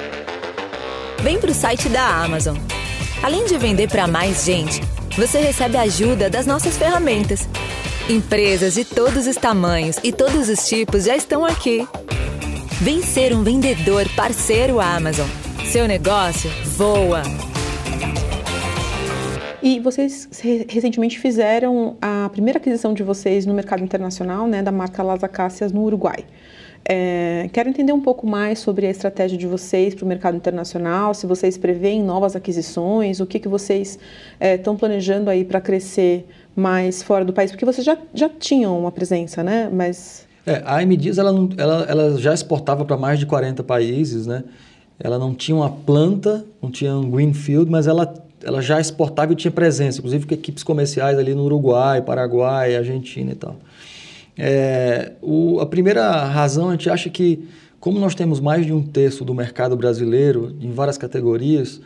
Vem 1.24 1.40
para 1.40 1.52
o 1.52 1.54
site 1.54 1.88
da 1.88 2.24
Amazon. 2.24 2.58
Além 3.24 3.46
de 3.46 3.58
vender 3.58 3.90
para 3.90 4.08
mais 4.08 4.44
gente, 4.44 4.82
você 5.16 5.40
recebe 5.40 5.78
ajuda 5.78 6.30
das 6.30 6.46
nossas 6.46 6.78
ferramentas. 6.78 7.48
Empresas 8.10 8.74
de 8.74 8.84
todos 8.84 9.26
os 9.26 9.38
tamanhos 9.38 9.98
e 10.04 10.12
todos 10.12 10.50
os 10.50 10.68
tipos 10.68 11.06
já 11.06 11.16
estão 11.16 11.46
aqui 11.46 11.88
Vem 12.82 13.02
ser 13.02 13.34
um 13.34 13.44
vendedor 13.44 14.06
parceiro 14.16 14.80
Amazon. 14.80 15.28
Seu 15.66 15.86
negócio 15.86 16.50
voa. 16.78 17.24
E 19.62 19.82
vocês 19.82 20.30
recentemente 20.70 21.20
fizeram 21.20 21.98
a 22.02 22.30
primeira 22.32 22.58
aquisição 22.58 22.94
de 22.94 23.04
vocês 23.04 23.46
no 23.46 23.54
mercado 23.54 23.84
internacional, 23.84 24.48
né, 24.48 24.64
da 24.64 24.72
marca 24.72 25.04
Las 25.04 25.22
Acacias 25.26 25.74
no 25.74 25.84
Uruguai. 25.84 26.24
É, 26.88 27.50
quero 27.52 27.68
entender 27.68 27.92
um 27.92 28.00
pouco 28.00 28.26
mais 28.26 28.60
sobre 28.60 28.88
a 28.88 28.90
estratégia 28.90 29.38
de 29.38 29.46
vocês 29.46 29.94
para 29.94 30.06
o 30.06 30.08
mercado 30.08 30.38
internacional, 30.38 31.14
se 31.14 31.28
vocês 31.28 31.58
preveem 31.58 32.02
novas 32.02 32.34
aquisições, 32.34 33.20
o 33.20 33.26
que, 33.26 33.40
que 33.40 33.50
vocês 33.50 34.00
estão 34.40 34.76
é, 34.76 34.78
planejando 34.78 35.30
aí 35.30 35.44
para 35.44 35.60
crescer 35.60 36.26
mais 36.56 37.04
fora 37.04 37.26
do 37.26 37.34
país, 37.34 37.52
porque 37.52 37.66
vocês 37.66 37.86
já, 37.86 37.98
já 38.14 38.30
tinham 38.30 38.80
uma 38.80 38.92
presença, 38.92 39.44
né? 39.44 39.70
Mas 39.70 40.29
é, 40.46 40.62
a 40.66 40.82
M 40.82 40.98
ela, 41.18 41.50
ela, 41.58 41.86
ela 41.88 42.18
já 42.18 42.34
exportava 42.34 42.86
para 42.86 42.98
mais 42.98 43.20
de 43.20 43.26
40 43.26 43.64
países, 43.64 44.26
né? 44.26 44.44
Ela 45.00 45.18
não 45.18 45.34
tinha 45.34 45.56
uma 45.56 45.70
planta, 45.70 46.46
não 46.62 46.70
tinha 46.70 46.94
um 46.96 47.10
greenfield, 47.10 47.72
mas 47.72 47.88
ela, 47.88 48.14
ela 48.44 48.62
já 48.62 48.80
exportava 48.80 49.32
e 49.32 49.36
tinha 49.36 49.52
presença, 49.52 50.00
inclusive 50.00 50.26
com 50.26 50.34
equipes 50.34 50.64
comerciais 50.64 51.18
ali 51.18 51.34
no 51.34 51.44
Uruguai, 51.44 52.02
Paraguai, 52.02 52.76
Argentina 52.76 53.32
e 53.32 53.36
tal. 53.36 53.56
É, 54.38 55.14
o, 55.22 55.60
a 55.60 55.66
primeira 55.66 56.26
razão, 56.26 56.70
a 56.70 56.72
gente 56.74 56.90
acha 56.90 57.10
que, 57.10 57.48
como 57.80 58.00
nós 58.00 58.14
temos 58.14 58.40
mais 58.40 58.66
de 58.66 58.74
um 58.74 58.84
terço 58.84 59.24
do 59.24 59.34
mercado 59.34 59.76
brasileiro 59.78 60.56
em 60.60 60.72
várias 60.72 60.98
categorias, 60.98 61.80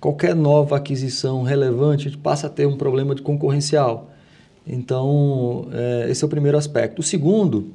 qualquer 0.00 0.34
nova 0.34 0.76
aquisição 0.76 1.42
relevante, 1.42 2.08
a 2.08 2.10
gente 2.10 2.20
passa 2.20 2.46
a 2.46 2.50
ter 2.50 2.66
um 2.66 2.76
problema 2.76 3.14
de 3.14 3.22
concorrencial. 3.22 4.10
Então, 4.66 5.68
é, 5.72 6.10
esse 6.10 6.22
é 6.22 6.26
o 6.26 6.30
primeiro 6.30 6.58
aspecto. 6.58 7.00
O 7.00 7.02
segundo 7.02 7.68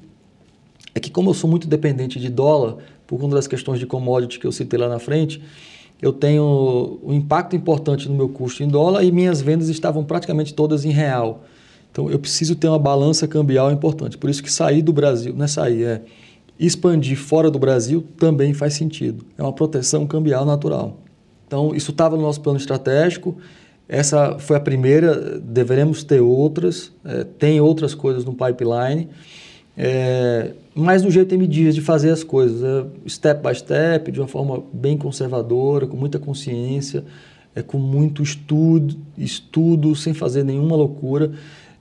é 0.96 1.00
que 1.00 1.12
como 1.12 1.30
eu 1.30 1.34
sou 1.34 1.50
muito 1.50 1.68
dependente 1.68 2.20
de 2.20 2.30
dólar, 2.30 2.78
por 3.06 3.20
conta 3.20 3.36
das 3.36 3.48
questões 3.48 3.80
de 3.80 3.86
commodity 3.86 4.40
que 4.40 4.48
eu 4.48 4.52
citei 4.52 4.80
lá 4.80 4.88
na 4.88 4.98
frente, 4.98 5.42
eu 6.02 6.14
tenho 6.14 7.00
um 7.04 7.14
impacto 7.14 7.56
importante 7.56 8.08
no 8.10 8.16
meu 8.16 8.30
custo 8.30 8.64
em 8.64 8.68
dólar 8.68 9.04
e 9.04 9.12
minhas 9.12 9.42
vendas 9.42 9.70
estavam 9.70 10.04
praticamente 10.04 10.54
todas 10.54 10.86
em 10.86 10.92
real. 10.92 11.44
Então 11.92 12.10
eu 12.10 12.18
preciso 12.18 12.56
ter 12.56 12.68
uma 12.68 12.80
balança 12.80 13.28
cambial 13.28 13.72
importante. 13.72 14.18
Por 14.18 14.30
isso 14.30 14.42
que 14.42 14.52
sair 14.52 14.82
do 14.82 14.92
Brasil, 14.92 15.34
não 15.36 15.46
é 15.46 15.48
sair, 15.48 15.84
é 15.84 16.02
expandir 16.60 17.18
fora 17.18 17.52
do 17.52 17.60
Brasil 17.60 18.04
também 18.18 18.54
faz 18.54 18.74
sentido. 18.74 19.26
É 19.38 19.44
uma 19.44 19.54
proteção 19.54 20.08
cambial 20.08 20.46
natural. 20.46 20.98
Então 21.48 21.76
isso 21.76 21.92
estava 21.92 22.16
no 22.16 22.22
nosso 22.22 22.42
plano 22.42 22.58
estratégico. 22.58 23.38
Essa 23.88 24.40
foi 24.40 24.58
a 24.58 24.60
primeira, 24.60 25.40
deveremos 25.40 26.04
ter 26.04 26.20
outras, 26.20 26.92
é, 27.04 27.24
tem 27.24 27.62
outras 27.62 27.94
coisas 27.94 28.26
no 28.26 28.34
pipeline. 28.34 29.10
É, 29.78 30.54
mas 30.74 31.02
do 31.02 31.12
jeito 31.12 31.34
M 31.36 31.46
Dias 31.48 31.76
de 31.76 31.82
fazer 31.82 32.10
as 32.10 32.24
coisas, 32.24 32.64
é, 32.64 33.10
step 33.10 33.46
by 33.48 33.56
step, 33.56 34.12
de 34.12 34.20
uma 34.20 34.28
forma 34.28 34.64
bem 34.72 34.98
conservadora, 34.98 35.86
com 35.86 35.98
muita 35.98 36.18
consciência, 36.18 37.04
é, 37.54 37.62
com 37.62 37.78
muito 37.78 38.24
estudo, 38.24 38.96
estudo, 39.18 39.96
sem 39.96 40.14
fazer 40.14 40.44
nenhuma 40.44 40.76
loucura. 40.76 41.32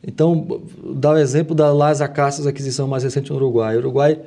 Então, 0.06 0.60
dá 0.94 1.12
o 1.12 1.16
exemplo 1.16 1.54
da 1.54 1.72
Las 1.72 2.00
Acacias, 2.00 2.46
aquisição 2.46 2.86
mais 2.86 3.04
recente 3.04 3.30
no 3.30 3.36
Uruguai. 3.36 3.76
O 3.76 3.78
Uruguai 3.78 4.20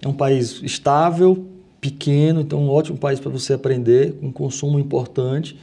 é 0.00 0.08
um 0.08 0.12
país 0.12 0.60
estável, 0.62 1.46
pequeno, 1.80 2.40
então 2.40 2.60
um 2.60 2.68
ótimo 2.68 2.98
país 2.98 3.20
para 3.20 3.30
você 3.30 3.52
aprender, 3.52 4.12
com 4.14 4.26
um 4.26 4.32
consumo 4.32 4.78
importante. 4.78 5.56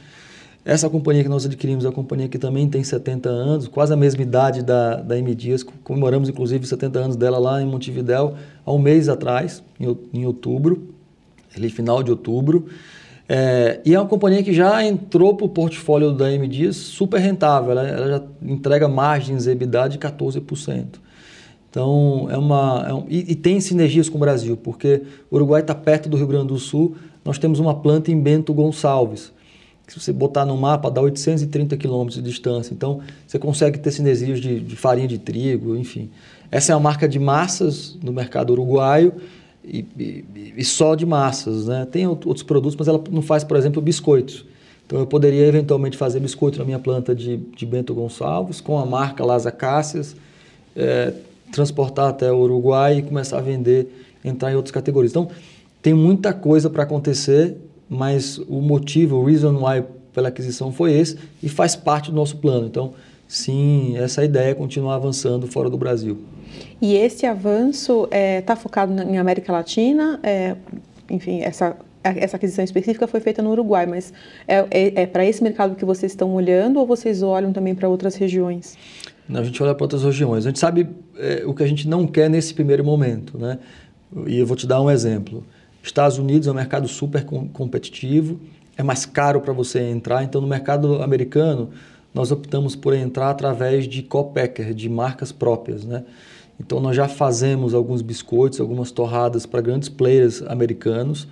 Essa 0.64 0.90
companhia 0.90 1.22
que 1.22 1.28
nós 1.28 1.46
adquirimos 1.46 1.84
é 1.84 1.88
uma 1.88 1.94
companhia 1.94 2.28
que 2.28 2.38
também 2.38 2.68
tem 2.68 2.84
70 2.84 3.30
anos, 3.30 3.66
quase 3.66 3.94
a 3.94 3.96
mesma 3.96 4.22
idade 4.22 4.62
da, 4.62 4.96
da 4.96 5.18
M 5.18 5.34
Dias. 5.34 5.62
Comemoramos, 5.62 6.28
inclusive, 6.28 6.66
70 6.66 6.98
anos 6.98 7.16
dela 7.16 7.38
lá 7.38 7.62
em 7.62 7.66
Montevidéu, 7.66 8.34
há 8.64 8.72
um 8.72 8.78
mês 8.78 9.08
atrás, 9.08 9.62
em, 9.80 9.96
em 10.12 10.26
outubro, 10.26 10.88
ali 11.56 11.70
final 11.70 12.02
de 12.02 12.10
outubro. 12.10 12.66
É, 13.26 13.80
e 13.86 13.94
é 13.94 13.98
uma 13.98 14.08
companhia 14.08 14.42
que 14.42 14.52
já 14.52 14.84
entrou 14.84 15.34
para 15.34 15.46
o 15.46 15.48
portfólio 15.48 16.12
da 16.12 16.30
M 16.30 16.46
Dias 16.46 16.76
super 16.76 17.20
rentável. 17.20 17.70
Ela, 17.70 17.88
ela 17.88 18.08
já 18.08 18.22
entrega 18.42 18.86
margens 18.86 19.46
EBITDA 19.46 19.88
de 19.88 19.98
14%. 19.98 20.84
Então, 21.70 22.28
é 22.30 22.36
uma. 22.36 22.84
É 22.86 22.92
um, 22.92 23.06
e, 23.08 23.32
e, 23.32 23.34
tem 23.34 23.60
sinergias 23.60 24.08
com 24.08 24.16
o 24.16 24.20
Brasil, 24.20 24.56
porque 24.56 25.02
o 25.30 25.36
Uruguai 25.36 25.62
está 25.62 25.74
perto 25.74 26.08
do 26.08 26.16
Rio 26.16 26.26
Grande 26.26 26.48
do 26.48 26.58
Sul. 26.58 26.96
Nós 27.24 27.38
temos 27.38 27.60
uma 27.60 27.74
planta 27.74 28.10
em 28.10 28.20
Bento 28.20 28.52
Gonçalves 28.52 29.32
se 29.90 29.98
você 29.98 30.12
botar 30.12 30.46
no 30.46 30.56
mapa, 30.56 30.88
dá 30.88 31.00
830 31.00 31.76
quilômetros 31.76 32.22
de 32.22 32.22
distância. 32.22 32.72
Então, 32.72 33.00
você 33.26 33.40
consegue 33.40 33.76
ter 33.76 33.90
sinergias 33.90 34.40
de, 34.40 34.60
de, 34.60 34.76
farinha 34.76 35.08
de 35.08 35.18
trigo, 35.18 35.76
enfim. 35.76 36.08
Essa 36.48 36.72
é 36.72 36.76
a 36.76 36.78
marca 36.78 37.08
de 37.08 37.18
massas 37.18 37.98
no 38.00 38.12
mercado 38.12 38.50
uruguaio 38.50 39.14
e, 39.64 39.84
e, 39.98 40.54
e, 40.58 40.64
só 40.64 40.94
de 40.94 41.04
massas. 41.04 41.66
Né? 41.66 41.88
Tem 41.90 42.06
outros 42.06 42.44
produtos, 42.44 42.76
mas 42.78 42.86
ela 42.86 43.02
não 43.10 43.20
faz, 43.20 43.42
por 43.42 43.56
exemplo, 43.56 43.82
biscoitos. 43.82 44.44
Então, 44.86 45.00
eu 45.00 45.08
poderia 45.08 45.44
eventualmente 45.44 45.96
fazer 45.96 46.20
biscoito 46.20 46.60
na 46.60 46.64
minha 46.64 46.78
planta 46.78 47.12
de, 47.12 47.38
de 47.38 47.66
Bento 47.66 47.92
Gonçalves, 47.92 48.60
com 48.60 48.78
a 48.78 48.86
marca 48.86 49.24
Las 49.24 49.44
Acácias, 49.44 50.14
é, 50.76 51.12
transportar 51.50 52.10
até 52.10 52.30
o 52.30 52.38
Uruguai 52.38 52.98
e 52.98 53.02
começar 53.02 53.38
a 53.38 53.42
vender, 53.42 53.88
entrar 54.24 54.52
em 54.52 54.54
outras 54.54 54.70
categorias. 54.70 55.10
Então, 55.10 55.28
tem 55.82 55.94
muita 55.94 56.32
coisa 56.32 56.70
para 56.70 56.84
acontecer 56.84 57.56
mas 57.90 58.38
o 58.38 58.62
motivo, 58.62 59.16
o 59.16 59.24
reason 59.24 59.56
why 59.56 59.82
pela 60.12 60.28
aquisição 60.28 60.72
foi 60.72 60.92
esse 60.92 61.18
e 61.42 61.48
faz 61.48 61.74
parte 61.74 62.10
do 62.10 62.16
nosso 62.16 62.36
plano. 62.36 62.66
Então, 62.66 62.94
sim, 63.26 63.96
essa 63.96 64.24
ideia 64.24 64.50
é 64.50 64.54
continuar 64.54 64.94
avançando 64.94 65.48
fora 65.48 65.68
do 65.68 65.76
Brasil. 65.76 66.18
E 66.80 66.94
esse 66.94 67.26
avanço 67.26 68.04
está 68.04 68.16
é, 68.16 68.40
tá 68.40 68.54
focado 68.54 68.92
em 69.02 69.18
América 69.18 69.52
Latina? 69.52 70.20
É, 70.22 70.56
enfim, 71.10 71.40
essa, 71.40 71.76
essa 72.02 72.36
aquisição 72.36 72.64
específica 72.64 73.08
foi 73.08 73.18
feita 73.18 73.42
no 73.42 73.50
Uruguai, 73.50 73.86
mas 73.86 74.12
é, 74.46 74.58
é, 74.70 75.02
é 75.02 75.06
para 75.06 75.24
esse 75.24 75.42
mercado 75.42 75.74
que 75.74 75.84
vocês 75.84 76.12
estão 76.12 76.32
olhando 76.32 76.78
ou 76.78 76.86
vocês 76.86 77.22
olham 77.22 77.52
também 77.52 77.74
para 77.74 77.88
outras 77.88 78.14
regiões? 78.14 78.78
A 79.32 79.42
gente 79.42 79.62
olha 79.62 79.74
para 79.74 79.84
outras 79.84 80.02
regiões. 80.02 80.44
A 80.44 80.48
gente 80.48 80.58
sabe 80.58 80.88
é, 81.16 81.42
o 81.44 81.54
que 81.54 81.62
a 81.62 81.66
gente 81.66 81.88
não 81.88 82.06
quer 82.06 82.28
nesse 82.28 82.54
primeiro 82.54 82.84
momento. 82.84 83.38
Né? 83.38 83.58
E 84.26 84.38
eu 84.38 84.46
vou 84.46 84.56
te 84.56 84.66
dar 84.66 84.80
um 84.80 84.90
exemplo. 84.90 85.44
Estados 85.82 86.18
Unidos 86.18 86.46
é 86.46 86.50
um 86.50 86.54
mercado 86.54 86.86
super 86.86 87.24
competitivo, 87.24 88.38
é 88.76 88.82
mais 88.82 89.06
caro 89.06 89.40
para 89.40 89.52
você 89.52 89.80
entrar. 89.80 90.22
Então, 90.22 90.40
no 90.40 90.46
mercado 90.46 91.02
americano, 91.02 91.70
nós 92.14 92.30
optamos 92.30 92.76
por 92.76 92.94
entrar 92.94 93.30
através 93.30 93.86
de 93.86 94.02
co-packer, 94.02 94.74
de 94.74 94.88
marcas 94.88 95.32
próprias. 95.32 95.84
Né? 95.84 96.04
Então, 96.58 96.80
nós 96.80 96.96
já 96.96 97.08
fazemos 97.08 97.74
alguns 97.74 98.02
biscoitos, 98.02 98.60
algumas 98.60 98.90
torradas 98.90 99.46
para 99.46 99.60
grandes 99.60 99.88
players 99.88 100.42
americanos 100.42 101.26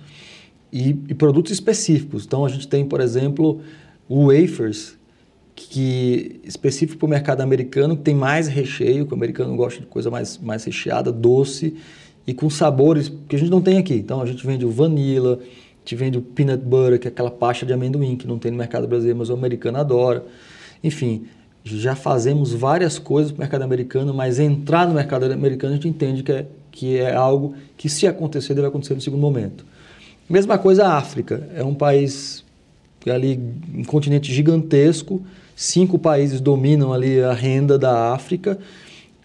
e, 0.71 0.89
e 1.07 1.13
produtos 1.13 1.51
específicos. 1.51 2.25
Então, 2.25 2.45
a 2.45 2.49
gente 2.49 2.67
tem, 2.67 2.85
por 2.85 3.01
exemplo, 3.01 3.61
o 4.07 4.27
wafers, 4.27 4.97
que 5.55 6.39
específico 6.43 6.99
para 6.99 7.05
o 7.05 7.09
mercado 7.09 7.41
americano, 7.41 7.97
que 7.97 8.03
tem 8.03 8.15
mais 8.15 8.47
recheio, 8.47 9.05
que 9.05 9.11
o 9.11 9.15
americano 9.15 9.55
gosta 9.55 9.81
de 9.81 9.87
coisa 9.87 10.09
mais, 10.09 10.37
mais 10.37 10.63
recheada, 10.63 11.11
doce 11.11 11.75
e 12.29 12.33
com 12.35 12.47
sabores 12.47 13.11
que 13.27 13.35
a 13.35 13.39
gente 13.39 13.49
não 13.49 13.59
tem 13.59 13.79
aqui. 13.79 13.95
Então 13.95 14.21
a 14.21 14.25
gente 14.27 14.45
vende 14.45 14.63
o 14.63 14.69
vanilla, 14.69 15.39
a 15.41 15.79
gente 15.79 15.95
vende 15.95 16.17
o 16.19 16.21
peanut 16.21 16.63
butter, 16.63 16.99
que 16.99 17.07
é 17.07 17.11
aquela 17.11 17.31
pasta 17.31 17.65
de 17.65 17.73
amendoim 17.73 18.15
que 18.15 18.27
não 18.27 18.37
tem 18.37 18.51
no 18.51 18.57
mercado 18.57 18.87
brasileiro, 18.87 19.17
mas 19.17 19.31
o 19.31 19.33
americano 19.33 19.79
adora. 19.79 20.23
Enfim, 20.83 21.25
já 21.63 21.95
fazemos 21.95 22.53
várias 22.53 22.99
coisas 22.99 23.31
para 23.31 23.39
o 23.39 23.41
mercado 23.41 23.63
americano, 23.63 24.13
mas 24.13 24.37
entrar 24.37 24.87
no 24.87 24.93
mercado 24.93 25.25
americano 25.25 25.73
a 25.73 25.75
gente 25.77 25.87
entende 25.87 26.21
que 26.21 26.31
é, 26.31 26.45
que 26.71 26.97
é 26.97 27.15
algo 27.15 27.55
que, 27.75 27.89
se 27.89 28.05
acontecer, 28.05 28.53
deve 28.53 28.67
acontecer 28.67 28.93
no 28.93 29.01
segundo 29.01 29.21
momento. 29.21 29.65
Mesma 30.29 30.59
coisa 30.59 30.85
a 30.85 30.97
África, 30.97 31.49
é 31.55 31.63
um 31.63 31.73
país 31.73 32.45
ali, 33.07 33.39
um 33.73 33.83
continente 33.83 34.31
gigantesco, 34.31 35.23
Cinco 35.59 35.99
países 35.99 36.39
dominam 36.39 36.93
ali 36.93 37.21
a 37.21 37.33
renda 37.33 37.77
da 37.77 38.13
África, 38.13 38.57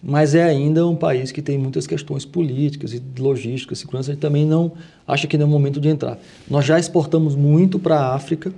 mas 0.07 0.35
é 0.35 0.43
ainda 0.43 0.85
um 0.85 0.95
país 0.95 1.31
que 1.31 1.41
tem 1.41 1.57
muitas 1.57 1.87
questões 1.87 2.23
políticas 2.23 2.93
e 2.93 3.01
logísticas, 3.17 3.79
segurança. 3.79 4.11
A 4.11 4.13
gente 4.13 4.21
também 4.21 4.45
não 4.45 4.73
acha 5.07 5.25
que 5.25 5.35
não 5.35 5.47
é 5.47 5.49
o 5.49 5.51
momento 5.51 5.81
de 5.81 5.89
entrar. 5.89 6.19
Nós 6.47 6.63
já 6.63 6.77
exportamos 6.77 7.35
muito 7.35 7.79
para 7.79 7.99
a 7.99 8.13
África, 8.13 8.53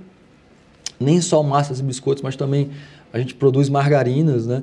nem 1.00 1.22
só 1.22 1.42
massas 1.42 1.80
e 1.80 1.82
biscoitos, 1.82 2.22
mas 2.22 2.36
também 2.36 2.68
a 3.10 3.18
gente 3.18 3.34
produz 3.34 3.70
margarinas, 3.70 4.46
né? 4.46 4.62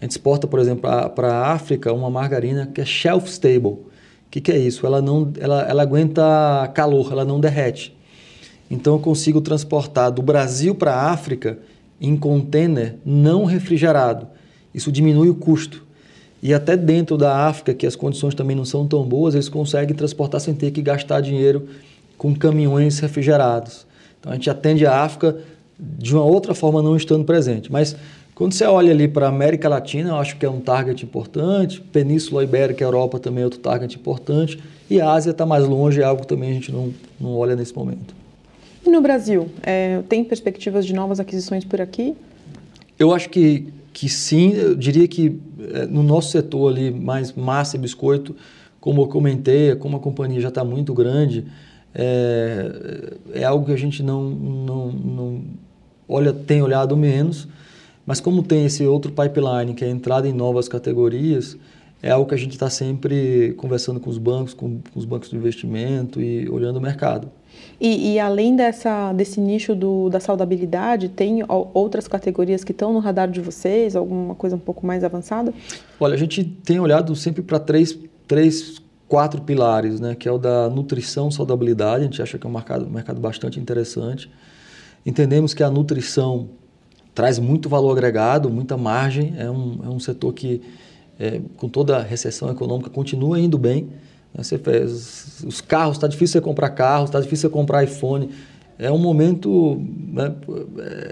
A 0.00 0.04
gente 0.04 0.12
exporta, 0.12 0.46
por 0.46 0.60
exemplo, 0.60 0.88
para 1.16 1.32
a 1.32 1.52
África 1.52 1.92
uma 1.92 2.08
margarina 2.08 2.64
que 2.64 2.80
é 2.80 2.84
shelf 2.84 3.28
stable. 3.28 3.72
O 3.72 3.86
que, 4.30 4.40
que 4.40 4.52
é 4.52 4.58
isso? 4.58 4.86
Ela, 4.86 5.02
não, 5.02 5.32
ela, 5.40 5.62
ela 5.62 5.82
aguenta 5.82 6.22
calor, 6.72 7.10
ela 7.10 7.24
não 7.24 7.40
derrete. 7.40 7.92
Então 8.70 8.94
eu 8.94 9.00
consigo 9.00 9.40
transportar 9.40 10.12
do 10.12 10.22
Brasil 10.22 10.76
para 10.76 10.94
a 10.94 11.10
África 11.10 11.58
em 12.00 12.16
container 12.16 12.98
não 13.04 13.44
refrigerado. 13.44 14.28
Isso 14.72 14.92
diminui 14.92 15.28
o 15.28 15.34
custo. 15.34 15.89
E 16.42 16.54
até 16.54 16.76
dentro 16.76 17.16
da 17.16 17.46
África, 17.46 17.74
que 17.74 17.86
as 17.86 17.94
condições 17.94 18.34
também 18.34 18.56
não 18.56 18.64
são 18.64 18.86
tão 18.86 19.04
boas, 19.04 19.34
eles 19.34 19.48
conseguem 19.48 19.94
transportar 19.94 20.40
sem 20.40 20.54
ter 20.54 20.70
que 20.70 20.80
gastar 20.80 21.20
dinheiro 21.20 21.68
com 22.16 22.34
caminhões 22.34 22.98
refrigerados. 22.98 23.86
Então 24.18 24.32
a 24.32 24.34
gente 24.34 24.48
atende 24.48 24.86
a 24.86 25.02
África 25.02 25.36
de 25.78 26.14
uma 26.14 26.24
outra 26.24 26.54
forma 26.54 26.82
não 26.82 26.96
estando 26.96 27.24
presente. 27.24 27.70
Mas 27.70 27.96
quando 28.34 28.52
você 28.52 28.64
olha 28.64 28.90
ali 28.90 29.06
para 29.06 29.26
a 29.26 29.28
América 29.28 29.68
Latina, 29.68 30.10
eu 30.10 30.16
acho 30.16 30.36
que 30.36 30.46
é 30.46 30.50
um 30.50 30.60
target 30.60 31.04
importante, 31.04 31.80
Península 31.80 32.42
Ibérica, 32.42 32.82
Europa 32.82 33.18
também 33.18 33.42
é 33.42 33.44
outro 33.44 33.60
target 33.60 33.94
importante, 33.96 34.58
e 34.88 34.98
a 35.00 35.12
Ásia 35.12 35.32
está 35.32 35.44
mais 35.44 35.66
longe, 35.66 36.00
é 36.00 36.04
algo 36.04 36.22
que 36.22 36.28
também 36.28 36.50
a 36.50 36.54
gente 36.54 36.72
não, 36.72 36.92
não 37.20 37.36
olha 37.36 37.54
nesse 37.54 37.74
momento. 37.74 38.14
E 38.86 38.88
no 38.88 39.02
Brasil, 39.02 39.50
é, 39.62 40.00
tem 40.08 40.24
perspectivas 40.24 40.86
de 40.86 40.94
novas 40.94 41.20
aquisições 41.20 41.64
por 41.64 41.82
aqui? 41.82 42.16
Eu 42.98 43.12
acho 43.12 43.28
que, 43.28 43.68
que 43.92 44.08
sim. 44.08 44.52
Eu 44.52 44.74
diria 44.74 45.06
que 45.06 45.38
é, 45.72 45.86
no 45.86 46.02
nosso 46.02 46.30
setor 46.30 46.72
ali, 46.72 46.90
mais 46.90 47.32
massa 47.32 47.76
e 47.76 47.78
biscoito, 47.78 48.34
como 48.80 49.02
eu 49.02 49.08
comentei, 49.08 49.74
como 49.76 49.96
a 49.96 50.00
companhia 50.00 50.40
já 50.40 50.48
está 50.48 50.64
muito 50.64 50.94
grande, 50.94 51.46
é, 51.94 53.14
é, 53.34 53.44
algo 53.44 53.66
que 53.66 53.72
a 53.72 53.76
gente 53.76 54.02
não, 54.02 54.30
não, 54.30 54.92
não 54.92 55.42
olha, 56.08 56.32
tem 56.32 56.62
olhado 56.62 56.96
menos, 56.96 57.48
mas 58.06 58.20
como 58.20 58.42
tem 58.42 58.64
esse 58.64 58.86
outro 58.86 59.12
pipeline, 59.12 59.74
que 59.74 59.84
é 59.84 59.88
a 59.88 59.90
entrada 59.90 60.28
em 60.28 60.32
novas 60.32 60.68
categorias, 60.68 61.56
é 62.02 62.10
algo 62.10 62.28
que 62.28 62.34
a 62.34 62.38
gente 62.38 62.52
está 62.52 62.70
sempre 62.70 63.54
conversando 63.58 64.00
com 64.00 64.08
os 64.08 64.16
bancos, 64.16 64.54
com, 64.54 64.80
com, 64.92 64.98
os 64.98 65.04
bancos 65.04 65.28
de 65.28 65.36
investimento 65.36 66.20
e 66.20 66.48
olhando 66.48 66.78
o 66.78 66.80
mercado. 66.80 67.30
E, 67.80 68.12
e 68.12 68.18
além 68.20 68.54
dessa, 68.54 69.12
desse 69.12 69.40
nicho 69.40 69.74
do, 69.74 70.10
da 70.10 70.20
saudabilidade, 70.20 71.08
tem 71.08 71.42
outras 71.48 72.06
categorias 72.06 72.62
que 72.62 72.72
estão 72.72 72.92
no 72.92 72.98
radar 72.98 73.30
de 73.30 73.40
vocês? 73.40 73.96
Alguma 73.96 74.34
coisa 74.34 74.56
um 74.56 74.58
pouco 74.58 74.86
mais 74.86 75.02
avançada? 75.02 75.52
Olha, 75.98 76.14
a 76.14 76.18
gente 76.18 76.44
tem 76.44 76.78
olhado 76.78 77.16
sempre 77.16 77.42
para 77.42 77.58
três, 77.58 77.98
três, 78.28 78.82
quatro 79.08 79.40
pilares, 79.42 79.98
né? 79.98 80.14
Que 80.14 80.28
é 80.28 80.32
o 80.32 80.38
da 80.38 80.68
nutrição, 80.68 81.30
saudabilidade. 81.30 82.02
A 82.02 82.04
gente 82.04 82.22
acha 82.22 82.38
que 82.38 82.46
é 82.46 82.50
um 82.50 82.52
mercado, 82.52 82.86
um 82.86 82.90
mercado 82.90 83.20
bastante 83.20 83.58
interessante. 83.58 84.30
Entendemos 85.04 85.54
que 85.54 85.62
a 85.62 85.70
nutrição 85.70 86.50
traz 87.14 87.38
muito 87.38 87.68
valor 87.68 87.92
agregado, 87.92 88.50
muita 88.50 88.76
margem. 88.76 89.34
É 89.38 89.50
um, 89.50 89.80
é 89.84 89.88
um 89.88 89.98
setor 89.98 90.34
que 90.34 90.60
é, 91.18 91.40
com 91.56 91.68
toda 91.68 91.98
a 91.98 92.02
recessão 92.02 92.50
econômica, 92.50 92.88
continua 92.88 93.38
indo 93.38 93.58
bem. 93.58 93.90
Né? 94.34 94.42
Você 94.42 94.58
fez, 94.58 95.44
os 95.46 95.60
carros, 95.60 95.96
está 95.96 96.06
difícil 96.06 96.40
você 96.40 96.40
comprar 96.40 96.70
carros, 96.70 97.08
está 97.08 97.20
difícil 97.20 97.48
você 97.48 97.52
comprar 97.52 97.84
iPhone. 97.84 98.30
É 98.78 98.90
um 98.90 98.98
momento 98.98 99.80
né, 100.12 100.34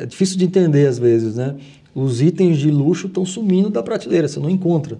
é 0.00 0.06
difícil 0.06 0.38
de 0.38 0.44
entender 0.44 0.86
às 0.86 0.98
vezes. 0.98 1.36
Né? 1.36 1.54
Os 1.94 2.22
itens 2.22 2.58
de 2.58 2.70
luxo 2.70 3.06
estão 3.06 3.24
sumindo 3.26 3.70
da 3.70 3.82
prateleira, 3.82 4.28
você 4.28 4.40
não 4.40 4.50
encontra. 4.50 4.98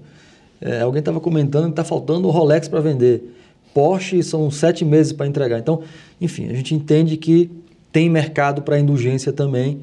É, 0.61 0.81
alguém 0.81 0.98
estava 0.98 1.20
comentando 1.20 1.64
que 1.64 1.70
está 1.70 1.85
faltando 1.85 2.26
o 2.26 2.31
Rolex 2.31 2.68
para 2.68 2.81
vender. 2.81 3.35
Porsche 3.72 4.22
são 4.22 4.50
sete 4.50 4.85
meses 4.85 5.12
para 5.12 5.26
entregar. 5.26 5.59
Então, 5.59 5.83
enfim, 6.20 6.48
a 6.48 6.54
gente 6.54 6.74
entende 6.74 7.16
que 7.16 7.50
tem 7.92 8.11
mercado 8.11 8.62
para 8.62 8.78
indulgência 8.78 9.33
também. 9.33 9.81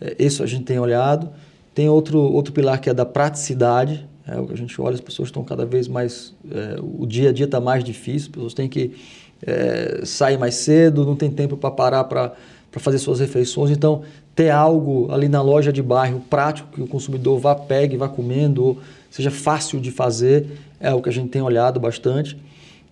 É, 0.00 0.16
isso 0.18 0.42
a 0.42 0.46
gente 0.46 0.64
tem 0.64 0.78
olhado. 0.78 1.28
Tem 1.74 1.88
outro, 1.88 2.18
outro 2.18 2.52
pilar 2.52 2.80
que 2.80 2.90
é 2.90 2.94
da 2.94 3.06
praticidade. 3.06 4.07
É, 4.28 4.38
o 4.38 4.46
que 4.46 4.52
a 4.52 4.56
gente 4.56 4.78
olha, 4.80 4.94
as 4.94 5.00
pessoas 5.00 5.28
estão 5.28 5.42
cada 5.42 5.64
vez 5.64 5.88
mais. 5.88 6.34
É, 6.50 6.76
o 6.80 7.06
dia 7.06 7.30
a 7.30 7.32
dia 7.32 7.46
está 7.46 7.60
mais 7.60 7.82
difícil, 7.82 8.28
as 8.28 8.34
pessoas 8.34 8.54
têm 8.54 8.68
que 8.68 8.94
é, 9.42 10.02
sair 10.04 10.36
mais 10.36 10.54
cedo, 10.56 11.04
não 11.06 11.16
tem 11.16 11.30
tempo 11.30 11.56
para 11.56 11.70
parar 11.70 12.04
para 12.04 12.34
fazer 12.72 12.98
suas 12.98 13.20
refeições. 13.20 13.70
Então, 13.70 14.02
ter 14.34 14.50
algo 14.50 15.10
ali 15.10 15.28
na 15.28 15.40
loja 15.40 15.72
de 15.72 15.82
bairro 15.82 16.20
prático 16.28 16.68
que 16.72 16.82
o 16.82 16.86
consumidor 16.86 17.40
vá, 17.40 17.54
pegue, 17.54 17.96
vá 17.96 18.08
comendo, 18.08 18.64
ou 18.64 18.78
seja 19.10 19.30
fácil 19.30 19.80
de 19.80 19.90
fazer, 19.90 20.46
é 20.78 20.92
o 20.92 21.00
que 21.00 21.08
a 21.08 21.12
gente 21.12 21.30
tem 21.30 21.40
olhado 21.40 21.80
bastante. 21.80 22.36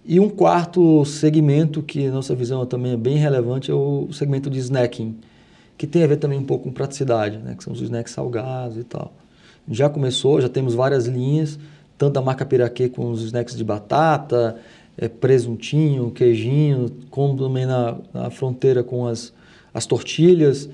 E 0.05 0.19
um 0.19 0.31
quarto 0.31 1.05
segmento 1.05 1.83
que 1.83 2.09
nossa 2.09 2.35
visão 2.35 2.65
também 2.65 2.93
é 2.93 2.97
bem 2.97 3.17
relevante 3.17 3.71
é 3.71 3.75
o 3.75 4.09
segmento 4.13 4.49
de 4.49 4.59
snacking, 4.59 5.19
que 5.77 5.87
tem 5.87 6.03
a 6.03 6.07
ver 6.07 6.17
também 6.17 6.39
um 6.39 6.45
pouco 6.45 6.65
com 6.65 6.73
praticidade, 6.73 7.39
né? 7.39 7.55
que 7.57 7.63
são 7.63 7.73
os 7.73 7.83
snacks 7.83 8.13
salgados 8.13 8.79
e 8.79 8.85
tal 8.85 9.13
já 9.71 9.89
começou, 9.89 10.41
já 10.41 10.49
temos 10.49 10.75
várias 10.75 11.07
linhas, 11.07 11.59
tanto 11.99 12.19
a 12.19 12.23
marca 12.23 12.45
Piraquê 12.45 12.89
com 12.89 13.11
os 13.11 13.23
snacks 13.23 13.57
de 13.57 13.65
batata, 13.65 14.57
é, 14.97 15.09
presuntinho, 15.09 16.11
queijinho, 16.11 16.91
como 17.11 17.37
também 17.37 17.67
na, 17.67 17.97
na 18.13 18.31
fronteira 18.31 18.83
com 18.83 19.07
as, 19.07 19.33
as 19.73 19.87
tortilhas. 19.87 20.69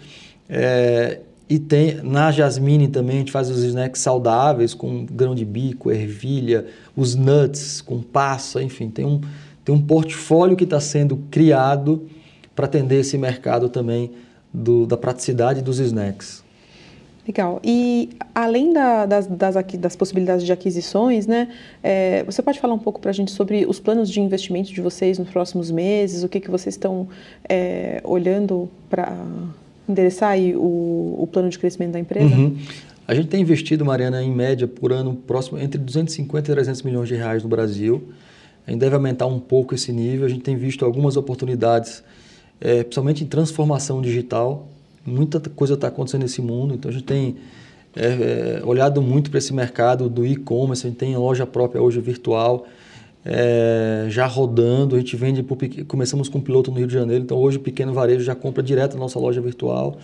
É, 0.49 1.21
e 1.49 1.59
tem 1.59 1.97
na 2.03 2.31
Jasmine 2.31 2.89
também, 2.89 3.17
a 3.17 3.19
gente 3.19 3.33
faz 3.33 3.51
os 3.51 3.63
snacks 3.63 4.01
saudáveis 4.01 4.75
com 4.75 5.05
grão 5.05 5.35
de 5.35 5.45
bico, 5.45 5.91
ervilha, 5.91 6.67
os 6.97 7.15
nuts 7.15 7.81
com 7.81 8.01
passa, 8.01 8.63
enfim, 8.63 8.89
tem 8.89 9.05
um, 9.05 9.21
tem 9.65 9.75
um 9.75 9.81
portfólio 9.81 10.57
que 10.57 10.65
está 10.65 10.81
sendo 10.81 11.17
criado 11.31 12.07
para 12.55 12.67
atender 12.67 13.01
esse 13.01 13.19
mercado 13.19 13.69
também 13.69 14.11
do, 14.53 14.87
da 14.87 14.97
praticidade 14.97 15.63
dos 15.63 15.79
snacks. 15.79 16.42
Legal. 17.27 17.61
E 17.63 18.11
além 18.35 18.73
da, 18.73 19.07
das, 19.07 19.27
das, 19.29 19.55
das, 19.55 19.95
possibilidades 19.95 20.45
de 20.45 20.53
aquisições, 20.53 21.25
né, 21.25 21.49
é, 21.81 22.25
você 22.25 22.43
pode 22.43 22.59
falar 22.59 22.75
um 22.75 22.79
pouco 22.81 23.01
para 23.01 23.11
a 23.11 23.15
gente 23.15 23.31
sobre 23.31 23.65
os 23.65 23.79
planos 23.79 24.11
de 24.11 24.21
investimento 24.21 24.73
de 24.73 24.81
vocês 24.81 25.19
nos 25.21 25.31
próximos 25.31 25.71
meses? 25.71 26.25
O 26.25 26.29
que, 26.29 26.41
que 26.41 26.51
vocês 26.51 26.75
estão 26.75 27.09
é, 27.49 28.01
olhando 28.03 28.69
para 28.91 29.17
endereçar 29.89 30.31
aí 30.31 30.57
o, 30.57 31.17
o, 31.19 31.29
plano 31.31 31.49
de 31.49 31.61
crescimento 31.61 31.93
da 31.93 32.01
empresa? 32.01 32.35
Uhum. 32.35 32.59
A 33.07 33.15
gente 33.15 33.29
tem 33.29 33.41
investido, 33.41 33.85
Mariana, 33.85 34.21
em 34.21 34.31
média 34.31 34.67
por 34.67 34.93
ano 34.93 35.15
próximo 35.15 35.61
entre 35.61 35.79
250 35.79 36.51
e 36.51 36.55
300 36.55 36.83
milhões 36.83 37.09
de 37.09 37.15
reais 37.15 37.45
no 37.45 37.49
Brasil. 37.49 38.03
A 38.67 38.71
gente 38.73 38.81
deve 38.81 38.97
aumentar 38.97 39.27
um 39.27 39.39
pouco 39.39 39.77
esse 39.77 39.93
nível. 39.93 40.27
A 40.27 40.29
gente 40.29 40.43
tem 40.43 40.57
visto 40.57 40.85
algumas 40.85 41.17
oportunidades, 41.17 42.03
é, 42.61 42.83
principalmente 42.83 43.23
em 43.23 43.29
transformação 43.29 44.03
digital 44.03 44.69
muita 45.05 45.41
coisa 45.51 45.75
está 45.75 45.89
acontecendo 45.89 46.23
nesse 46.23 46.41
mundo, 46.41 46.75
então 46.75 46.91
a 46.91 46.93
gente 46.93 47.05
tem 47.05 47.37
é, 47.95 48.61
é, 48.61 48.63
olhado 48.65 49.03
muito 49.03 49.31
para 49.31 49.39
esse 49.39 49.53
mercado 49.53 50.09
do 50.09 50.27
e-commerce, 50.27 50.87
a 50.87 50.91
gente 50.91 50.99
tem 50.99 51.17
loja 51.17 51.47
própria 51.47 51.81
hoje 51.83 52.01
virtual, 52.01 52.67
é, 53.25 54.07
já 54.09 54.27
rodando, 54.27 54.97
a 54.97 54.99
gente 54.99 55.15
vende, 55.17 55.43
por, 55.43 55.59
começamos 55.87 56.29
com 56.29 56.39
um 56.39 56.41
piloto 56.41 56.71
no 56.71 56.79
Rio 56.79 56.87
de 56.87 56.95
Janeiro, 56.95 57.23
então 57.23 57.39
hoje 57.39 57.59
o 57.59 57.61
pequeno 57.61 57.93
varejo 57.93 58.25
já 58.25 58.35
compra 58.35 58.63
direto 58.63 58.95
na 58.95 59.01
nossa 59.01 59.19
loja 59.19 59.41
virtual. 59.41 59.99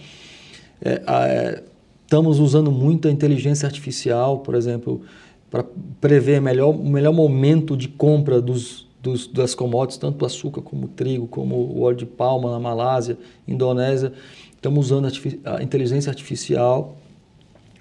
É, 0.81 1.63
estamos 2.05 2.39
usando 2.39 2.71
muito 2.71 3.09
a 3.09 3.11
inteligência 3.11 3.67
artificial, 3.67 4.39
por 4.39 4.55
exemplo, 4.55 5.03
para 5.51 5.65
prever 6.01 6.41
melhor, 6.41 6.71
o 6.71 6.89
melhor 6.89 7.13
momento 7.13 7.77
de 7.77 7.89
compra 7.89 8.41
dos, 8.41 8.87
dos, 9.03 9.27
das 9.27 9.55
commodities, 9.55 9.99
tanto 9.99 10.23
o 10.23 10.27
açúcar 10.27 10.63
como 10.63 10.85
o 10.85 10.89
trigo, 10.89 11.27
como 11.27 11.57
o 11.57 11.81
óleo 11.83 11.97
de 11.97 12.07
palma 12.07 12.51
na 12.51 12.61
Malásia, 12.61 13.17
Indonésia. 13.47 14.13
Estamos 14.59 14.87
usando 14.87 15.09
a 15.45 15.63
inteligência 15.63 16.11
artificial. 16.11 16.97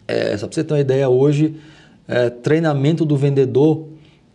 É, 0.08 0.38
só 0.38 0.46
para 0.46 0.54
você 0.54 0.64
ter 0.64 0.74
uma 0.76 0.80
ideia, 0.80 1.10
hoje, 1.10 1.56
é, 2.08 2.30
treinamento 2.30 3.04
do 3.04 3.18
vendedor, 3.18 3.88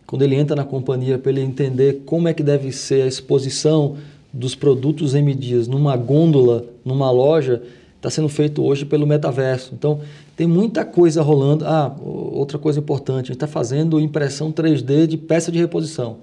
quando 0.05 0.23
ele 0.23 0.35
entra 0.35 0.53
na 0.53 0.65
companhia, 0.65 1.17
para 1.17 1.31
ele 1.31 1.39
entender 1.39 2.01
como 2.05 2.27
é 2.27 2.33
que 2.33 2.43
deve 2.43 2.73
ser 2.73 3.03
a 3.03 3.07
exposição 3.07 3.95
dos 4.31 4.55
produtos 4.55 5.15
M 5.15 5.33
Dias 5.33 5.69
numa 5.69 5.95
gôndola, 5.95 6.65
numa 6.83 7.09
loja, 7.09 7.63
está 7.95 8.09
sendo 8.09 8.27
feito 8.27 8.61
hoje 8.61 8.83
pelo 8.83 9.07
metaverso. 9.07 9.73
Então, 9.73 10.01
tem 10.35 10.45
muita 10.45 10.83
coisa 10.83 11.21
rolando. 11.21 11.65
Ah, 11.65 11.95
outra 12.01 12.59
coisa 12.59 12.77
importante, 12.77 13.27
a 13.27 13.27
gente 13.27 13.35
está 13.35 13.47
fazendo 13.47 14.01
impressão 14.01 14.51
3D 14.51 15.07
de 15.07 15.15
peça 15.15 15.49
de 15.49 15.59
reposição. 15.59 16.17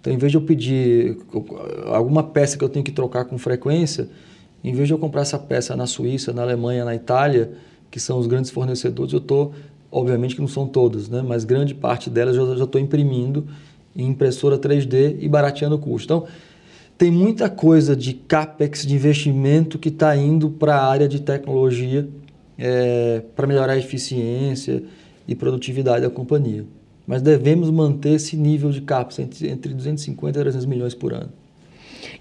Então, 0.00 0.12
em 0.12 0.18
vez 0.18 0.32
de 0.32 0.38
eu 0.38 0.42
pedir 0.42 1.18
alguma 1.86 2.24
peça 2.24 2.58
que 2.58 2.64
eu 2.64 2.68
tenho 2.68 2.84
que 2.84 2.90
trocar 2.90 3.26
com 3.26 3.38
frequência, 3.38 4.08
em 4.66 4.72
vez 4.72 4.88
de 4.88 4.94
eu 4.94 4.98
comprar 4.98 5.22
essa 5.22 5.38
peça 5.38 5.76
na 5.76 5.86
Suíça, 5.86 6.32
na 6.32 6.42
Alemanha, 6.42 6.84
na 6.84 6.92
Itália, 6.92 7.52
que 7.88 8.00
são 8.00 8.18
os 8.18 8.26
grandes 8.26 8.50
fornecedores, 8.50 9.12
eu 9.12 9.20
estou, 9.20 9.54
obviamente 9.92 10.34
que 10.34 10.40
não 10.40 10.48
são 10.48 10.66
todas, 10.66 11.08
né? 11.08 11.22
mas 11.24 11.44
grande 11.44 11.72
parte 11.72 12.10
delas 12.10 12.34
eu 12.34 12.58
já 12.58 12.64
estou 12.64 12.80
imprimindo 12.80 13.46
em 13.94 14.08
impressora 14.08 14.58
3D 14.58 15.18
e 15.20 15.28
barateando 15.28 15.76
o 15.76 15.78
custo. 15.78 16.04
Então, 16.04 16.26
tem 16.98 17.12
muita 17.12 17.48
coisa 17.48 17.94
de 17.94 18.12
capex, 18.12 18.84
de 18.84 18.92
investimento 18.92 19.78
que 19.78 19.88
está 19.88 20.16
indo 20.16 20.50
para 20.50 20.74
a 20.74 20.84
área 20.84 21.06
de 21.06 21.20
tecnologia 21.20 22.08
é, 22.58 23.22
para 23.36 23.46
melhorar 23.46 23.74
a 23.74 23.78
eficiência 23.78 24.82
e 25.28 25.36
produtividade 25.36 26.02
da 26.02 26.10
companhia. 26.10 26.64
Mas 27.06 27.22
devemos 27.22 27.70
manter 27.70 28.14
esse 28.14 28.36
nível 28.36 28.72
de 28.72 28.80
capex 28.80 29.20
entre 29.20 29.72
250 29.72 30.36
e 30.36 30.42
300 30.42 30.66
milhões 30.66 30.92
por 30.92 31.14
ano. 31.14 31.45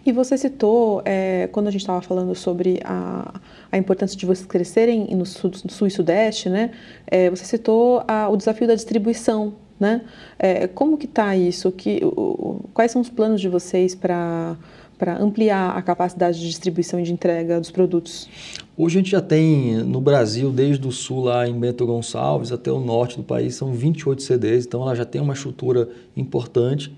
E 0.05 0.11
você 0.11 0.37
citou, 0.37 1.01
é, 1.05 1.49
quando 1.51 1.67
a 1.67 1.71
gente 1.71 1.81
estava 1.81 2.01
falando 2.01 2.33
sobre 2.35 2.79
a, 2.83 3.33
a 3.71 3.77
importância 3.77 4.17
de 4.17 4.25
vocês 4.25 4.45
crescerem 4.45 5.13
no 5.15 5.25
sul, 5.25 5.51
no 5.63 5.71
sul 5.71 5.87
e 5.87 5.91
sudeste, 5.91 6.49
né? 6.49 6.71
É, 7.07 7.29
você 7.29 7.45
citou 7.45 8.03
a, 8.07 8.29
o 8.29 8.37
desafio 8.37 8.67
da 8.67 8.75
distribuição 8.75 9.53
né? 9.79 10.01
É, 10.39 10.67
como 10.67 10.97
que 10.97 11.05
está 11.05 11.35
isso? 11.35 11.71
Que, 11.71 11.99
o, 12.03 12.61
quais 12.73 12.91
são 12.91 13.01
os 13.01 13.09
planos 13.09 13.41
de 13.41 13.49
vocês 13.49 13.93
para 13.93 14.55
para 14.97 15.21
ampliar 15.21 15.77
a 15.77 15.81
capacidade 15.81 16.39
de 16.39 16.47
distribuição 16.47 16.99
e 16.99 17.03
de 17.03 17.11
entrega 17.11 17.59
dos 17.59 17.69
produtos? 17.69 18.29
Hoje 18.77 18.97
a 18.97 19.01
gente 19.01 19.11
já 19.11 19.21
tem 19.21 19.75
no 19.83 19.99
Brasil, 19.99 20.51
desde 20.51 20.87
o 20.87 20.91
sul 20.91 21.25
lá 21.25 21.45
em 21.45 21.53
Bento 21.53 21.85
Gonçalves 21.85 22.51
até 22.51 22.71
o 22.71 22.79
norte 22.79 23.17
do 23.17 23.23
país, 23.23 23.55
são 23.55 23.73
28 23.73 24.21
CDs, 24.21 24.65
então 24.65 24.81
ela 24.81 24.95
já 24.95 25.03
tem 25.03 25.21
uma 25.21 25.33
estrutura 25.33 25.89
importante. 26.15 26.95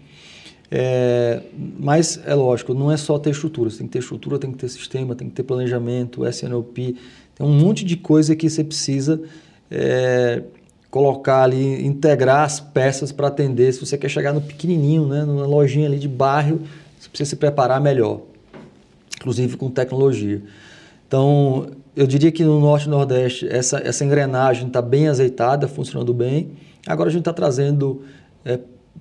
É, 0.69 1.43
mas 1.79 2.19
é 2.25 2.35
lógico, 2.35 2.73
não 2.73 2.91
é 2.91 2.97
só 2.97 3.17
ter 3.17 3.29
estrutura, 3.29 3.69
você 3.69 3.77
tem 3.77 3.87
que 3.87 3.93
ter 3.93 3.99
estrutura, 3.99 4.37
tem 4.37 4.51
que 4.51 4.57
ter 4.57 4.67
sistema, 4.67 5.15
tem 5.15 5.29
que 5.29 5.35
ter 5.35 5.43
planejamento, 5.43 6.27
SNOP, 6.27 6.75
tem 7.35 7.47
um 7.47 7.57
monte 7.57 7.85
de 7.85 7.95
coisa 7.95 8.35
que 8.35 8.49
você 8.49 8.63
precisa 8.63 9.21
é, 9.71 10.43
colocar 10.91 11.43
ali, 11.43 11.85
integrar 11.85 12.43
as 12.43 12.59
peças 12.59 13.11
para 13.11 13.27
atender. 13.27 13.71
Se 13.71 13.79
você 13.79 13.97
quer 13.97 14.09
chegar 14.09 14.33
no 14.33 14.41
pequenininho, 14.41 15.05
né, 15.05 15.23
numa 15.23 15.45
lojinha 15.45 15.87
ali 15.87 15.99
de 15.99 16.07
bairro, 16.07 16.61
você 16.99 17.07
precisa 17.07 17.29
se 17.29 17.35
preparar 17.37 17.79
melhor, 17.79 18.21
inclusive 19.17 19.55
com 19.55 19.69
tecnologia. 19.69 20.41
Então, 21.07 21.67
eu 21.95 22.05
diria 22.05 22.31
que 22.31 22.43
no 22.43 22.59
Norte 22.59 22.87
e 22.87 22.89
Nordeste 22.89 23.47
essa, 23.47 23.79
essa 23.79 24.03
engrenagem 24.03 24.67
está 24.67 24.81
bem 24.81 25.07
azeitada, 25.07 25.67
funcionando 25.67 26.13
bem. 26.13 26.51
Agora 26.85 27.09
a 27.09 27.11
gente 27.11 27.21
está 27.21 27.33
trazendo 27.33 28.01
é, 28.43 28.59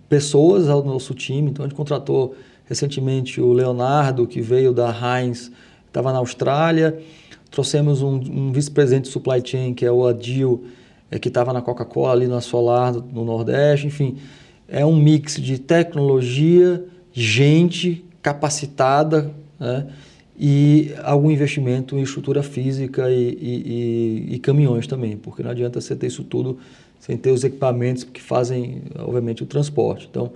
pessoas 0.08 0.68
ao 0.68 0.84
nosso 0.84 1.14
time, 1.14 1.50
então 1.50 1.64
a 1.64 1.68
gente 1.68 1.76
contratou 1.76 2.34
recentemente 2.66 3.40
o 3.40 3.52
Leonardo, 3.52 4.26
que 4.26 4.40
veio 4.40 4.72
da 4.72 4.90
Heinz, 4.90 5.50
estava 5.86 6.12
na 6.12 6.18
Austrália. 6.18 6.98
Trouxemos 7.50 8.02
um, 8.02 8.14
um 8.14 8.52
vice-presidente 8.52 9.04
de 9.04 9.10
supply 9.10 9.40
chain, 9.44 9.72
que 9.72 9.86
é 9.86 9.90
o 9.90 10.06
Adil, 10.06 10.64
é, 11.10 11.18
que 11.18 11.28
estava 11.28 11.52
na 11.52 11.62
Coca-Cola 11.62 12.12
ali 12.12 12.26
no 12.26 12.40
Solar 12.40 12.92
no 12.92 13.24
Nordeste, 13.24 13.86
enfim, 13.86 14.16
é 14.68 14.84
um 14.84 14.96
mix 14.96 15.36
de 15.36 15.58
tecnologia, 15.58 16.84
gente 17.12 18.04
capacitada 18.20 19.32
né, 19.58 19.86
e 20.38 20.92
algum 21.04 21.30
investimento 21.30 21.96
em 21.96 22.02
estrutura 22.02 22.42
física 22.42 23.08
e, 23.08 23.38
e, 23.40 24.26
e, 24.30 24.34
e, 24.34 24.38
caminhões 24.40 24.86
também, 24.86 25.16
porque 25.16 25.42
não 25.42 25.50
adianta 25.50 25.80
você 25.80 25.94
ter 25.94 26.08
isso 26.08 26.24
tudo 26.24 26.58
sem 27.06 27.16
ter 27.16 27.30
os 27.30 27.44
equipamentos 27.44 28.02
que 28.02 28.20
fazem, 28.20 28.82
obviamente, 28.98 29.40
o 29.40 29.46
transporte. 29.46 30.08
Então, 30.10 30.32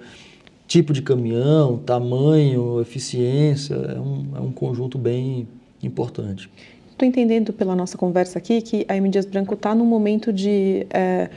tipo 0.69 0.93
de 0.93 1.03
caminhão, 1.03 1.79
tamanho, 1.79 2.81
eficiência, 2.81 3.75
é 3.75 3.99
um, 3.99 4.27
é 4.37 4.41
um 4.41 4.53
conjunto 4.53 4.97
bem 4.97 5.49
importante. 5.83 6.49
Estou 6.93 7.09
entendendo 7.09 7.53
pela 7.53 7.75
nossa 7.75 7.99
conversa 7.99 8.39
aqui 8.39 8.63
que 8.63 8.87
a 8.89 8.97
M. 8.97 9.09
Dias 9.09 9.27
Branco 9.27 9.55
está 9.55 9.75
num 9.75 9.85
momento 9.85 10.33
de, 10.33 10.87
é, 10.91 11.29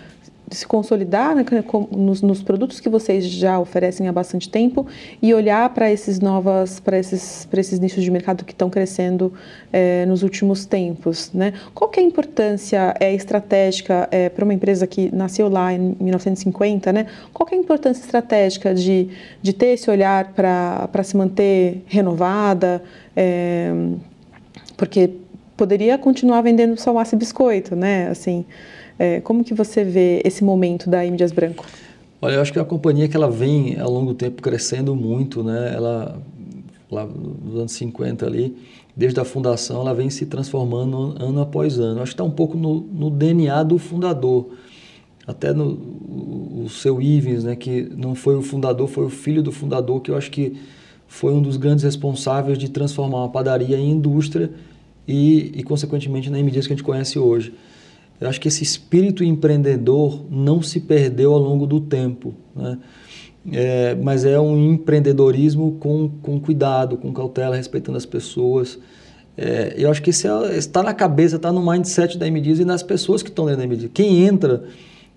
se 0.56 0.68
consolidar 0.68 1.36
né, 1.36 1.44
nos, 1.92 2.22
nos, 2.22 2.42
produtos 2.42 2.80
que 2.80 2.90
vocês 2.90 3.26
já 3.26 3.60
oferecem 3.60 4.08
há 4.08 4.12
bastante 4.12 4.50
tempo 4.50 4.86
e 5.22 5.34
olhar 5.34 5.70
para 5.74 5.92
esses 5.92 6.20
novas, 6.20 6.80
para 6.80 6.98
esses, 6.98 7.46
para 7.46 7.60
esses 7.60 7.80
nichos 7.80 8.04
de 8.04 8.12
mercado 8.12 8.44
que 8.44 8.52
estão 8.52 8.70
crescendo 8.70 9.34
é, 9.72 10.06
nos 10.06 10.24
últimos 10.24 10.66
tempos. 10.66 11.32
Né? 11.34 11.54
Qual 11.74 11.90
que 11.90 12.00
é 12.00 12.04
a 12.04 12.06
importância 12.06 12.96
é, 13.00 13.14
estratégica 13.14 14.08
é, 14.12 14.30
para 14.30 14.44
uma 14.44 14.54
empresa 14.54 14.86
que 14.86 15.14
nasceu 15.14 15.50
lá 15.50 15.74
em 15.74 15.96
1950? 16.00 16.94
Né? 16.94 17.08
Qual 17.34 17.48
que 17.48 17.56
é 17.56 17.58
a 17.58 17.62
importância 17.62 18.02
estratégica 18.02 18.74
de, 18.74 19.10
de 19.42 19.54
ter 19.54 19.74
esse 19.74 19.90
olhar 19.90 20.34
para 20.34 21.04
se 21.04 21.16
manter 21.18 21.84
renovada? 21.88 22.84
É, 23.16 23.72
porque 24.76 25.12
poderia 25.56 25.98
continuar 25.98 26.42
vendendo 26.42 26.80
só 26.80 26.94
massa 26.94 27.16
e 27.16 27.18
biscoito, 27.18 27.76
né? 27.76 28.10
Assim, 28.10 28.46
é, 28.98 29.20
como 29.22 29.44
que 29.44 29.54
você 29.54 29.84
vê 29.84 30.22
esse 30.24 30.44
momento 30.44 30.90
da 30.90 31.06
M. 31.06 31.18
Dias 31.18 31.32
Branco? 31.32 31.66
Olha, 32.22 32.36
eu 32.36 32.42
acho 32.42 32.54
que 32.54 32.60
é 32.60 32.62
uma 32.62 32.68
companhia 32.68 33.08
que 33.08 33.16
ela 33.18 33.30
vem 33.30 33.80
ao 33.80 33.92
longo 33.92 34.14
do 34.14 34.16
tempo 34.16 34.42
crescendo 34.42 34.96
muito, 34.96 35.44
né? 35.44 35.74
Ela 35.76 36.22
lá 36.94 37.06
nos 37.06 37.56
anos 37.56 37.72
50 37.74 38.26
ali, 38.26 38.56
desde 38.96 39.20
a 39.20 39.26
fundação, 39.26 39.82
ela 39.82 39.94
vem 39.94 40.10
se 40.10 40.26
transformando 40.28 41.16
ano 41.20 41.42
após 41.42 41.80
ano. 41.80 42.02
Acho 42.02 42.12
que 42.12 42.14
está 42.14 42.24
um 42.24 42.32
pouco 42.32 42.58
no, 42.58 42.82
no, 42.82 43.10
DNA 43.10 43.64
do 43.64 43.78
fundador. 43.78 44.50
Até 45.26 45.52
no 45.54 45.66
o, 46.64 46.68
seu 46.70 47.02
Ivens, 47.02 47.44
né, 47.44 47.56
que 47.56 47.90
não 47.96 48.14
foi 48.14 48.36
o 48.36 48.42
fundador, 48.42 48.88
foi 48.88 49.06
o 49.06 49.10
filho 49.10 49.42
do 49.42 49.52
fundador, 49.52 50.02
que 50.02 50.12
eu 50.12 50.18
acho 50.18 50.30
que 50.30 50.54
foi 51.08 51.34
um 51.34 51.42
dos 51.42 51.58
grandes 51.58 51.84
responsáveis 51.84 52.58
de 52.58 52.70
transformar 52.70 53.20
uma 53.20 53.30
padaria 53.30 53.78
em 53.78 53.92
indústria 53.92 54.52
e, 55.08 55.52
e 55.56 55.64
consequentemente, 55.64 56.30
na 56.30 56.38
medidas 56.38 56.68
que 56.68 56.74
a 56.74 56.76
gente 56.76 56.86
conhece 56.86 57.18
hoje. 57.18 57.54
Eu 58.24 58.30
acho 58.30 58.40
que 58.40 58.48
esse 58.48 58.64
espírito 58.64 59.22
empreendedor 59.22 60.26
não 60.32 60.62
se 60.62 60.80
perdeu 60.80 61.34
ao 61.34 61.40
longo 61.40 61.68
do 61.68 61.82
tempo, 61.82 62.34
né? 62.56 62.78
É, 63.52 63.96
mas 63.96 64.24
é 64.24 64.40
um 64.40 64.76
empreendedorismo 64.76 65.74
com, 65.74 66.10
com 66.22 66.40
cuidado, 66.40 66.96
com 66.96 67.12
cautela, 67.12 67.58
respeitando 67.58 67.98
as 67.98 68.06
pessoas. 68.06 68.80
É, 69.38 69.74
eu 69.78 69.92
acho 69.92 70.02
que 70.02 70.12
isso 70.12 70.26
é, 70.26 70.58
está 70.58 70.82
na 70.82 70.94
cabeça, 70.94 71.36
está 71.36 71.52
no 71.52 71.70
mindset 71.70 72.18
da 72.18 72.26
MDs 72.26 72.60
e 72.60 72.64
nas 72.64 72.82
pessoas 72.82 73.22
que 73.22 73.28
estão 73.28 73.46
dentro 73.46 73.60
da 73.60 73.68
MDs. 73.68 73.90
Quem 73.94 74.24
entra, 74.26 74.64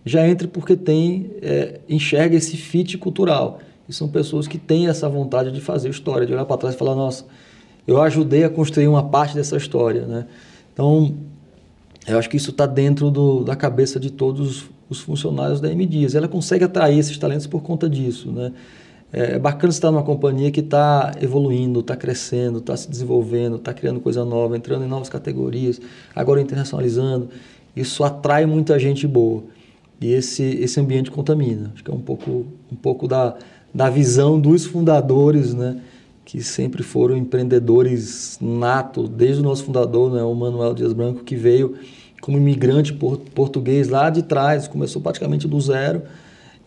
já 0.04 0.26
entra 0.26 0.48
porque 0.48 0.74
tem, 0.74 1.30
é, 1.40 1.78
enxerga 1.88 2.34
esse 2.34 2.56
fit 2.56 2.98
cultural. 2.98 3.60
E 3.88 3.92
são 3.92 4.08
pessoas 4.08 4.48
que 4.48 4.58
têm 4.58 4.88
essa 4.88 5.08
vontade 5.08 5.52
de 5.52 5.60
fazer 5.60 5.90
história, 5.90 6.26
de 6.26 6.32
olhar 6.32 6.44
para 6.44 6.56
trás 6.56 6.74
e 6.74 6.78
falar, 6.78 6.96
nossa, 6.96 7.24
eu 7.86 8.02
ajudei 8.02 8.42
a 8.42 8.50
construir 8.50 8.88
uma 8.88 9.04
parte 9.04 9.36
dessa 9.36 9.56
história, 9.56 10.04
né? 10.06 10.26
Então, 10.72 11.14
eu 12.06 12.18
acho 12.18 12.30
que 12.30 12.36
isso 12.36 12.50
está 12.50 12.66
dentro 12.66 13.10
do, 13.10 13.42
da 13.42 13.56
cabeça 13.56 13.98
de 13.98 14.10
todos 14.10 14.70
os 14.88 15.00
funcionários 15.00 15.60
da 15.60 15.70
M 15.70 15.84
Dias. 15.84 16.14
Ela 16.14 16.28
consegue 16.28 16.64
atrair 16.64 16.98
esses 16.98 17.18
talentos 17.18 17.46
por 17.46 17.62
conta 17.62 17.88
disso, 17.88 18.30
né? 18.30 18.52
É, 19.12 19.32
é 19.34 19.38
bacana 19.38 19.70
estar 19.70 19.90
numa 19.90 20.02
companhia 20.02 20.50
que 20.50 20.60
está 20.60 21.12
evoluindo, 21.20 21.80
está 21.80 21.96
crescendo, 21.96 22.58
está 22.58 22.76
se 22.76 22.88
desenvolvendo, 22.88 23.56
está 23.56 23.72
criando 23.72 24.00
coisa 24.00 24.24
nova, 24.24 24.56
entrando 24.56 24.84
em 24.84 24.88
novas 24.88 25.08
categorias, 25.08 25.80
agora 26.14 26.40
internacionalizando. 26.40 27.28
Isso 27.74 28.04
atrai 28.04 28.46
muita 28.46 28.78
gente 28.78 29.06
boa. 29.06 29.44
E 30.00 30.12
esse, 30.12 30.42
esse 30.42 30.78
ambiente 30.78 31.10
contamina. 31.10 31.70
Acho 31.74 31.82
que 31.82 31.90
é 31.90 31.94
um 31.94 32.00
pouco, 32.00 32.46
um 32.70 32.76
pouco 32.76 33.08
da, 33.08 33.36
da 33.74 33.90
visão 33.90 34.38
dos 34.38 34.64
fundadores, 34.64 35.54
né? 35.54 35.80
que 36.26 36.42
sempre 36.42 36.82
foram 36.82 37.16
empreendedores 37.16 38.36
nato, 38.40 39.06
desde 39.06 39.40
o 39.40 39.44
nosso 39.44 39.62
fundador, 39.62 40.12
né, 40.12 40.24
o 40.24 40.34
Manuel 40.34 40.74
Dias 40.74 40.92
Branco, 40.92 41.22
que 41.22 41.36
veio 41.36 41.76
como 42.26 42.38
imigrante 42.38 42.92
português 42.92 43.88
lá 43.88 44.10
de 44.10 44.20
trás, 44.20 44.66
começou 44.66 45.00
praticamente 45.00 45.46
do 45.46 45.60
zero 45.60 46.02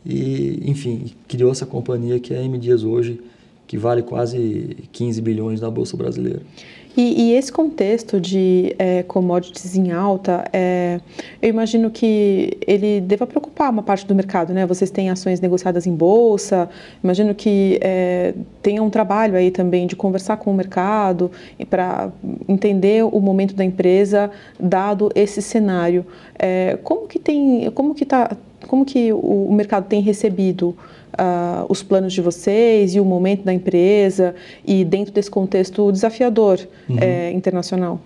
e, 0.05 0.63
enfim, 0.65 1.11
criou 1.27 1.51
essa 1.51 1.65
companhia 1.65 2.17
que 2.17 2.33
é 2.33 2.37
a 2.37 2.43
M 2.43 2.57
Dias 2.57 2.85
hoje, 2.85 3.19
que 3.67 3.77
vale 3.77 4.01
quase 4.01 4.77
15 4.93 5.21
bilhões 5.21 5.59
na 5.59 5.69
Bolsa 5.69 5.97
Brasileira. 5.97 6.41
E, 6.97 7.29
e 7.29 7.33
esse 7.33 7.51
contexto 7.51 8.19
de 8.19 8.75
é, 8.79 9.03
commodities 9.03 9.75
em 9.75 9.91
alta, 9.91 10.43
é, 10.51 10.99
eu 11.41 11.49
imagino 11.49 11.89
que 11.89 12.57
ele 12.65 12.99
deva 12.99 13.27
preocupar 13.27 13.71
uma 13.71 13.83
parte 13.83 14.05
do 14.05 14.15
mercado, 14.15 14.53
né? 14.53 14.65
Vocês 14.65 14.89
têm 14.89 15.09
ações 15.09 15.39
negociadas 15.39 15.85
em 15.85 15.95
bolsa, 15.95 16.69
imagino 17.03 17.35
que 17.35 17.79
é, 17.81 18.33
tenha 18.61 18.81
um 18.81 18.89
trabalho 18.89 19.35
aí 19.35 19.51
também 19.51 19.85
de 19.85 19.95
conversar 19.95 20.37
com 20.37 20.51
o 20.51 20.53
mercado 20.53 21.31
para 21.69 22.11
entender 22.47 23.03
o 23.05 23.19
momento 23.19 23.53
da 23.53 23.63
empresa, 23.63 24.31
dado 24.59 25.11
esse 25.13 25.41
cenário. 25.41 26.05
É, 26.37 26.77
como 26.83 27.07
que 27.07 27.19
tem, 27.19 27.69
como 27.71 27.93
que 27.93 28.05
tá, 28.05 28.35
como 28.67 28.85
que 28.85 29.11
o, 29.13 29.47
o 29.47 29.53
mercado 29.53 29.87
tem 29.87 30.01
recebido 30.01 30.75
uh, 31.13 31.65
os 31.69 31.83
planos 31.83 32.13
de 32.13 32.21
vocês 32.21 32.95
e 32.95 32.99
o 32.99 33.05
momento 33.05 33.43
da 33.43 33.53
empresa 33.53 34.35
e 34.65 34.83
dentro 34.83 35.13
desse 35.13 35.29
contexto 35.29 35.91
desafiador 35.91 36.59
uhum. 36.89 36.97
é, 36.99 37.31
internacional? 37.31 38.01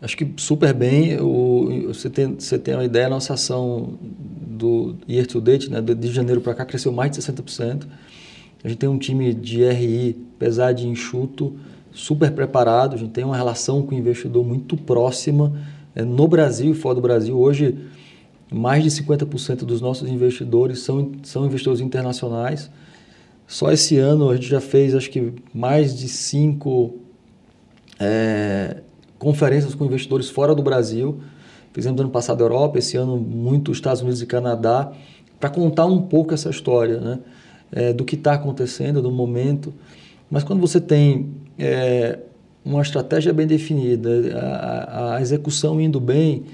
Acho 0.00 0.16
que 0.16 0.30
super 0.36 0.74
bem. 0.74 1.18
O, 1.20 1.86
você, 1.88 2.10
tem, 2.10 2.34
você 2.34 2.58
tem 2.58 2.74
uma 2.74 2.84
ideia, 2.84 3.06
a 3.06 3.10
nossa 3.10 3.34
ação 3.34 3.94
do 4.00 4.96
year 5.08 5.26
to 5.26 5.40
date, 5.40 5.70
né, 5.70 5.80
de 5.80 6.12
janeiro 6.12 6.40
para 6.40 6.54
cá, 6.54 6.64
cresceu 6.64 6.92
mais 6.92 7.10
de 7.10 7.18
60%. 7.18 7.84
A 8.62 8.68
gente 8.68 8.78
tem 8.78 8.88
um 8.88 8.98
time 8.98 9.32
de 9.32 9.64
RI, 9.64 10.16
apesar 10.36 10.72
de 10.72 10.86
enxuto, 10.86 11.54
super 11.92 12.30
preparado. 12.32 12.94
A 12.94 12.98
gente 12.98 13.12
tem 13.12 13.24
uma 13.24 13.36
relação 13.36 13.82
com 13.82 13.94
o 13.94 13.98
investidor 13.98 14.44
muito 14.44 14.76
próxima 14.76 15.52
é, 15.94 16.02
no 16.02 16.28
Brasil 16.28 16.72
e 16.72 16.74
fora 16.74 16.94
do 16.94 17.00
Brasil. 17.00 17.38
Hoje, 17.38 17.76
mais 18.52 18.82
de 18.82 18.90
50% 18.90 19.64
dos 19.64 19.80
nossos 19.80 20.08
investidores 20.08 20.80
são, 20.80 21.12
são 21.22 21.46
investidores 21.46 21.80
internacionais. 21.80 22.70
Só 23.46 23.70
esse 23.70 23.98
ano 23.98 24.30
a 24.30 24.34
gente 24.36 24.48
já 24.48 24.60
fez, 24.60 24.94
acho 24.94 25.10
que, 25.10 25.32
mais 25.52 25.96
de 25.96 26.08
cinco 26.08 26.96
é, 27.98 28.78
conferências 29.18 29.74
com 29.74 29.84
investidores 29.84 30.30
fora 30.30 30.54
do 30.54 30.62
Brasil. 30.62 31.20
Fizemos 31.72 32.00
ano 32.00 32.10
passado 32.10 32.42
a 32.42 32.44
Europa, 32.44 32.78
esse 32.78 32.96
ano 32.96 33.16
muito 33.16 33.72
Estados 33.72 34.00
Unidos 34.00 34.22
e 34.22 34.26
Canadá, 34.26 34.92
para 35.40 35.50
contar 35.50 35.86
um 35.86 36.02
pouco 36.02 36.32
essa 36.32 36.48
história, 36.48 37.00
né? 37.00 37.18
É, 37.72 37.92
do 37.92 38.04
que 38.04 38.14
está 38.14 38.34
acontecendo, 38.34 39.02
do 39.02 39.10
momento. 39.10 39.74
Mas 40.30 40.44
quando 40.44 40.60
você 40.60 40.80
tem 40.80 41.32
é, 41.58 42.20
uma 42.64 42.80
estratégia 42.82 43.32
bem 43.32 43.46
definida, 43.46 44.38
a, 44.38 45.16
a 45.16 45.20
execução 45.20 45.80
indo 45.80 45.98
bem, 45.98 46.44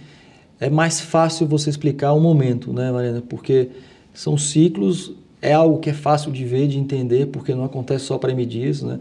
é 0.60 0.68
mais 0.68 1.00
fácil 1.00 1.46
você 1.46 1.70
explicar 1.70 2.12
o 2.12 2.20
momento, 2.20 2.72
né, 2.72 2.92
Mariana? 2.92 3.22
Porque 3.26 3.70
são 4.12 4.36
ciclos, 4.36 5.12
é 5.40 5.54
algo 5.54 5.78
que 5.78 5.88
é 5.88 5.94
fácil 5.94 6.30
de 6.30 6.44
ver, 6.44 6.68
de 6.68 6.78
entender, 6.78 7.26
porque 7.28 7.54
não 7.54 7.64
acontece 7.64 8.04
só 8.04 8.18
para 8.18 8.34
MDs, 8.34 8.82
né? 8.82 9.00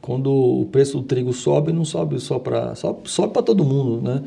Quando 0.00 0.32
o 0.32 0.66
preço 0.66 0.98
do 0.98 1.02
trigo 1.02 1.32
sobe, 1.32 1.72
não 1.72 1.84
sobe 1.84 2.20
só 2.20 2.38
para 2.38 2.74
sobe, 2.76 3.10
sobe 3.10 3.32
para 3.32 3.42
todo 3.42 3.64
mundo, 3.64 4.00
né? 4.00 4.22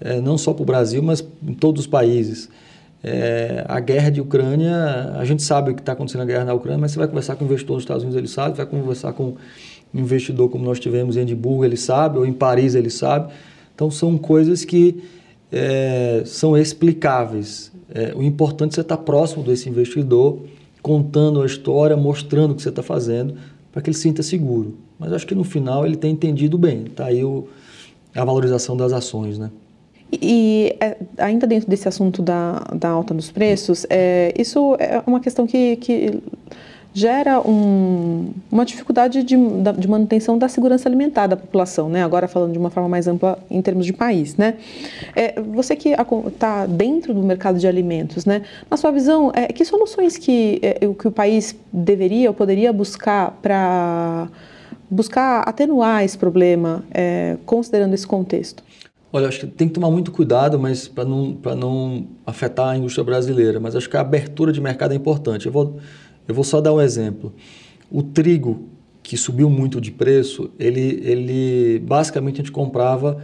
É, 0.00 0.20
não 0.20 0.36
só 0.36 0.52
para 0.52 0.62
o 0.62 0.66
Brasil, 0.66 1.02
mas 1.02 1.24
em 1.46 1.54
todos 1.54 1.82
os 1.82 1.86
países. 1.86 2.48
É, 3.02 3.64
a 3.68 3.78
guerra 3.78 4.10
de 4.10 4.20
Ucrânia, 4.20 5.14
a 5.16 5.24
gente 5.24 5.42
sabe 5.44 5.70
o 5.70 5.74
que 5.74 5.80
está 5.80 5.92
acontecendo 5.92 6.20
na 6.20 6.26
guerra 6.26 6.44
na 6.44 6.54
Ucrânia, 6.54 6.78
mas 6.78 6.90
você 6.90 6.98
vai 6.98 7.06
conversar 7.06 7.36
com 7.36 7.44
o 7.44 7.46
investidor 7.46 7.74
nos 7.74 7.84
Estados 7.84 8.02
Unidos, 8.02 8.18
ele 8.18 8.28
sabe, 8.28 8.56
vai 8.56 8.66
conversar 8.66 9.12
com 9.12 9.34
um 9.94 10.00
investidor 10.00 10.48
como 10.48 10.64
nós 10.64 10.80
tivemos 10.80 11.16
em 11.16 11.20
Edimburgo, 11.20 11.64
ele 11.64 11.76
sabe, 11.76 12.18
ou 12.18 12.26
em 12.26 12.32
Paris, 12.32 12.74
ele 12.74 12.90
sabe. 12.90 13.32
Então 13.72 13.88
são 13.90 14.18
coisas 14.18 14.64
que 14.64 15.00
é, 15.50 16.22
são 16.24 16.56
explicáveis. 16.56 17.72
É, 17.92 18.12
o 18.14 18.22
importante 18.22 18.72
é 18.72 18.74
você 18.76 18.80
estar 18.82 18.98
próximo 18.98 19.42
desse 19.42 19.68
investidor, 19.68 20.40
contando 20.82 21.42
a 21.42 21.46
história, 21.46 21.96
mostrando 21.96 22.52
o 22.52 22.54
que 22.54 22.62
você 22.62 22.68
está 22.68 22.82
fazendo, 22.82 23.34
para 23.72 23.82
que 23.82 23.90
ele 23.90 23.96
sinta 23.96 24.22
seguro. 24.22 24.76
Mas 24.98 25.12
acho 25.12 25.26
que 25.26 25.34
no 25.34 25.44
final 25.44 25.86
ele 25.86 25.96
tem 25.96 26.12
entendido 26.12 26.58
bem. 26.58 26.84
Está 26.84 27.06
aí 27.06 27.24
o, 27.24 27.48
a 28.14 28.24
valorização 28.24 28.76
das 28.76 28.92
ações, 28.92 29.38
né? 29.38 29.50
E 30.10 30.74
é, 30.80 30.96
ainda 31.18 31.46
dentro 31.46 31.68
desse 31.68 31.86
assunto 31.86 32.22
da, 32.22 32.60
da 32.74 32.88
alta 32.88 33.12
dos 33.12 33.30
preços, 33.30 33.86
é, 33.90 34.32
isso 34.38 34.74
é 34.78 35.02
uma 35.06 35.20
questão 35.20 35.46
que, 35.46 35.76
que 35.76 36.22
gera 36.94 37.40
um, 37.40 38.32
uma 38.50 38.64
dificuldade 38.64 39.22
de, 39.22 39.36
de, 39.36 39.88
manutenção 39.88 40.38
da 40.38 40.48
segurança 40.48 40.88
alimentar 40.88 41.26
da 41.26 41.36
população, 41.36 41.88
né? 41.88 42.02
agora 42.02 42.26
falando 42.26 42.52
de 42.52 42.58
uma 42.58 42.70
forma 42.70 42.88
mais 42.88 43.06
ampla 43.06 43.38
em 43.50 43.60
termos 43.62 43.86
de 43.86 43.92
país. 43.92 44.36
Né? 44.36 44.54
É, 45.14 45.40
você 45.40 45.76
que 45.76 45.90
está 46.26 46.66
dentro 46.66 47.14
do 47.14 47.22
mercado 47.22 47.58
de 47.58 47.66
alimentos, 47.66 48.24
né? 48.24 48.42
na 48.70 48.76
sua 48.76 48.90
visão, 48.90 49.30
é, 49.34 49.48
que 49.48 49.64
soluções 49.64 50.16
que, 50.16 50.58
é, 50.62 50.74
que 50.78 51.08
o 51.08 51.12
país 51.12 51.54
deveria 51.72 52.30
ou 52.30 52.34
poderia 52.34 52.72
buscar 52.72 53.32
para 53.42 54.28
buscar 54.90 55.42
atenuar 55.42 56.02
esse 56.02 56.16
problema, 56.16 56.82
é, 56.90 57.36
considerando 57.44 57.92
esse 57.92 58.06
contexto? 58.06 58.64
Olha, 59.12 59.28
acho 59.28 59.40
que 59.40 59.46
tem 59.46 59.68
que 59.68 59.74
tomar 59.74 59.90
muito 59.90 60.12
cuidado, 60.12 60.58
mas 60.58 60.86
para 60.86 61.04
não, 61.04 61.36
não 61.56 62.06
afetar 62.26 62.68
a 62.68 62.76
indústria 62.76 63.02
brasileira. 63.02 63.58
Mas 63.58 63.74
acho 63.74 63.88
que 63.88 63.96
a 63.96 64.00
abertura 64.00 64.52
de 64.52 64.60
mercado 64.60 64.92
é 64.92 64.94
importante. 64.94 65.46
Eu 65.46 65.52
vou 65.52 65.78
eu 66.28 66.34
vou 66.34 66.44
só 66.44 66.60
dar 66.60 66.72
um 66.74 66.80
exemplo. 66.80 67.32
O 67.90 68.02
trigo, 68.02 68.68
que 69.02 69.16
subiu 69.16 69.48
muito 69.48 69.80
de 69.80 69.90
preço, 69.90 70.50
ele, 70.58 71.00
ele 71.02 71.78
basicamente 71.80 72.34
a 72.34 72.38
gente 72.38 72.52
comprava 72.52 73.22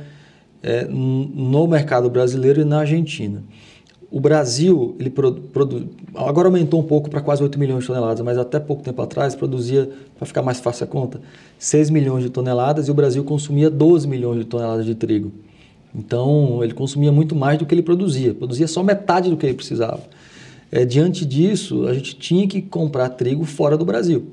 é, 0.62 0.86
no 0.86 1.66
mercado 1.66 2.08
brasileiro 2.08 2.62
e 2.62 2.64
na 2.64 2.78
Argentina. 2.80 3.44
O 4.10 4.20
Brasil, 4.20 4.96
ele 4.98 5.10
produ, 5.10 5.90
agora 6.14 6.48
aumentou 6.48 6.80
um 6.80 6.84
pouco 6.84 7.10
para 7.10 7.20
quase 7.20 7.42
8 7.42 7.58
milhões 7.58 7.80
de 7.80 7.88
toneladas, 7.88 8.20
mas 8.24 8.38
até 8.38 8.58
pouco 8.58 8.82
tempo 8.82 9.02
atrás 9.02 9.34
produzia, 9.34 9.90
para 10.16 10.24
ficar 10.24 10.40
mais 10.40 10.60
fácil 10.60 10.84
a 10.84 10.86
conta, 10.86 11.20
6 11.58 11.90
milhões 11.90 12.22
de 12.22 12.30
toneladas 12.30 12.88
e 12.88 12.90
o 12.90 12.94
Brasil 12.94 13.24
consumia 13.24 13.68
12 13.68 14.06
milhões 14.06 14.38
de 14.38 14.44
toneladas 14.44 14.86
de 14.86 14.94
trigo. 14.94 15.32
Então, 15.94 16.62
ele 16.62 16.72
consumia 16.72 17.12
muito 17.12 17.34
mais 17.34 17.58
do 17.58 17.66
que 17.66 17.74
ele 17.74 17.82
produzia, 17.82 18.32
produzia 18.32 18.66
só 18.66 18.82
metade 18.82 19.28
do 19.28 19.36
que 19.36 19.46
ele 19.46 19.54
precisava. 19.54 20.02
É, 20.74 20.84
diante 20.84 21.24
disso, 21.24 21.86
a 21.86 21.94
gente 21.94 22.16
tinha 22.16 22.48
que 22.48 22.60
comprar 22.60 23.08
trigo 23.10 23.44
fora 23.44 23.78
do 23.78 23.84
Brasil. 23.84 24.26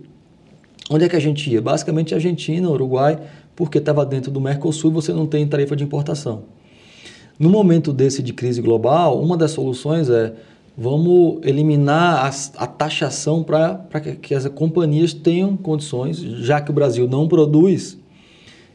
Onde 0.89 1.05
é 1.05 1.07
que 1.07 1.15
a 1.15 1.19
gente 1.19 1.47
ia? 1.47 1.61
Basicamente 1.61 2.15
Argentina, 2.15 2.67
Uruguai, 2.67 3.19
porque 3.55 3.77
estava 3.77 4.03
dentro 4.03 4.31
do 4.31 4.41
Mercosul 4.41 4.89
e 4.89 4.93
você 4.95 5.13
não 5.13 5.27
tem 5.27 5.45
tarifa 5.45 5.75
de 5.75 5.83
importação. 5.83 6.45
No 7.37 7.47
momento 7.47 7.93
desse 7.93 8.23
de 8.23 8.33
crise 8.33 8.59
global, 8.59 9.21
uma 9.21 9.37
das 9.37 9.51
soluções 9.51 10.09
é 10.09 10.33
vamos 10.75 11.41
eliminar 11.43 12.25
a, 12.25 12.63
a 12.63 12.65
taxação 12.65 13.43
para 13.43 13.77
que, 14.01 14.15
que 14.15 14.33
as 14.33 14.47
companhias 14.47 15.13
tenham 15.13 15.55
condições, 15.55 16.17
já 16.17 16.59
que 16.59 16.71
o 16.71 16.73
Brasil 16.73 17.07
não 17.07 17.27
produz, 17.27 17.99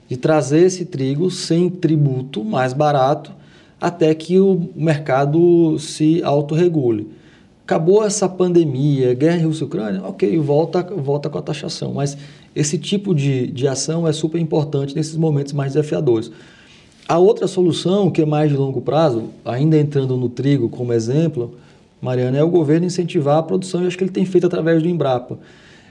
de 0.09 0.17
trazer 0.17 0.61
esse 0.61 0.85
trigo 0.85 1.33
sem 1.33 1.69
tributo, 1.69 2.45
mais 2.45 2.73
barato, 2.73 3.33
até 3.81 4.15
que 4.15 4.39
o 4.39 4.69
mercado 4.77 5.77
se 5.81 6.23
autorregule. 6.23 7.26
Acabou 7.67 8.05
essa 8.05 8.29
pandemia, 8.29 9.13
guerra 9.13 9.45
Rússia-Ucrânia, 9.45 10.01
ok, 10.05 10.39
volta, 10.39 10.85
volta 10.85 11.29
com 11.29 11.37
a 11.37 11.43
taxação. 11.43 11.95
Mas 11.95 12.17
esse 12.55 12.79
tipo 12.79 13.13
de, 13.13 13.49
de 13.49 13.67
ação 13.67 14.07
é 14.07 14.13
super 14.13 14.41
importante 14.41 14.95
nesses 14.95 15.17
momentos 15.17 15.53
mais 15.53 15.73
desafiadores. 15.73 16.31
A 17.09 17.19
outra 17.19 17.49
solução, 17.49 18.09
que 18.09 18.23
é 18.23 18.25
mais 18.25 18.53
de 18.53 18.57
longo 18.57 18.81
prazo, 18.81 19.31
ainda 19.45 19.77
entrando 19.77 20.17
no 20.17 20.29
trigo 20.29 20.69
como 20.69 20.93
exemplo, 20.93 21.57
Mariana, 22.01 22.39
é 22.39 22.43
o 22.45 22.49
governo 22.49 22.87
incentivar 22.87 23.39
a 23.39 23.43
produção, 23.43 23.83
e 23.83 23.89
acho 23.89 23.99
que 23.99 24.05
ele 24.05 24.13
tem 24.13 24.25
feito 24.25 24.47
através 24.47 24.81
do 24.81 24.89
Embrapa, 24.89 25.37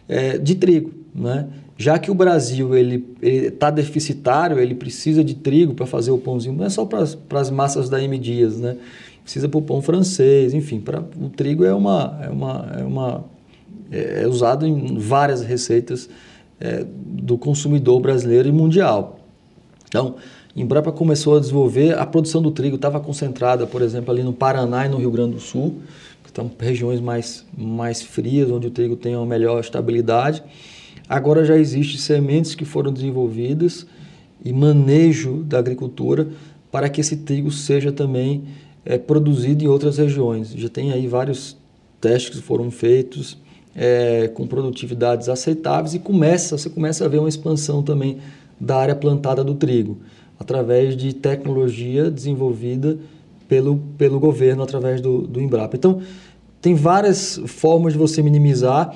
é, 0.07 0.37
de 0.37 0.55
trigo. 0.55 0.91
Né? 1.13 1.45
Já 1.77 1.99
que 1.99 2.09
o 2.09 2.15
Brasil 2.15 2.73
ele 2.73 3.05
está 3.21 3.69
deficitário, 3.69 4.59
ele 4.59 4.75
precisa 4.75 5.25
de 5.25 5.35
trigo 5.35 5.73
para 5.73 5.85
fazer 5.85 6.11
o 6.11 6.17
pãozinho, 6.17 6.55
não 6.55 6.63
é 6.63 6.69
só 6.69 6.85
para 6.85 7.01
as 7.01 7.51
massas 7.51 7.89
da 7.89 8.01
M 8.01 8.17
Dias, 8.17 8.61
né? 8.61 8.77
Precisa 9.25 9.49
para 9.49 9.57
o 9.57 9.61
pão 9.61 9.81
francês, 9.81 10.53
enfim, 10.53 10.79
para 10.79 11.01
o 11.01 11.29
trigo 11.29 11.65
é 11.65 11.73
uma 11.73 12.19
é 12.21 12.29
uma 12.29 12.75
é 12.79 12.83
uma 12.83 13.25
é, 13.91 14.21
é 14.23 14.27
usado 14.27 14.67
em 14.67 14.99
várias 14.99 15.41
receitas 15.41 16.07
é, 16.59 16.85
do 16.87 17.35
consumidor 17.35 17.99
brasileiro 17.99 18.47
e 18.47 18.51
mundial. 18.51 19.19
Então, 19.87 20.15
Embrapa 20.55 20.91
começou 20.91 21.35
a 21.35 21.39
desenvolver 21.39 21.97
a 21.97 22.05
produção 22.05 22.39
do 22.39 22.51
trigo 22.51 22.75
estava 22.75 22.99
concentrada, 22.99 23.65
por 23.65 23.81
exemplo, 23.81 24.11
ali 24.11 24.21
no 24.21 24.31
Paraná 24.31 24.85
e 24.85 24.89
no 24.89 24.97
Rio 24.97 25.09
Grande 25.09 25.33
do 25.33 25.39
Sul, 25.39 25.81
que 26.23 26.29
são 26.33 26.49
regiões 26.59 27.01
mais 27.01 27.43
mais 27.57 28.03
frias 28.03 28.51
onde 28.51 28.67
o 28.67 28.71
trigo 28.71 28.95
tem 28.95 29.15
uma 29.15 29.25
melhor 29.25 29.59
estabilidade. 29.59 30.43
Agora 31.09 31.43
já 31.43 31.57
existem 31.57 31.97
sementes 31.97 32.53
que 32.53 32.63
foram 32.63 32.93
desenvolvidas 32.93 33.87
e 34.43 34.53
manejo 34.53 35.43
da 35.43 35.57
agricultura 35.57 36.27
para 36.71 36.89
que 36.89 37.01
esse 37.01 37.17
trigo 37.17 37.49
seja 37.49 37.91
também 37.91 38.43
é, 38.85 38.97
produzido 38.97 39.63
em 39.63 39.67
outras 39.67 39.97
regiões. 39.97 40.51
Já 40.51 40.69
tem 40.69 40.91
aí 40.91 41.07
vários 41.07 41.57
testes 41.99 42.39
que 42.39 42.45
foram 42.45 42.69
feitos 42.69 43.37
é, 43.75 44.29
com 44.33 44.45
produtividades 44.47 45.27
aceitáveis 45.27 45.93
e 45.95 45.99
começa, 45.99 46.57
você 46.57 46.69
começa 46.69 47.03
a 47.03 47.07
ver 47.07 47.19
uma 47.19 47.29
expansão 47.29 47.81
também 47.81 48.19
da 48.59 48.77
área 48.77 48.95
plantada 48.95 49.43
do 49.43 49.55
trigo, 49.55 49.97
através 50.39 50.95
de 50.95 51.13
tecnologia 51.13 52.09
desenvolvida 52.09 52.97
pelo, 53.49 53.77
pelo 53.97 54.19
governo 54.19 54.63
através 54.63 55.01
do, 55.01 55.27
do 55.27 55.41
Embrapa. 55.41 55.75
Então, 55.75 56.01
tem 56.61 56.73
várias 56.73 57.39
formas 57.45 57.93
de 57.93 57.99
você 57.99 58.21
minimizar 58.21 58.95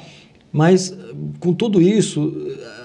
Mas, 0.51 0.95
com 1.39 1.53
tudo 1.53 1.81
isso, 1.81 2.33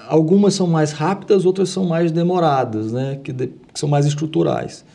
algumas 0.07 0.53
são 0.53 0.67
mais 0.67 0.91
rápidas, 0.91 1.45
outras 1.45 1.69
são 1.69 1.85
mais 1.85 2.11
demoradas, 2.11 2.91
né? 2.91 3.19
que, 3.23 3.33
de, 3.33 3.47
que 3.47 3.79
são 3.79 3.89
mais 3.89 4.05
estruturais. 4.05 4.85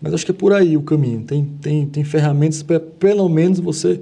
Mas 0.00 0.14
acho 0.14 0.24
que 0.24 0.30
é 0.30 0.34
por 0.34 0.52
aí 0.52 0.76
o 0.76 0.82
caminho. 0.82 1.22
Tem, 1.22 1.44
tem, 1.60 1.86
tem 1.86 2.04
ferramentas 2.04 2.62
para, 2.62 2.80
pelo 2.80 3.28
menos, 3.28 3.60
você 3.60 4.00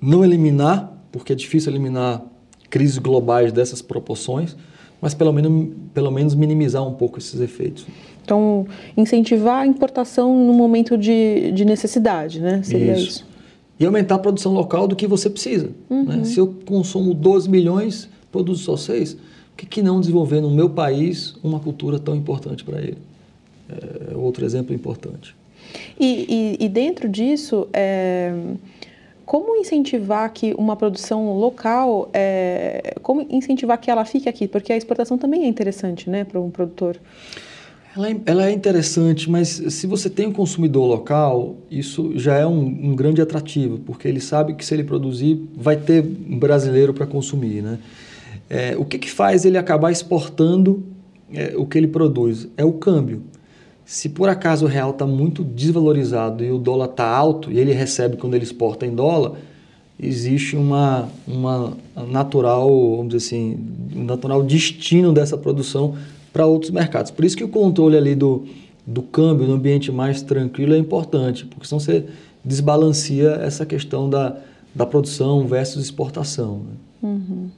não 0.00 0.24
eliminar, 0.24 0.92
porque 1.10 1.32
é 1.32 1.36
difícil 1.36 1.72
eliminar 1.72 2.22
crises 2.68 2.98
globais 2.98 3.52
dessas 3.52 3.82
proporções, 3.82 4.56
mas 5.00 5.12
pelo 5.14 5.32
menos, 5.32 5.70
pelo 5.92 6.10
menos 6.10 6.34
minimizar 6.34 6.86
um 6.86 6.94
pouco 6.94 7.18
esses 7.18 7.40
efeitos. 7.40 7.86
Então, 8.24 8.66
incentivar 8.96 9.62
a 9.62 9.66
importação 9.66 10.46
no 10.46 10.52
momento 10.52 10.96
de, 10.96 11.50
de 11.52 11.64
necessidade, 11.64 12.40
né? 12.40 12.62
Seria 12.62 12.92
isso. 12.92 13.06
isso. 13.06 13.30
E 13.78 13.86
aumentar 13.86 14.16
a 14.16 14.18
produção 14.18 14.52
local 14.52 14.86
do 14.86 14.94
que 14.94 15.06
você 15.06 15.28
precisa. 15.28 15.66
Né? 15.66 15.72
Uhum. 15.88 16.04
Né? 16.04 16.24
Se 16.24 16.38
eu 16.38 16.54
consumo 16.66 17.14
12 17.14 17.48
milhões, 17.48 18.08
produzo 18.30 18.62
só 18.62 18.76
6, 18.76 19.14
por 19.14 19.20
que, 19.56 19.66
que 19.66 19.82
não 19.82 20.00
desenvolver 20.00 20.40
no 20.40 20.50
meu 20.50 20.70
país 20.70 21.34
uma 21.42 21.58
cultura 21.58 21.98
tão 21.98 22.14
importante 22.14 22.62
para 22.62 22.80
ele? 22.80 22.98
É 24.10 24.16
outro 24.16 24.44
exemplo 24.44 24.74
importante. 24.74 25.34
E, 25.98 26.56
e, 26.60 26.64
e 26.64 26.68
dentro 26.68 27.08
disso, 27.08 27.68
é, 27.72 28.32
como 29.24 29.56
incentivar 29.56 30.32
que 30.32 30.54
uma 30.58 30.74
produção 30.74 31.32
local, 31.38 32.10
é, 32.12 32.94
como 33.02 33.24
incentivar 33.30 33.78
que 33.78 33.90
ela 33.90 34.04
fique 34.04 34.28
aqui? 34.28 34.48
Porque 34.48 34.72
a 34.72 34.76
exportação 34.76 35.16
também 35.16 35.44
é 35.44 35.46
interessante 35.46 36.10
né, 36.10 36.24
para 36.24 36.40
um 36.40 36.50
produtor. 36.50 36.96
Ela 37.96 38.10
é, 38.10 38.16
ela 38.26 38.46
é, 38.46 38.52
interessante, 38.52 39.28
mas 39.28 39.48
se 39.48 39.86
você 39.86 40.08
tem 40.08 40.26
um 40.26 40.32
consumidor 40.32 40.86
local, 40.86 41.56
isso 41.70 42.12
já 42.16 42.36
é 42.36 42.46
um, 42.46 42.60
um, 42.60 42.96
grande 42.96 43.20
atrativo, 43.20 43.78
porque 43.78 44.06
ele 44.06 44.20
sabe 44.20 44.54
que 44.54 44.64
se 44.64 44.74
ele 44.74 44.84
produzir, 44.84 45.40
vai 45.56 45.76
ter 45.76 46.02
brasileiro 46.02 46.94
para 46.94 47.06
consumir. 47.06 47.62
Né? 47.62 47.78
É, 48.48 48.76
o 48.76 48.84
que, 48.84 48.98
que 48.98 49.10
faz 49.10 49.44
ele 49.44 49.58
acabar 49.58 49.90
exportando 49.90 50.84
é, 51.32 51.52
o 51.56 51.66
que 51.66 51.78
ele 51.78 51.88
produz? 51.88 52.48
É 52.56 52.64
o 52.64 52.72
câmbio. 52.72 53.22
Se 53.90 54.08
por 54.08 54.28
acaso 54.28 54.66
o 54.66 54.68
real 54.68 54.90
está 54.90 55.04
muito 55.04 55.42
desvalorizado 55.42 56.44
e 56.44 56.52
o 56.52 56.58
dólar 56.58 56.90
está 56.90 57.08
alto 57.08 57.50
e 57.50 57.58
ele 57.58 57.72
recebe 57.72 58.16
quando 58.16 58.34
ele 58.34 58.44
exporta 58.44 58.86
em 58.86 58.94
dólar, 58.94 59.32
existe 59.98 60.54
uma, 60.54 61.08
uma 61.26 61.72
natural, 62.08 62.68
vamos 62.68 63.12
dizer 63.12 63.26
assim, 63.26 63.58
um 63.96 64.04
natural 64.04 64.44
destino 64.44 65.12
dessa 65.12 65.36
produção 65.36 65.96
para 66.32 66.46
outros 66.46 66.70
mercados. 66.70 67.10
Por 67.10 67.24
isso 67.24 67.36
que 67.36 67.42
o 67.42 67.48
controle 67.48 67.96
ali 67.96 68.14
do, 68.14 68.44
do 68.86 69.02
câmbio 69.02 69.48
no 69.48 69.54
ambiente 69.54 69.90
mais 69.90 70.22
tranquilo 70.22 70.72
é 70.72 70.78
importante, 70.78 71.44
porque 71.44 71.66
senão 71.66 71.80
você 71.80 72.04
desbalancia 72.44 73.40
essa 73.42 73.66
questão 73.66 74.08
da, 74.08 74.36
da 74.72 74.86
produção 74.86 75.48
versus 75.48 75.82
exportação. 75.82 76.58
Né? 76.58 76.72
Uhum. 77.02 77.48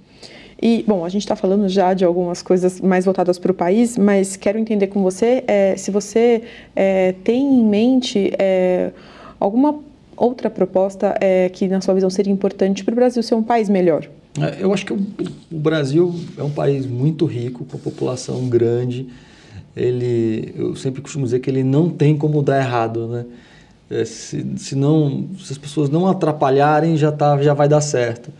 E, 0.62 0.84
bom, 0.86 1.04
a 1.04 1.08
gente 1.08 1.22
está 1.22 1.34
falando 1.34 1.68
já 1.68 1.92
de 1.92 2.04
algumas 2.04 2.40
coisas 2.40 2.80
mais 2.80 3.04
voltadas 3.04 3.36
para 3.36 3.50
o 3.50 3.54
país, 3.54 3.98
mas 3.98 4.36
quero 4.36 4.60
entender 4.60 4.86
com 4.86 5.02
você 5.02 5.42
é, 5.48 5.76
se 5.76 5.90
você 5.90 6.42
é, 6.76 7.16
tem 7.24 7.42
em 7.42 7.64
mente 7.64 8.32
é, 8.38 8.92
alguma 9.40 9.80
outra 10.16 10.48
proposta 10.48 11.16
é, 11.20 11.48
que, 11.48 11.66
na 11.66 11.80
sua 11.80 11.94
visão, 11.94 12.08
seria 12.08 12.32
importante 12.32 12.84
para 12.84 12.92
o 12.92 12.94
Brasil 12.94 13.20
ser 13.24 13.34
um 13.34 13.42
país 13.42 13.68
melhor. 13.68 14.08
É, 14.40 14.62
eu 14.62 14.72
acho 14.72 14.86
que 14.86 14.92
o, 14.92 15.04
Brasil 15.50 16.14
é 16.38 16.44
um 16.44 16.50
país 16.50 16.86
muito 16.86 17.26
rico, 17.26 17.64
com 17.64 17.76
população 17.76 18.48
grande. 18.48 19.08
Ele, 19.76 20.54
eu 20.56 20.76
sempre 20.76 21.02
costumo 21.02 21.24
dizer 21.24 21.40
que 21.40 21.50
ele 21.50 21.64
não 21.64 21.90
tem 21.90 22.16
como 22.16 22.40
dar 22.40 22.60
errado, 22.60 23.08
né? 23.08 23.24
É, 23.90 24.04
se, 24.04 24.46
se, 24.58 24.76
não, 24.76 25.26
se 25.38 25.52
as 25.52 25.58
pessoas 25.58 25.90
não 25.90 26.06
atrapalharem, 26.06 26.96
já, 26.96 27.10
tá, 27.10 27.42
já 27.42 27.52
vai 27.52 27.68
dar 27.68 27.80
certo. 27.80 28.30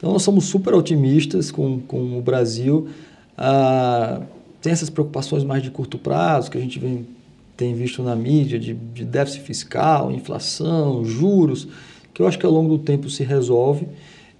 Então, 0.00 0.14
nós 0.14 0.22
somos 0.22 0.46
super 0.46 0.72
otimistas 0.72 1.50
com, 1.50 1.78
com 1.80 2.18
o 2.18 2.22
Brasil. 2.22 2.88
Ah, 3.36 4.22
tem 4.62 4.72
essas 4.72 4.88
preocupações 4.88 5.44
mais 5.44 5.62
de 5.62 5.70
curto 5.70 5.98
prazo, 5.98 6.50
que 6.50 6.56
a 6.56 6.60
gente 6.60 6.78
vem, 6.78 7.06
tem 7.54 7.74
visto 7.74 8.02
na 8.02 8.16
mídia, 8.16 8.58
de, 8.58 8.72
de 8.72 9.04
déficit 9.04 9.42
fiscal, 9.42 10.10
inflação, 10.10 11.04
juros, 11.04 11.68
que 12.14 12.22
eu 12.22 12.26
acho 12.26 12.38
que 12.38 12.46
ao 12.46 12.52
longo 12.52 12.78
do 12.78 12.82
tempo 12.82 13.10
se 13.10 13.22
resolve. 13.24 13.86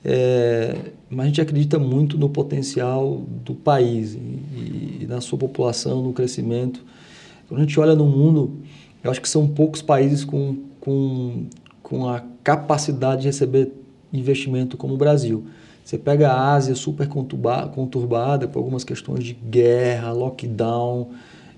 É, 0.02 0.76
mas 1.10 1.24
a 1.24 1.28
gente 1.28 1.42
acredita 1.42 1.78
muito 1.78 2.16
no 2.16 2.30
potencial 2.30 3.22
do 3.44 3.54
país 3.54 4.14
e, 4.14 5.02
e, 5.02 5.06
na 5.06 5.20
sua 5.20 5.38
população, 5.38 6.02
no 6.02 6.14
crescimento. 6.14 6.82
Quando 7.46 7.60
a 7.60 7.64
gente 7.64 7.78
olha 7.78 7.94
no 7.94 8.06
mundo, 8.06 8.56
eu 9.04 9.10
acho 9.10 9.20
que 9.20 9.28
são 9.28 9.46
poucos 9.46 9.82
países 9.82 10.24
com, 10.24 10.56
com, 10.80 11.44
com 11.82 12.08
a 12.08 12.22
capacidade 12.42 13.22
de 13.22 13.26
receber 13.28 13.70
investimento 14.12 14.76
como 14.76 14.94
o 14.94 14.96
Brasil. 14.96 15.44
Você 15.84 15.98
pega 15.98 16.30
a 16.30 16.52
Ásia 16.52 16.74
super 16.74 17.08
conturbada 17.08 18.46
por 18.46 18.58
algumas 18.58 18.84
questões 18.84 19.24
de 19.24 19.34
guerra, 19.34 20.12
lockdown, 20.12 21.08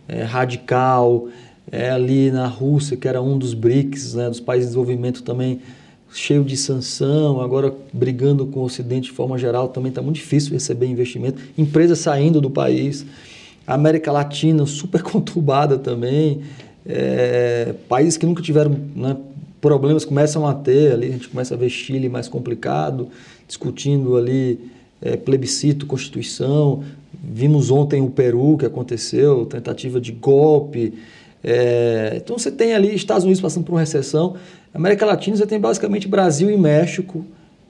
é, 0.09 0.23
radical, 0.23 1.29
é, 1.71 1.91
ali 1.91 2.31
na 2.31 2.47
Rússia, 2.47 2.97
que 2.97 3.07
era 3.07 3.21
um 3.21 3.37
dos 3.37 3.55
BRICS, 3.55 4.15
né, 4.15 4.29
dos 4.29 4.41
países 4.41 4.69
de 4.69 4.71
desenvolvimento 4.71 5.23
também, 5.23 5.61
cheio 6.13 6.45
de 6.45 6.57
sanção, 6.57 7.41
agora 7.41 7.75
brigando 7.93 8.47
com 8.47 8.61
o 8.61 8.65
Ocidente 8.65 9.11
de 9.11 9.13
forma 9.13 9.39
geral, 9.39 9.69
também 9.69 9.91
está 9.91 10.03
muito 10.03 10.17
difícil 10.17 10.53
receber 10.53 10.87
investimento. 10.87 11.43
Empresas 11.57 11.99
saindo 11.99 12.41
do 12.41 12.51
país. 12.51 13.05
A 13.67 13.75
América 13.75 14.13
Latina 14.13 14.67
super 14.67 15.03
conturbada 15.05 15.79
também. 15.79 16.43
É, 16.85 17.75
países 17.89 18.17
que 18.17 18.27
nunca 18.27 18.43
tiveram 18.43 18.77
né, 18.95 19.17
problemas 19.63 20.05
começam 20.05 20.45
a 20.45 20.53
ter 20.53 20.93
ali, 20.93 21.07
a 21.07 21.13
gente 21.13 21.29
começa 21.29 21.55
a 21.55 21.57
ver 21.57 21.71
Chile 21.71 22.09
mais 22.09 22.27
complicado, 22.27 23.09
discutindo 23.47 24.17
ali 24.17 24.59
é, 25.01 25.17
plebiscito, 25.17 25.87
constituição. 25.87 26.83
Vimos 27.23 27.71
ontem 27.71 28.03
o 28.03 28.11
Peru 28.11 28.57
que 28.59 28.67
aconteceu, 28.67 29.47
tentativa 29.47 30.01
de 30.01 30.11
golpe. 30.11 30.93
É, 31.45 32.15
então 32.17 32.37
você 32.37 32.51
tem 32.51 32.75
ali 32.75 32.93
Estados 32.93 33.23
Unidos 33.23 33.41
passando 33.41 33.65
por 33.65 33.73
uma 33.73 33.81
recessão. 33.81 34.35
América 34.75 35.07
Latina 35.07 35.37
você 35.37 35.47
tem 35.47 35.61
basicamente 35.61 36.09
Brasil 36.09 36.51
e 36.51 36.57
México, 36.57 37.25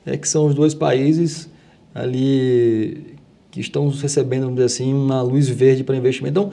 é, 0.07 0.17
que 0.17 0.27
são 0.27 0.47
os 0.47 0.55
dois 0.55 0.73
países 0.73 1.51
ali 1.95 3.17
que 3.51 3.61
estão 3.61 3.87
recebendo, 3.91 4.45
vamos 4.45 4.55
dizer 4.55 4.67
assim, 4.67 4.95
uma 4.95 5.21
luz 5.21 5.47
verde 5.47 5.85
para 5.85 5.95
investimento. 5.95 6.41
Então, 6.41 6.53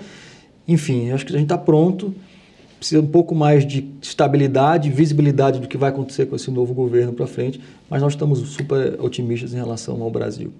enfim, 0.68 1.12
acho 1.12 1.26
que 1.26 1.32
a 1.32 1.38
gente 1.38 1.46
está 1.46 1.58
pronto. 1.58 2.14
Precisa 2.80 3.02
um 3.02 3.08
pouco 3.08 3.36
mais 3.36 3.68
de 3.68 3.86
estabilidade, 4.02 4.90
visibilidade 4.90 5.60
do 5.60 5.68
que 5.68 5.78
vai 5.78 5.90
acontecer 5.90 6.26
com 6.28 6.36
esse 6.38 6.50
novo 6.50 6.74
governo 6.74 7.12
para 7.12 7.28
frente, 7.28 7.60
mas 7.90 8.02
nós 8.02 8.14
estamos 8.14 8.40
super 8.40 8.98
otimistas 9.02 9.54
em 9.54 9.58
relação 9.58 10.02
ao 10.02 10.10
Brasil. 10.10 10.54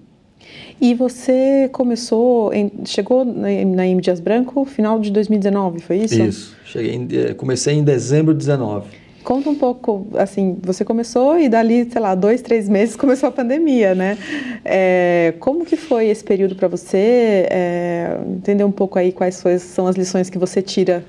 E 0.78 0.94
você 0.94 1.68
começou, 1.72 2.50
chegou 2.84 3.24
na 3.24 3.86
M 3.86 4.00
Dias 4.02 4.20
Branco 4.20 4.64
final 4.64 4.98
de 4.98 5.10
2019, 5.10 5.80
foi 5.80 5.98
isso? 5.98 6.22
Isso, 6.22 6.56
cheguei 6.64 6.94
em, 6.94 7.08
eh, 7.10 7.34
comecei 7.34 7.74
em 7.74 7.84
dezembro 7.84 8.34
de 8.34 8.46
2019. 8.46 9.00
Conta 9.22 9.50
um 9.50 9.54
pouco, 9.54 10.06
assim, 10.14 10.56
você 10.62 10.82
começou 10.82 11.38
e 11.38 11.48
dali, 11.48 11.86
sei 11.90 12.00
lá, 12.00 12.14
dois, 12.14 12.40
três 12.40 12.68
meses 12.68 12.96
começou 12.96 13.28
a 13.28 13.32
pandemia, 13.32 13.94
né? 13.94 14.16
É, 14.64 15.34
como 15.38 15.64
que 15.64 15.76
foi 15.76 16.08
esse 16.08 16.24
período 16.24 16.54
para 16.54 16.68
você? 16.68 17.46
É, 17.50 18.18
entender 18.26 18.64
um 18.64 18.72
pouco 18.72 18.98
aí 18.98 19.12
quais 19.12 19.42
são 19.60 19.86
as 19.86 19.96
lições 19.96 20.30
que 20.30 20.38
você 20.38 20.62
tira 20.62 21.04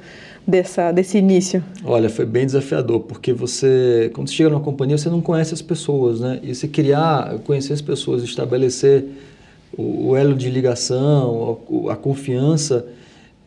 dessa, 0.48 0.92
desse 0.92 1.18
início? 1.18 1.64
Olha, 1.84 2.10
foi 2.10 2.26
bem 2.26 2.46
desafiador, 2.46 3.02
porque 3.02 3.34
você, 3.34 4.10
quando 4.14 4.28
você 4.28 4.36
chega 4.36 4.50
numa 4.50 4.62
companhia, 4.62 4.98
você 4.98 5.10
não 5.10 5.22
conhece 5.22 5.54
as 5.54 5.62
pessoas, 5.62 6.20
né? 6.20 6.40
E 6.44 6.54
você 6.54 6.68
criar, 6.68 7.40
conhecer 7.46 7.74
as 7.74 7.82
pessoas, 7.82 8.24
estabelecer 8.24 9.06
o, 9.78 10.10
o 10.10 10.16
elo 10.16 10.36
de 10.36 10.50
ligação, 10.50 11.60
a, 11.88 11.94
a 11.94 11.96
confiança 11.96 12.86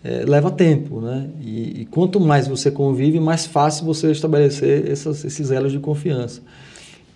é, 0.02 0.24
leva 0.26 0.50
tempo, 0.50 1.00
né? 1.00 1.28
E, 1.40 1.82
e, 1.82 1.84
quanto 1.86 2.20
mais 2.20 2.46
você 2.46 2.70
convive, 2.70 3.18
mais 3.18 3.46
fácil 3.46 3.86
você 3.86 4.10
estabelecer 4.10 4.90
essas, 4.90 5.24
esses 5.24 5.50
elos 5.50 5.72
de 5.72 5.78
confiança. 5.78 6.42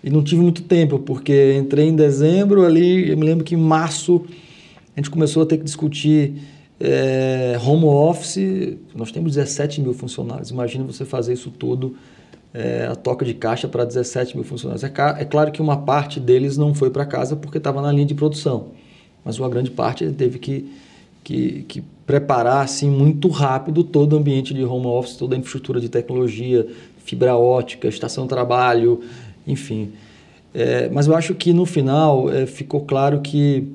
E 0.03 0.09
não 0.09 0.23
tive 0.23 0.41
muito 0.41 0.63
tempo, 0.63 0.97
porque 0.97 1.57
entrei 1.57 1.87
em 1.87 1.95
dezembro 1.95 2.65
ali, 2.65 3.09
eu 3.09 3.17
me 3.17 3.25
lembro 3.25 3.43
que 3.43 3.53
em 3.53 3.57
março 3.57 4.25
a 4.95 4.99
gente 4.99 5.09
começou 5.09 5.43
a 5.43 5.45
ter 5.45 5.57
que 5.57 5.63
discutir 5.63 6.33
é, 6.79 7.59
home 7.63 7.85
office. 7.85 8.77
Nós 8.95 9.11
temos 9.11 9.35
17 9.35 9.81
mil 9.81 9.93
funcionários. 9.93 10.49
Imagina 10.49 10.83
você 10.83 11.03
fazer 11.05 11.33
isso 11.33 11.51
tudo, 11.51 11.95
é, 12.53 12.87
a 12.89 12.95
toca 12.95 13.25
de 13.25 13.33
caixa 13.33 13.67
para 13.67 13.83
17 13.83 14.35
mil 14.35 14.45
funcionários. 14.45 14.83
É, 14.83 14.91
é, 15.19 15.25
claro 15.25 15.51
que 15.51 15.61
uma 15.61 15.77
parte 15.77 16.19
deles 16.19 16.57
não 16.57 16.73
foi 16.73 16.89
para 16.89 17.05
casa 17.05 17.35
porque 17.35 17.57
estava 17.57 17.81
na 17.81 17.91
linha 17.91 18.05
de 18.05 18.15
produção, 18.15 18.69
mas 19.23 19.37
uma 19.37 19.49
grande 19.49 19.69
parte 19.69 20.09
teve 20.11 20.39
que, 20.39 20.71
que, 21.23 21.63
que 21.63 21.83
preparar 22.05 22.63
assim 22.63 22.89
muito 22.89 23.27
rápido 23.27 23.83
todo 23.83 24.13
o 24.13 24.17
ambiente 24.17 24.53
de 24.53 24.63
home 24.63 24.87
office, 24.87 25.15
toda 25.15 25.35
a 25.35 25.37
infraestrutura 25.37 25.79
de 25.79 25.89
tecnologia, 25.89 26.65
fibra 27.03 27.35
ótica, 27.35 27.87
estação 27.87 28.23
de 28.23 28.29
trabalho, 28.29 29.01
enfim. 29.45 29.91
É, 30.53 30.89
mas 30.89 31.05
eu 31.05 31.15
acho 31.15 31.35
que 31.35 31.53
no 31.53 31.65
final 31.65 32.31
é, 32.31 32.45
ficou 32.45 32.81
claro 32.81 33.21
que 33.21 33.67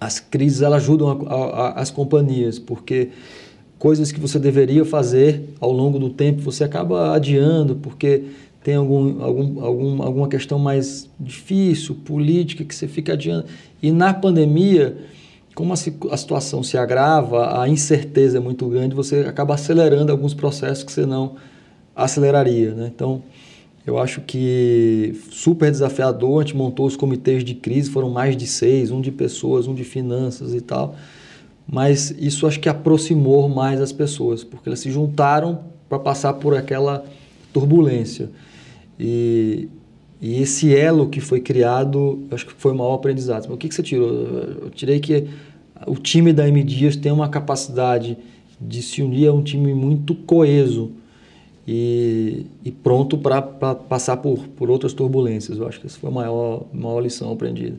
as 0.00 0.20
crises 0.20 0.62
elas 0.62 0.82
ajudam 0.82 1.26
a, 1.26 1.34
a, 1.34 1.80
as 1.80 1.90
companhias, 1.90 2.58
porque 2.58 3.10
coisas 3.78 4.10
que 4.10 4.20
você 4.20 4.38
deveria 4.38 4.84
fazer 4.84 5.54
ao 5.60 5.72
longo 5.72 5.98
do 5.98 6.10
tempo 6.10 6.40
você 6.40 6.64
acaba 6.64 7.14
adiando, 7.14 7.76
porque 7.76 8.24
tem 8.62 8.76
algum, 8.76 9.22
algum, 9.22 9.62
algum, 9.62 10.02
alguma 10.02 10.28
questão 10.28 10.58
mais 10.58 11.08
difícil, 11.20 11.94
política, 11.96 12.64
que 12.64 12.74
você 12.74 12.88
fica 12.88 13.12
adiante. 13.12 13.46
E 13.82 13.92
na 13.92 14.14
pandemia, 14.14 14.96
como 15.54 15.74
a, 15.74 15.76
a 16.10 16.16
situação 16.16 16.62
se 16.62 16.78
agrava, 16.78 17.60
a 17.60 17.68
incerteza 17.68 18.38
é 18.38 18.40
muito 18.40 18.66
grande, 18.68 18.94
você 18.94 19.20
acaba 19.20 19.52
acelerando 19.52 20.10
alguns 20.10 20.32
processos 20.32 20.82
que 20.82 20.90
você 20.90 21.04
não 21.04 21.36
aceleraria. 21.94 22.72
Né? 22.72 22.90
Então, 22.94 23.22
eu 23.86 23.98
acho 23.98 24.22
que 24.22 25.20
super 25.30 25.70
desafiador, 25.70 26.40
a 26.40 26.44
gente 26.44 26.56
montou 26.56 26.86
os 26.86 26.96
comitês 26.96 27.44
de 27.44 27.54
crise, 27.54 27.90
foram 27.90 28.08
mais 28.08 28.36
de 28.36 28.46
seis, 28.46 28.90
um 28.90 29.00
de 29.00 29.12
pessoas, 29.12 29.66
um 29.66 29.74
de 29.74 29.84
finanças 29.84 30.54
e 30.54 30.60
tal. 30.60 30.96
Mas 31.70 32.10
isso 32.18 32.46
acho 32.46 32.60
que 32.60 32.68
aproximou 32.68 33.48
mais 33.48 33.80
as 33.80 33.92
pessoas, 33.92 34.42
porque 34.42 34.68
elas 34.68 34.80
se 34.80 34.90
juntaram 34.90 35.64
para 35.88 35.98
passar 35.98 36.32
por 36.34 36.56
aquela 36.56 37.04
turbulência. 37.52 38.30
E, 38.98 39.68
e 40.20 40.40
esse 40.40 40.74
elo 40.74 41.08
que 41.08 41.20
foi 41.20 41.40
criado, 41.40 42.24
acho 42.30 42.46
que 42.46 42.52
foi 42.52 42.72
o 42.72 42.74
maior 42.74 42.94
aprendizado. 42.94 43.52
o 43.52 43.56
que, 43.56 43.68
que 43.68 43.74
você 43.74 43.82
tirou? 43.82 44.08
Eu 44.08 44.70
tirei 44.70 44.98
que 44.98 45.26
o 45.86 45.96
time 45.96 46.32
da 46.32 46.48
M 46.48 46.62
Dias 46.62 46.96
tem 46.96 47.12
uma 47.12 47.28
capacidade 47.28 48.16
de 48.58 48.82
se 48.82 49.02
unir 49.02 49.28
a 49.28 49.32
um 49.32 49.42
time 49.42 49.74
muito 49.74 50.14
coeso 50.14 50.92
e, 51.66 52.46
e 52.64 52.70
pronto 52.70 53.16
para 53.16 53.40
passar 53.42 54.18
por, 54.18 54.46
por 54.48 54.70
outras 54.70 54.92
turbulências. 54.92 55.58
Eu 55.58 55.66
acho 55.66 55.80
que 55.80 55.86
essa 55.86 55.98
foi 55.98 56.10
a 56.10 56.12
maior, 56.12 56.66
maior 56.72 57.00
lição 57.00 57.32
aprendida. 57.32 57.76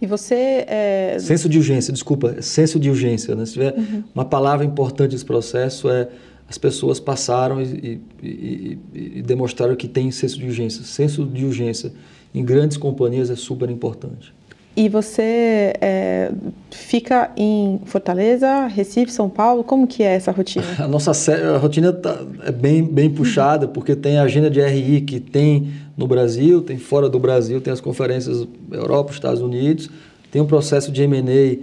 E 0.00 0.06
você. 0.06 0.64
É... 0.66 1.16
Senso 1.18 1.48
de 1.48 1.58
urgência, 1.58 1.92
desculpa, 1.92 2.40
senso 2.42 2.78
de 2.78 2.90
urgência. 2.90 3.34
Né? 3.34 3.46
Se 3.46 3.54
tiver 3.54 3.74
uhum. 3.74 4.04
uma 4.14 4.24
palavra 4.24 4.64
importante 4.64 5.12
nesse 5.12 5.24
processo 5.24 5.88
é 5.88 6.08
as 6.46 6.58
pessoas 6.58 7.00
passaram 7.00 7.60
e, 7.62 8.00
e, 8.22 8.22
e, 8.22 8.78
e, 9.18 9.22
demonstraram 9.22 9.74
que 9.74 9.88
tem 9.88 10.10
senso 10.10 10.38
de 10.38 10.44
urgência. 10.44 10.84
Senso 10.84 11.24
de 11.24 11.44
urgência 11.44 11.90
em 12.34 12.44
grandes 12.44 12.76
companhias 12.76 13.30
é 13.30 13.36
super 13.36 13.70
importante. 13.70 14.34
E 14.76 14.88
você 14.88 15.72
é, 15.80 16.32
fica 16.70 17.30
em 17.36 17.80
Fortaleza, 17.84 18.66
Recife, 18.66 19.12
São 19.12 19.28
Paulo? 19.28 19.62
Como 19.62 19.86
que 19.86 20.02
é 20.02 20.14
essa 20.14 20.32
rotina? 20.32 20.64
A 20.78 20.88
nossa 20.88 21.12
a 21.32 21.58
rotina 21.58 21.92
tá, 21.92 22.20
é 22.44 22.50
bem, 22.50 22.82
bem 22.82 23.08
puxada, 23.08 23.68
porque 23.68 23.94
tem 23.94 24.18
a 24.18 24.24
agenda 24.24 24.50
de 24.50 24.60
RI 24.60 25.00
que 25.02 25.20
tem 25.20 25.72
no 25.96 26.08
Brasil, 26.08 26.60
tem 26.60 26.76
fora 26.76 27.08
do 27.08 27.20
Brasil, 27.20 27.60
tem 27.60 27.72
as 27.72 27.80
conferências 27.80 28.46
Europa, 28.70 29.12
Estados 29.12 29.40
Unidos, 29.40 29.88
tem 30.32 30.42
um 30.42 30.46
processo 30.46 30.90
de 30.90 31.02
M&A 31.02 31.58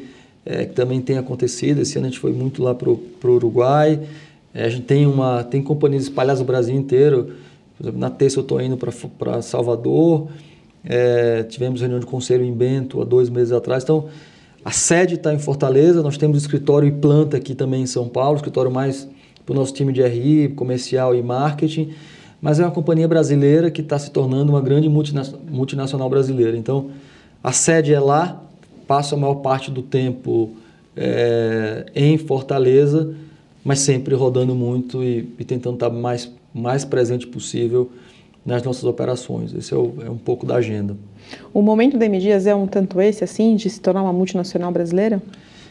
é, 0.45 0.65
que 0.65 0.73
também 0.73 1.01
tem 1.01 1.17
acontecido. 1.17 1.81
Esse 1.81 1.97
ano 1.97 2.07
a 2.07 2.09
gente 2.09 2.19
foi 2.19 2.31
muito 2.31 2.63
lá 2.63 2.73
para 2.73 2.89
o 2.89 2.99
Uruguai. 3.25 3.99
É, 4.53 4.63
a 4.63 4.69
gente 4.69 4.83
tem, 4.83 5.05
uma, 5.05 5.43
tem 5.43 5.61
companhias 5.61 6.03
espalhadas 6.03 6.39
no 6.39 6.45
Brasil 6.45 6.75
inteiro. 6.75 7.33
Por 7.77 7.83
exemplo, 7.83 7.99
na 7.99 8.09
terça 8.09 8.39
eu 8.39 8.41
estou 8.41 8.61
indo 8.61 8.77
para 8.77 9.41
Salvador. 9.41 10.29
É, 10.83 11.43
tivemos 11.43 11.81
reunião 11.81 11.99
de 11.99 12.05
conselho 12.05 12.43
em 12.43 12.53
Bento 12.53 13.01
há 13.01 13.05
dois 13.05 13.29
meses 13.29 13.51
atrás. 13.51 13.83
Então, 13.83 14.07
a 14.63 14.71
sede 14.71 15.15
está 15.15 15.33
em 15.33 15.39
Fortaleza. 15.39 16.01
Nós 16.01 16.17
temos 16.17 16.37
escritório 16.37 16.87
e 16.87 16.91
planta 16.91 17.37
aqui 17.37 17.55
também 17.55 17.83
em 17.83 17.87
São 17.87 18.07
Paulo. 18.07 18.35
Escritório 18.35 18.71
mais 18.71 19.07
para 19.45 19.53
o 19.53 19.55
nosso 19.55 19.73
time 19.73 19.91
de 19.91 20.01
RI, 20.03 20.49
comercial 20.49 21.15
e 21.15 21.21
marketing. 21.21 21.93
Mas 22.41 22.59
é 22.59 22.63
uma 22.63 22.71
companhia 22.71 23.07
brasileira 23.07 23.69
que 23.69 23.81
está 23.81 23.99
se 23.99 24.11
tornando 24.11 24.51
uma 24.51 24.61
grande 24.61 24.89
multinacional 24.89 26.09
brasileira. 26.09 26.57
Então, 26.57 26.89
a 27.43 27.51
sede 27.51 27.93
é 27.93 27.99
lá. 27.99 28.41
Passo 28.87 29.15
a 29.15 29.17
maior 29.17 29.35
parte 29.35 29.71
do 29.71 29.81
tempo 29.81 30.51
é, 30.95 31.85
em 31.95 32.17
Fortaleza 32.17 33.15
mas 33.63 33.79
sempre 33.79 34.15
rodando 34.15 34.55
muito 34.55 35.03
e, 35.03 35.29
e 35.37 35.45
tentando 35.45 35.75
estar 35.75 35.89
mais, 35.89 36.31
mais 36.53 36.83
presente 36.83 37.27
possível 37.27 37.91
nas 38.45 38.63
nossas 38.63 38.83
operações. 38.83 39.53
Esse 39.53 39.73
é, 39.73 39.77
o, 39.77 39.93
é, 40.05 40.09
um 40.09 40.17
pouco 40.17 40.45
da 40.45 40.55
agenda. 40.55 40.95
O 41.53 41.61
momento 41.61 41.97
da 41.97 42.05
M 42.05 42.19
Dias 42.19 42.47
é 42.47 42.55
um 42.55 42.67
tanto 42.67 42.99
esse, 42.99 43.23
assim, 43.23 43.55
de 43.55 43.69
se 43.69 43.79
tornar 43.79 44.03
uma 44.03 44.13
multinacional 44.13 44.71
brasileira? 44.71 45.21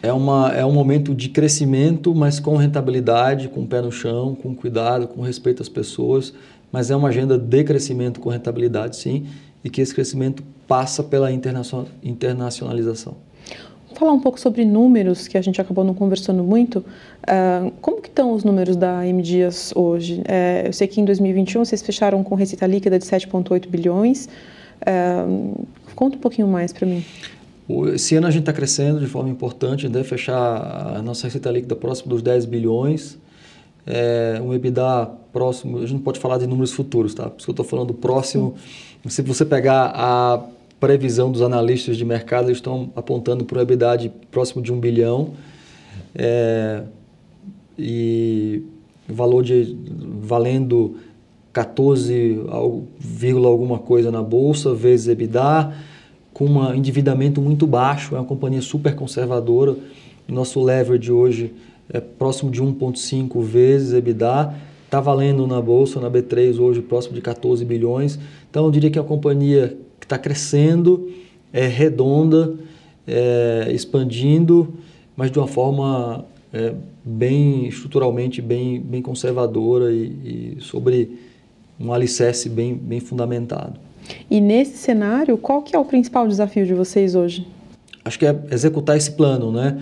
É, 0.03 0.13
uma, 0.13 0.51
é 0.53 0.65
um 0.65 0.73
momento 0.73 1.15
de 1.15 1.29
crescimento, 1.29 2.15
mas 2.15 2.41
com 2.41 2.57
rentabilidade, 2.57 3.49
com 3.49 3.61
o 3.63 3.67
pé 3.67 3.83
no 3.83 3.93
chão, 3.93 4.35
com 4.35 4.55
cuidado, 4.55 5.07
com 5.09 5.21
respeito 5.21 5.63
às 5.63 5.69
pessoas, 5.69 6.33
mas 6.73 6.91
é 6.91 6.97
uma 6.97 7.09
agenda 7.09 7.37
de 7.37 7.65
crescimento 7.65 8.21
com 8.21 8.31
rentabilidade, 8.31 8.97
sim, 8.97 9.27
e 9.63 9.69
que 9.69 9.81
esse 9.81 9.95
crescimento 9.95 10.43
passa 10.67 11.03
pela 11.03 11.31
internacionalização 11.31 13.17
falar 13.95 14.13
um 14.13 14.21
pouco 14.21 14.39
sobre 14.39 14.65
números, 14.65 15.29
que 15.29 15.37
a 15.37 15.43
gente 15.43 15.61
acabou 15.61 15.85
não 15.85 15.95
conversando 15.95 16.43
muito. 16.43 16.79
Uh, 16.79 17.71
como 17.81 18.01
que 18.01 18.09
estão 18.09 18.33
os 18.33 18.45
números 18.45 18.77
da 18.77 19.07
M 19.07 19.23
Dias 19.23 19.73
hoje? 19.75 20.21
Uh, 20.21 20.67
eu 20.67 20.73
sei 20.73 20.87
que 20.87 21.01
em 21.01 21.05
2021 21.05 21.65
vocês 21.65 21.83
fecharam 21.83 22.23
com 22.23 22.35
receita 22.35 22.67
líquida 22.67 22.99
de 22.99 23.05
7,8 23.05 23.69
bilhões. 23.69 24.29
Uh, 24.83 25.67
conta 25.95 26.17
um 26.17 26.21
pouquinho 26.21 26.49
mais 26.49 26.73
para 26.73 26.87
mim. 26.87 27.05
Esse 27.95 28.17
ano 28.17 28.27
a 28.27 28.31
gente 28.31 28.43
está 28.43 28.53
crescendo 28.53 28.99
de 28.99 29.07
forma 29.07 29.31
importante, 29.31 29.89
deve 29.89 30.09
fechar 30.09 30.97
a 30.97 31.03
nossa 31.03 31.27
receita 31.27 31.51
líquida 31.51 31.77
próximo 31.77 32.09
dos 32.09 32.23
10 32.23 32.47
bilhões. 32.47 33.17
É, 33.87 34.41
um 34.43 34.53
EBITDA 34.53 35.11
próximo, 35.33 35.79
a 35.79 35.81
gente 35.83 35.95
não 35.95 36.01
pode 36.01 36.19
falar 36.19 36.39
de 36.39 36.47
números 36.47 36.73
futuros, 36.73 37.15
tá? 37.15 37.25
Por 37.25 37.39
isso 37.39 37.47
que 37.47 37.51
eu 37.51 37.53
estou 37.53 37.65
falando 37.65 37.95
próximo. 37.95 38.55
Sim. 39.05 39.09
Se 39.11 39.23
você 39.23 39.45
pegar 39.45 39.93
a 39.95 40.41
previsão 40.81 41.31
dos 41.31 41.43
analistas 41.43 41.99
de 41.99 42.05
mercado, 42.05 42.47
eles 42.47 42.59
estão 42.59 42.91
apontando 42.97 43.45
para 43.45 43.59
uma 43.59 43.63
EBITDA 43.63 44.11
próximo 44.31 44.63
de 44.63 44.73
um 44.73 44.81
bilhão. 44.81 45.35
É, 46.15 46.83
e 47.79 48.63
valor 49.07 49.45
de 49.45 49.77
valendo 50.21 50.97
14, 51.53 52.41
alguma 53.45 53.79
coisa 53.79 54.11
na 54.11 54.23
bolsa, 54.23 54.73
vezes 54.73 55.09
EBITDA, 55.09 55.73
com 56.33 56.47
um 56.47 56.75
endividamento 56.75 57.41
muito 57.41 57.67
baixo, 57.67 58.15
é 58.15 58.19
uma 58.19 58.25
companhia 58.25 58.63
super 58.63 58.95
conservadora. 58.95 59.77
Nosso 60.29 60.63
leverage 60.63 61.11
hoje 61.11 61.53
é 61.93 62.01
próximo 62.01 62.51
de 62.51 62.63
1,5 62.63 63.43
vezes 63.43 63.93
EBITDA, 63.93 64.55
está 64.85 65.01
valendo 65.01 65.47
na 65.47 65.61
bolsa, 65.61 66.01
na 66.01 66.11
B3 66.11 66.59
hoje 66.59 66.81
próximo 66.81 67.15
de 67.15 67.21
14 67.21 67.65
bilhões. 67.65 68.19
Então 68.49 68.65
eu 68.65 68.71
diria 68.71 68.91
que 68.91 68.99
é 68.99 69.03
uma 69.03 69.09
companhia 69.09 69.77
está 70.11 70.19
crescendo, 70.19 71.09
é 71.53 71.67
redonda, 71.67 72.55
é, 73.07 73.71
expandindo, 73.73 74.75
mas 75.17 75.31
de 75.31 75.39
uma 75.39 75.47
forma 75.47 76.25
é, 76.53 76.75
bem 77.05 77.67
estruturalmente 77.67 78.43
bem, 78.43 78.81
bem 78.81 79.01
conservadora 79.01 79.93
e, 79.93 80.57
e, 80.59 80.61
sobre 80.61 81.19
um 81.79 81.93
alicerce 81.93 82.49
bem, 82.49 82.75
bem 82.75 82.99
fundamentado. 82.99 83.79
E 84.29 84.41
nesse 84.41 84.77
cenário, 84.77 85.39
qual 85.39 85.63
que 85.63 85.77
é 85.77 85.79
o 85.79 85.85
principal 85.85 86.27
desafio 86.27 86.67
de 86.67 86.75
vocês 86.75 87.15
hoje? 87.15 87.47
Acho 88.05 88.19
que 88.19 88.27
é 88.27 88.37
executar 88.51 88.97
esse 88.97 89.13
plano, 89.13 89.53
né? 89.53 89.81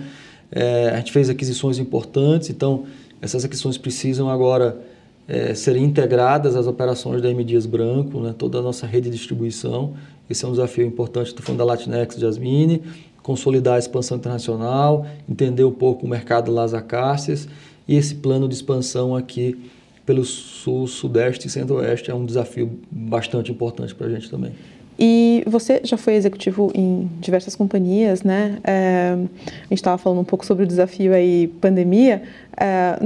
É, 0.51 0.89
a 0.89 0.97
gente 0.97 1.11
fez 1.11 1.29
aquisições 1.29 1.79
importantes, 1.79 2.49
então 2.49 2.83
essas 3.21 3.43
aquisições 3.43 3.77
precisam 3.77 4.29
agora 4.29 4.79
é, 5.27 5.53
serem 5.53 5.83
integradas 5.83 6.55
às 6.55 6.67
operações 6.67 7.21
da 7.21 7.29
M 7.29 7.43
Dias 7.43 7.65
Branco, 7.65 8.19
né? 8.19 8.33
toda 8.37 8.59
a 8.59 8.61
nossa 8.61 8.87
rede 8.87 9.09
de 9.09 9.15
distribuição. 9.15 9.93
Esse 10.29 10.45
é 10.45 10.47
um 10.47 10.51
desafio 10.51 10.85
importante 10.85 11.33
do 11.33 11.41
fundo 11.41 11.57
da 11.57 11.65
Latinex 11.65 12.15
Jasmine, 12.15 12.83
consolidar 13.23 13.75
a 13.75 13.79
expansão 13.79 14.17
internacional, 14.17 15.05
entender 15.27 15.63
um 15.63 15.71
pouco 15.71 16.05
o 16.05 16.09
mercado 16.09 16.51
Las 16.51 16.73
e 17.87 17.95
esse 17.95 18.15
plano 18.15 18.47
de 18.47 18.53
expansão 18.53 19.15
aqui 19.15 19.57
pelo 20.05 20.23
sul, 20.23 20.87
sudeste 20.87 21.47
e 21.47 21.49
centro-oeste 21.49 22.09
é 22.09 22.13
um 22.13 22.25
desafio 22.25 22.79
bastante 22.89 23.51
importante 23.51 23.93
para 23.93 24.07
a 24.07 24.09
gente 24.09 24.29
também. 24.29 24.51
E 24.97 25.43
você 25.47 25.81
já 25.83 25.97
foi 25.97 26.15
executivo 26.15 26.71
em 26.75 27.09
diversas 27.21 27.55
companhias, 27.55 28.21
né? 28.21 28.59
É, 28.63 29.13
a 29.13 29.63
gente 29.69 29.73
estava 29.73 29.97
falando 29.97 30.19
um 30.19 30.23
pouco 30.23 30.45
sobre 30.45 30.65
o 30.65 30.67
desafio 30.67 31.13
aí 31.13 31.47
pandemia. 31.61 32.23
É, 32.57 32.99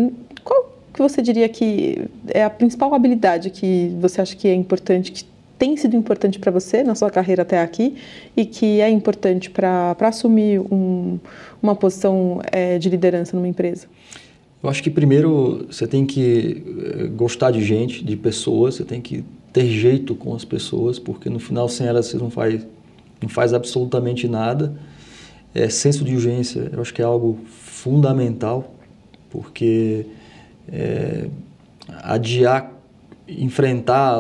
qual 0.44 0.74
que 0.94 1.02
você 1.02 1.22
diria 1.22 1.48
que 1.48 2.02
é 2.30 2.44
a 2.44 2.50
principal 2.50 2.94
habilidade 2.94 3.50
que 3.50 3.96
você 4.00 4.22
acha 4.22 4.36
que 4.36 4.48
é 4.48 4.56
importante, 4.56 5.12
que 5.12 5.26
tem 5.58 5.78
sido 5.78 5.96
importante 5.96 6.40
para 6.40 6.52
você 6.52 6.84
na 6.84 6.96
sua 6.96 7.10
carreira 7.10 7.44
até 7.44 7.62
aqui 7.62 7.96
e 8.36 8.46
que 8.46 8.82
é 8.82 8.90
importante 8.90 9.50
para 9.50 9.96
assumir 10.02 10.60
um, 10.60 11.20
uma 11.62 11.76
posição 11.76 12.42
é, 12.52 12.78
de 12.78 12.90
liderança 12.90 13.36
numa 13.36 13.48
empresa? 13.48 13.88
Eu 14.62 14.70
acho 14.70 14.82
que 14.82 14.90
primeiro 14.90 15.66
você 15.70 15.86
tem 15.86 16.06
que 16.06 16.64
eh, 16.66 17.08
gostar 17.08 17.52
de 17.52 17.62
gente, 17.62 18.02
de 18.02 18.16
pessoas, 18.16 18.76
você 18.76 18.86
tem 18.86 19.02
que 19.02 19.22
ter 19.52 19.66
jeito 19.66 20.16
com 20.16 20.34
as 20.34 20.46
pessoas, 20.46 20.98
porque 20.98 21.30
no 21.30 21.38
final 21.38 21.68
sem 21.68 21.86
elas 21.86 22.08
você 22.08 22.18
não 22.18 22.30
faz, 22.30 22.66
não 23.22 23.28
faz 23.28 23.54
absolutamente 23.54 24.26
nada. 24.26 24.74
É, 25.54 25.68
senso 25.68 26.06
de 26.06 26.16
urgência, 26.16 26.70
eu 26.72 26.82
acho 26.82 26.94
que 26.94 27.02
é 27.02 27.06
algo 27.06 27.38
fundamental, 27.46 28.74
porque 29.30 30.06
é, 30.72 31.28
adiar 32.02 32.73
enfrentar 33.28 34.18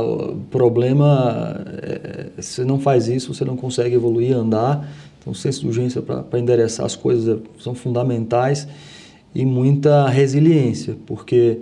problema, 0.49 1.62
é, 1.82 2.28
você 2.38 2.64
não 2.64 2.80
faz 2.80 3.08
isso, 3.08 3.34
você 3.34 3.43
não 3.43 3.56
consegue 3.56 3.95
evoluir, 3.95 4.36
andar. 4.36 4.88
Então, 5.20 5.34
senso 5.34 5.62
de 5.62 5.68
urgência 5.68 6.01
para 6.01 6.39
endereçar 6.39 6.86
as 6.86 6.95
coisas 6.95 7.39
são 7.60 7.74
fundamentais 7.74 8.68
e 9.34 9.45
muita 9.45 10.08
resiliência, 10.10 10.95
porque 11.06 11.60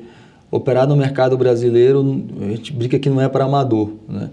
operar 0.50 0.88
no 0.88 0.96
mercado 0.96 1.38
brasileiro, 1.38 2.24
a 2.42 2.50
gente 2.50 2.74
brinca 2.74 3.00
que 3.00 3.10
não 3.10 3.22
é 3.22 3.30
para 3.30 3.46
amador, 3.46 3.92
né? 4.08 4.30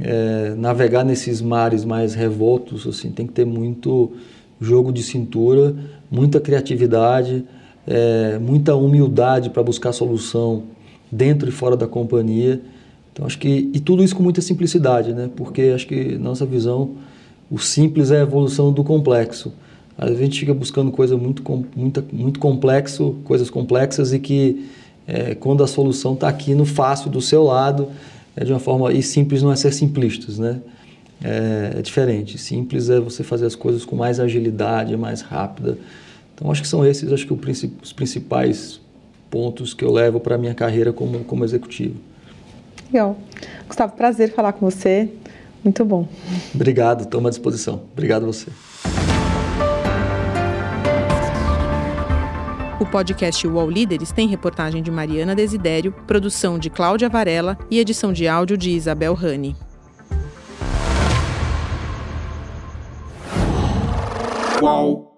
É, 0.00 0.54
navegar 0.56 1.04
nesses 1.04 1.40
mares 1.40 1.84
mais 1.84 2.14
revoltos, 2.14 2.84
assim, 2.84 3.12
tem 3.12 3.28
que 3.28 3.32
ter 3.32 3.44
muito 3.44 4.10
jogo 4.60 4.92
de 4.92 5.04
cintura, 5.04 5.72
muita 6.10 6.40
criatividade, 6.40 7.44
é, 7.86 8.36
muita 8.40 8.74
humildade 8.74 9.50
para 9.50 9.62
buscar 9.62 9.92
solução 9.92 10.64
dentro 11.14 11.48
e 11.48 11.52
fora 11.52 11.76
da 11.76 11.86
companhia. 11.86 12.60
Então 13.12 13.24
acho 13.24 13.38
que 13.38 13.70
e 13.72 13.80
tudo 13.80 14.02
isso 14.02 14.14
com 14.14 14.22
muita 14.22 14.40
simplicidade, 14.40 15.12
né? 15.12 15.30
Porque 15.34 15.72
acho 15.74 15.86
que 15.86 16.18
nossa 16.18 16.44
visão, 16.44 16.92
o 17.50 17.58
simples 17.58 18.10
é 18.10 18.18
a 18.18 18.22
evolução 18.22 18.72
do 18.72 18.82
complexo. 18.82 19.52
Às 19.96 20.08
vezes 20.08 20.22
a 20.22 20.24
gente 20.24 20.40
fica 20.40 20.54
buscando 20.54 20.90
coisa 20.90 21.16
muito 21.16 21.42
muito 21.76 22.04
muito 22.12 22.40
complexo, 22.40 23.16
coisas 23.24 23.48
complexas 23.48 24.12
e 24.12 24.18
que 24.18 24.68
é, 25.06 25.34
quando 25.34 25.62
a 25.62 25.66
solução 25.66 26.14
está 26.14 26.28
aqui 26.28 26.54
no 26.54 26.64
fácil 26.64 27.10
do 27.10 27.20
seu 27.20 27.44
lado, 27.44 27.88
é 28.34 28.44
de 28.44 28.52
uma 28.52 28.58
forma 28.58 28.92
e 28.92 29.02
simples 29.02 29.42
não 29.42 29.52
é 29.52 29.56
ser 29.56 29.72
simplistas, 29.72 30.38
né? 30.38 30.60
É, 31.22 31.74
é 31.78 31.82
diferente. 31.82 32.36
Simples 32.36 32.90
é 32.90 32.98
você 32.98 33.22
fazer 33.22 33.46
as 33.46 33.54
coisas 33.54 33.84
com 33.84 33.94
mais 33.94 34.18
agilidade, 34.18 34.96
mais 34.96 35.20
rápida. 35.20 35.78
Então 36.34 36.50
acho 36.50 36.60
que 36.62 36.68
são 36.68 36.84
esses, 36.84 37.12
acho 37.12 37.26
que 37.26 37.32
os 37.32 37.92
principais 37.92 38.80
pontos 39.30 39.74
que 39.74 39.84
eu 39.84 39.92
levo 39.92 40.20
para 40.20 40.34
a 40.34 40.38
minha 40.38 40.54
carreira 40.54 40.92
como, 40.92 41.24
como 41.24 41.44
executivo. 41.44 41.96
Legal. 42.92 43.16
Gustavo, 43.66 43.94
prazer 43.94 44.32
falar 44.32 44.52
com 44.52 44.68
você. 44.68 45.08
Muito 45.62 45.84
bom. 45.84 46.06
Obrigado, 46.54 47.04
estou 47.04 47.26
à 47.26 47.30
disposição. 47.30 47.82
Obrigado 47.92 48.24
a 48.24 48.26
você. 48.26 48.50
O 52.80 52.86
podcast 52.86 53.46
UOL 53.46 53.70
Líderes 53.70 54.12
tem 54.12 54.28
reportagem 54.28 54.82
de 54.82 54.90
Mariana 54.90 55.34
Desidério, 55.34 55.92
produção 56.06 56.58
de 56.58 56.68
Cláudia 56.68 57.08
Varela 57.08 57.56
e 57.70 57.78
edição 57.78 58.12
de 58.12 58.28
áudio 58.28 58.58
de 58.58 58.70
Isabel 58.70 59.14
Rani. 59.14 59.56
UOL. 64.60 65.13